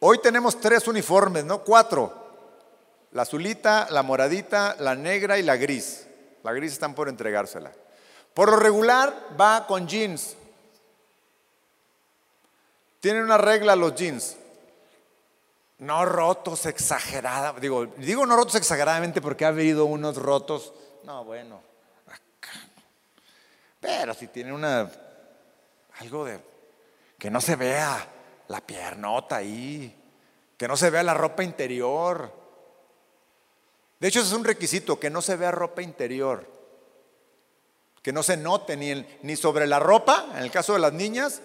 Hoy 0.00 0.18
tenemos 0.18 0.60
tres 0.60 0.86
uniformes, 0.88 1.44
no 1.44 1.62
cuatro. 1.62 2.12
La 3.12 3.22
azulita, 3.22 3.88
la 3.90 4.02
moradita, 4.02 4.76
la 4.78 4.94
negra 4.94 5.38
y 5.38 5.42
la 5.42 5.56
gris. 5.56 6.06
La 6.42 6.52
gris 6.52 6.72
están 6.72 6.94
por 6.94 7.08
entregársela. 7.08 7.72
Por 8.34 8.50
lo 8.50 8.56
regular 8.56 9.28
va 9.40 9.66
con 9.66 9.86
jeans. 9.86 10.36
Tienen 13.00 13.22
una 13.22 13.38
regla 13.38 13.76
los 13.76 13.94
jeans 13.94 14.36
no 15.80 16.04
rotos 16.04 16.66
exagerada, 16.66 17.54
digo, 17.58 17.86
digo 17.96 18.26
no 18.26 18.36
rotos 18.36 18.54
exageradamente 18.54 19.22
porque 19.22 19.46
ha 19.46 19.48
habido 19.48 19.86
unos 19.86 20.16
rotos, 20.16 20.74
no, 21.04 21.24
bueno, 21.24 21.62
pero 23.80 24.14
si 24.14 24.28
tiene 24.28 24.52
una, 24.52 24.90
algo 25.98 26.24
de, 26.24 26.40
que 27.18 27.30
no 27.30 27.40
se 27.40 27.56
vea 27.56 28.06
la 28.48 28.60
piernota 28.60 29.36
ahí, 29.36 29.96
que 30.56 30.68
no 30.68 30.76
se 30.76 30.90
vea 30.90 31.02
la 31.02 31.14
ropa 31.14 31.42
interior. 31.42 32.32
De 33.98 34.08
hecho, 34.08 34.20
es 34.20 34.32
un 34.32 34.44
requisito, 34.44 35.00
que 35.00 35.10
no 35.10 35.22
se 35.22 35.36
vea 35.36 35.50
ropa 35.50 35.82
interior, 35.82 36.46
que 38.02 38.12
no 38.12 38.22
se 38.22 38.36
note 38.36 38.76
ni, 38.76 39.06
ni 39.22 39.36
sobre 39.36 39.66
la 39.66 39.78
ropa, 39.78 40.26
en 40.34 40.42
el 40.42 40.50
caso 40.50 40.74
de 40.74 40.80
las 40.80 40.92
niñas, 40.92 41.42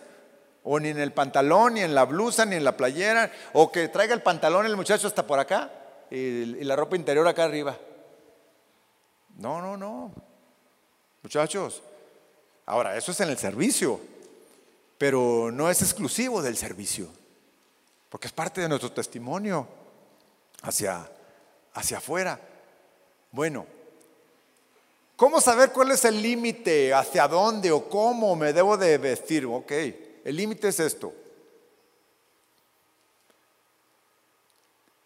o 0.64 0.80
ni 0.80 0.90
en 0.90 1.00
el 1.00 1.14
pantalón, 1.14 1.76
ni 1.76 1.82
en 1.82 1.94
la 1.94 2.06
blusa, 2.06 2.46
ni 2.46 2.56
en 2.56 2.64
la 2.64 2.76
playera, 2.76 3.32
o 3.54 3.72
que 3.72 3.88
traiga 3.88 4.14
el 4.14 4.24
pantalón 4.24 4.66
el 4.66 4.76
muchacho 4.76 5.08
hasta 5.08 5.26
por 5.26 5.40
acá 5.40 5.72
y, 6.10 6.64
la 6.64 6.76
ropa 6.76 6.96
interior 6.96 7.28
acá 7.28 7.44
arriba. 7.44 7.78
No, 9.38 9.62
no, 9.62 9.78
no. 9.78 10.12
Muchachos, 11.22 11.84
ahora, 12.66 12.98
eso 12.98 13.12
es 13.12 13.20
en 13.20 13.30
el 13.30 13.38
servicio, 13.38 14.00
pero 14.98 15.52
no 15.52 15.70
es 15.70 15.82
exclusivo 15.82 16.42
del 16.42 16.58
servicio, 16.58 17.08
porque 18.10 18.28
es 18.28 18.34
parte 18.34 18.62
de 18.62 18.70
nuestro 18.70 18.92
testimonio 18.92 19.68
hacia, 20.62 21.10
hacia 21.74 21.98
afuera. 21.98 22.40
Bueno, 23.32 23.66
¿cómo 25.16 25.42
saber 25.42 25.72
cuál 25.72 25.92
es 25.92 26.06
el 26.06 26.22
límite, 26.22 26.94
hacia 26.94 27.28
dónde 27.28 27.72
o 27.72 27.90
cómo 27.90 28.36
me 28.36 28.54
debo 28.54 28.78
de 28.78 28.98
vestir? 28.98 29.46
Ok. 29.46 29.72
El 30.24 30.38
límite 30.38 30.70
es 30.70 30.80
esto. 30.80 31.14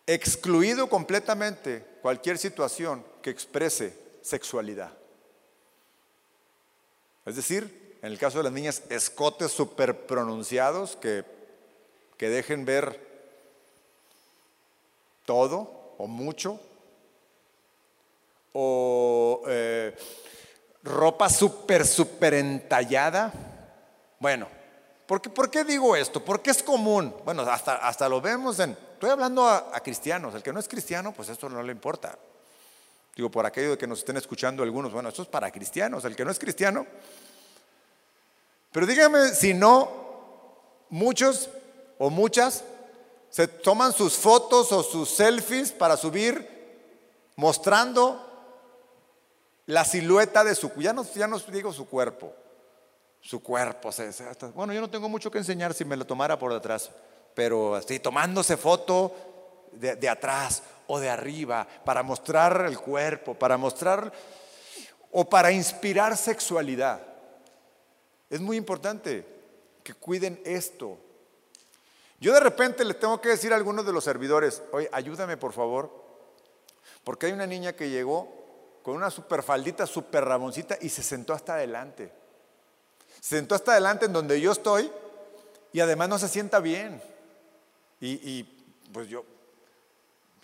Excluido 0.07 0.89
completamente 0.89 1.85
cualquier 2.01 2.37
situación 2.37 3.03
que 3.21 3.29
exprese 3.29 3.93
sexualidad. 4.21 4.98
Es 7.29 7.35
decir, 7.35 7.99
en 8.01 8.11
el 8.11 8.17
caso 8.17 8.39
de 8.39 8.45
las 8.45 8.53
niñas, 8.53 8.81
escotes 8.89 9.51
súper 9.51 10.07
pronunciados 10.07 10.95
que, 10.95 11.23
que 12.17 12.27
dejen 12.27 12.65
ver 12.65 12.99
todo 15.25 15.93
o 15.99 16.07
mucho, 16.07 16.59
o 18.53 19.43
eh, 19.47 19.95
ropa 20.81 21.29
súper, 21.29 21.85
súper 21.85 22.33
entallada. 22.33 23.31
Bueno, 24.19 24.47
¿por 25.05 25.21
qué, 25.21 25.29
¿por 25.29 25.51
qué, 25.51 25.63
digo 25.63 25.95
esto? 25.95 26.25
Porque 26.25 26.49
es 26.49 26.63
común. 26.63 27.15
Bueno, 27.25 27.43
hasta, 27.43 27.75
hasta 27.75 28.09
lo 28.09 28.21
vemos 28.21 28.57
en... 28.59 28.71
Estoy 28.71 29.11
hablando 29.11 29.45
a, 29.45 29.69
a, 29.71 29.79
cristianos. 29.81 30.33
El 30.33 30.41
que 30.41 30.51
no 30.51 30.59
es 30.59 30.67
cristiano, 30.67 31.13
pues 31.13 31.29
esto 31.29 31.47
no 31.47 31.61
le 31.61 31.71
importa. 31.71 32.17
Digo, 33.19 33.29
por 33.29 33.45
aquello 33.45 33.71
de 33.71 33.77
que 33.77 33.85
nos 33.85 33.99
estén 33.99 34.15
escuchando 34.15 34.63
algunos, 34.63 34.93
bueno, 34.93 35.09
esto 35.09 35.23
es 35.23 35.27
para 35.27 35.51
cristianos. 35.51 36.05
El 36.05 36.15
que 36.15 36.23
no 36.23 36.31
es 36.31 36.39
cristiano. 36.39 36.87
Pero 38.71 38.85
dígame 38.85 39.35
si 39.35 39.53
no, 39.53 39.89
muchos 40.89 41.49
o 41.97 42.09
muchas 42.09 42.63
se 43.29 43.49
toman 43.49 43.91
sus 43.91 44.13
fotos 44.13 44.71
o 44.71 44.83
sus 44.83 45.09
selfies 45.09 45.73
para 45.73 45.97
subir 45.97 46.47
mostrando 47.35 48.25
la 49.65 49.83
silueta 49.83 50.45
de 50.45 50.55
su, 50.55 50.71
ya 50.77 50.93
no, 50.93 51.03
ya 51.13 51.27
no 51.27 51.39
digo 51.39 51.73
su 51.73 51.89
cuerpo, 51.89 52.33
su 53.19 53.43
cuerpo. 53.43 53.89
bueno, 54.55 54.71
yo 54.71 54.79
no 54.79 54.89
tengo 54.89 55.09
mucho 55.09 55.29
que 55.29 55.39
enseñar 55.39 55.73
si 55.73 55.83
me 55.83 55.97
lo 55.97 56.05
tomara 56.07 56.39
por 56.39 56.53
detrás, 56.53 56.89
pero 57.33 57.75
así 57.75 57.99
tomándose 57.99 58.55
foto 58.55 59.13
de, 59.73 59.97
de 59.97 60.07
atrás 60.07 60.63
o 60.89 60.99
de 60.99 61.09
arriba 61.09 61.67
para 61.85 62.03
mostrar 62.03 62.65
el 62.65 62.77
cuerpo, 62.77 63.35
para 63.35 63.57
mostrar 63.57 64.11
o 65.11 65.29
para 65.29 65.51
inspirar 65.51 66.17
sexualidad. 66.17 67.01
Es 68.29 68.41
muy 68.41 68.57
importante 68.57 69.25
que 69.83 69.93
cuiden 69.93 70.41
esto. 70.43 70.97
Yo 72.19 72.33
de 72.33 72.39
repente 72.39 72.83
le 72.83 72.95
tengo 72.95 73.21
que 73.21 73.29
decir 73.29 73.53
a 73.53 73.55
algunos 73.55 73.85
de 73.85 73.93
los 73.93 74.03
servidores, 74.03 74.61
oye, 74.71 74.89
ayúdame 74.91 75.37
por 75.37 75.53
favor, 75.53 75.89
porque 77.03 77.27
hay 77.27 77.31
una 77.31 77.47
niña 77.47 77.73
que 77.73 77.89
llegó 77.89 78.27
con 78.83 78.95
una 78.95 79.09
super 79.09 79.43
faldita, 79.43 79.85
super 79.85 80.25
ramoncita 80.25 80.77
y 80.81 80.89
se 80.89 81.03
sentó 81.03 81.33
hasta 81.33 81.53
adelante. 81.53 82.11
Se 83.21 83.37
sentó 83.37 83.55
hasta 83.55 83.73
adelante 83.73 84.05
en 84.05 84.13
donde 84.13 84.41
yo 84.41 84.51
estoy 84.51 84.91
y 85.71 85.79
además 85.79 86.09
no 86.09 86.19
se 86.19 86.27
sienta 86.27 86.59
bien. 86.59 87.01
Y, 88.01 88.43
pues 88.91 89.07
yo, 89.07 89.23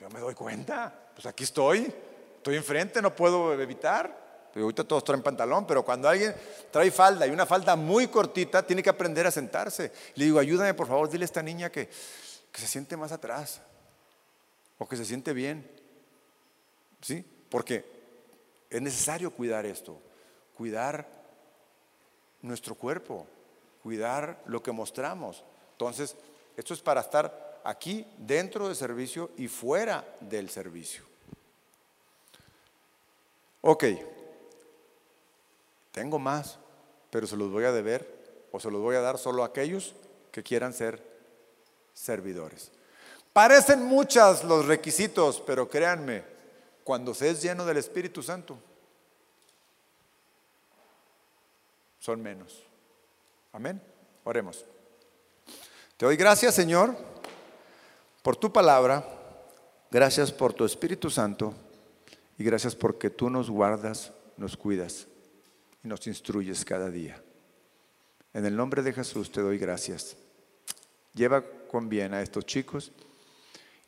yo 0.05 0.11
me 0.11 0.19
doy 0.19 0.35
cuenta, 0.35 0.93
pues 1.15 1.25
aquí 1.25 1.45
estoy, 1.45 1.91
estoy 2.37 2.55
enfrente, 2.57 3.01
no 3.01 3.15
puedo 3.15 3.59
evitar. 3.59 4.51
ahorita 4.55 4.83
todos 4.83 5.03
traen 5.03 5.23
pantalón, 5.23 5.65
pero 5.65 5.83
cuando 5.83 6.07
alguien 6.07 6.35
trae 6.69 6.91
falda 6.91 7.25
y 7.25 7.31
una 7.31 7.47
falda 7.47 7.75
muy 7.75 8.07
cortita, 8.07 8.61
tiene 8.61 8.83
que 8.83 8.91
aprender 8.91 9.25
a 9.25 9.31
sentarse. 9.31 9.91
Le 10.13 10.25
digo, 10.25 10.37
ayúdame 10.37 10.75
por 10.75 10.85
favor, 10.85 11.09
dile 11.09 11.23
a 11.23 11.25
esta 11.25 11.41
niña 11.41 11.71
que, 11.71 11.89
que 12.51 12.61
se 12.61 12.67
siente 12.67 12.95
más 12.95 13.11
atrás 13.11 13.61
o 14.77 14.87
que 14.87 14.95
se 14.95 15.05
siente 15.05 15.33
bien. 15.33 15.67
¿Sí? 17.01 17.25
Porque 17.49 17.83
es 18.69 18.81
necesario 18.83 19.31
cuidar 19.31 19.65
esto, 19.65 19.99
cuidar 20.55 21.07
nuestro 22.43 22.75
cuerpo, 22.75 23.25
cuidar 23.81 24.39
lo 24.45 24.61
que 24.61 24.71
mostramos. 24.71 25.43
Entonces, 25.71 26.15
esto 26.55 26.75
es 26.75 26.81
para 26.81 27.01
estar 27.01 27.44
aquí 27.65 28.07
dentro 28.17 28.67
del 28.67 28.75
servicio 28.75 29.31
y 29.37 29.47
fuera 29.47 30.05
del 30.21 30.49
servicio. 30.49 31.03
Ok, 33.61 33.83
tengo 35.91 36.19
más, 36.19 36.59
pero 37.09 37.25
se 37.25 37.35
los 37.35 37.51
voy 37.51 37.65
a 37.65 37.71
deber 37.71 38.47
o 38.51 38.59
se 38.59 38.69
los 38.69 38.79
voy 38.81 38.95
a 38.95 39.01
dar 39.01 39.17
solo 39.17 39.43
a 39.43 39.47
aquellos 39.47 39.95
que 40.31 40.43
quieran 40.43 40.73
ser 40.73 41.01
servidores. 41.93 42.71
Parecen 43.33 43.83
muchos 43.83 44.43
los 44.43 44.67
requisitos, 44.67 45.41
pero 45.41 45.67
créanme, 45.67 46.23
cuando 46.83 47.15
se 47.15 47.31
es 47.31 47.41
lleno 47.41 47.65
del 47.65 47.77
Espíritu 47.77 48.21
Santo, 48.21 48.59
son 51.99 52.21
menos. 52.21 52.61
Amén. 53.51 53.81
Oremos. 54.23 54.63
Te 55.97 56.05
doy 56.05 56.17
gracias, 56.17 56.53
Señor, 56.53 56.95
por 58.25 58.35
tu 58.35 58.51
palabra. 58.51 59.07
Gracias 59.91 60.31
por 60.31 60.51
tu 60.51 60.65
Espíritu 60.65 61.11
Santo. 61.11 61.53
Y 62.39 62.43
gracias 62.43 62.75
porque 62.75 63.11
tú 63.11 63.29
nos 63.29 63.51
guardas, 63.51 64.13
nos 64.35 64.57
cuidas 64.57 65.05
y 65.83 65.87
nos 65.87 66.07
instruyes 66.07 66.65
cada 66.65 66.89
día. 66.89 67.21
En 68.33 68.47
el 68.47 68.55
nombre 68.55 68.81
de 68.81 68.93
Jesús 68.93 69.31
te 69.31 69.41
doy 69.41 69.59
gracias. 69.59 70.17
Lleva 71.13 71.43
con 71.69 71.87
bien 71.87 72.15
a 72.15 72.23
estos 72.23 72.47
chicos 72.47 72.91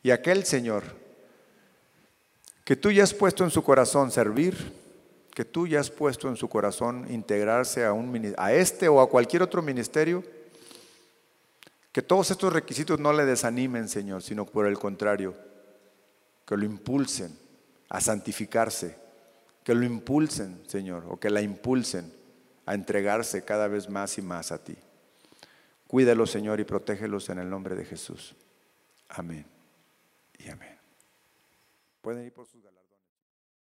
y 0.04 0.12
aquel 0.12 0.44
Señor 0.44 0.84
que 2.64 2.76
tú 2.76 2.92
ya 2.92 3.02
has 3.02 3.12
puesto 3.12 3.42
en 3.42 3.50
su 3.50 3.64
corazón 3.64 4.12
servir, 4.12 4.72
que 5.34 5.44
tú 5.44 5.66
ya 5.66 5.80
has 5.80 5.90
puesto 5.90 6.28
en 6.28 6.36
su 6.36 6.48
corazón 6.48 7.08
integrarse 7.10 7.84
a, 7.84 7.92
un, 7.92 8.34
a 8.38 8.52
este 8.52 8.88
o 8.88 9.00
a 9.00 9.10
cualquier 9.10 9.42
otro 9.42 9.62
ministerio, 9.62 10.22
que 11.92 12.02
todos 12.02 12.30
estos 12.30 12.52
requisitos 12.52 13.00
no 13.00 13.12
le 13.12 13.24
desanimen, 13.24 13.88
Señor, 13.88 14.22
sino 14.22 14.44
por 14.44 14.66
el 14.66 14.78
contrario, 14.78 15.34
que 16.46 16.56
lo 16.56 16.64
impulsen 16.64 17.36
a 17.88 18.00
santificarse, 18.00 18.96
que 19.64 19.74
lo 19.74 19.84
impulsen, 19.84 20.62
Señor, 20.66 21.04
o 21.08 21.18
que 21.18 21.30
la 21.30 21.40
impulsen 21.40 22.12
a 22.66 22.74
entregarse 22.74 23.44
cada 23.44 23.68
vez 23.68 23.88
más 23.88 24.18
y 24.18 24.22
más 24.22 24.52
a 24.52 24.62
ti. 24.62 24.76
Cuídalos, 25.86 26.30
Señor, 26.30 26.60
y 26.60 26.64
protégelos 26.64 27.28
en 27.30 27.38
el 27.38 27.48
nombre 27.48 27.74
de 27.74 27.84
Jesús. 27.84 28.34
Amén 29.08 29.46
y 30.38 30.50
amén. 30.50 30.76
Pueden 32.02 32.26
ir 32.26 32.32
por 32.32 32.46
sus. 32.46 32.58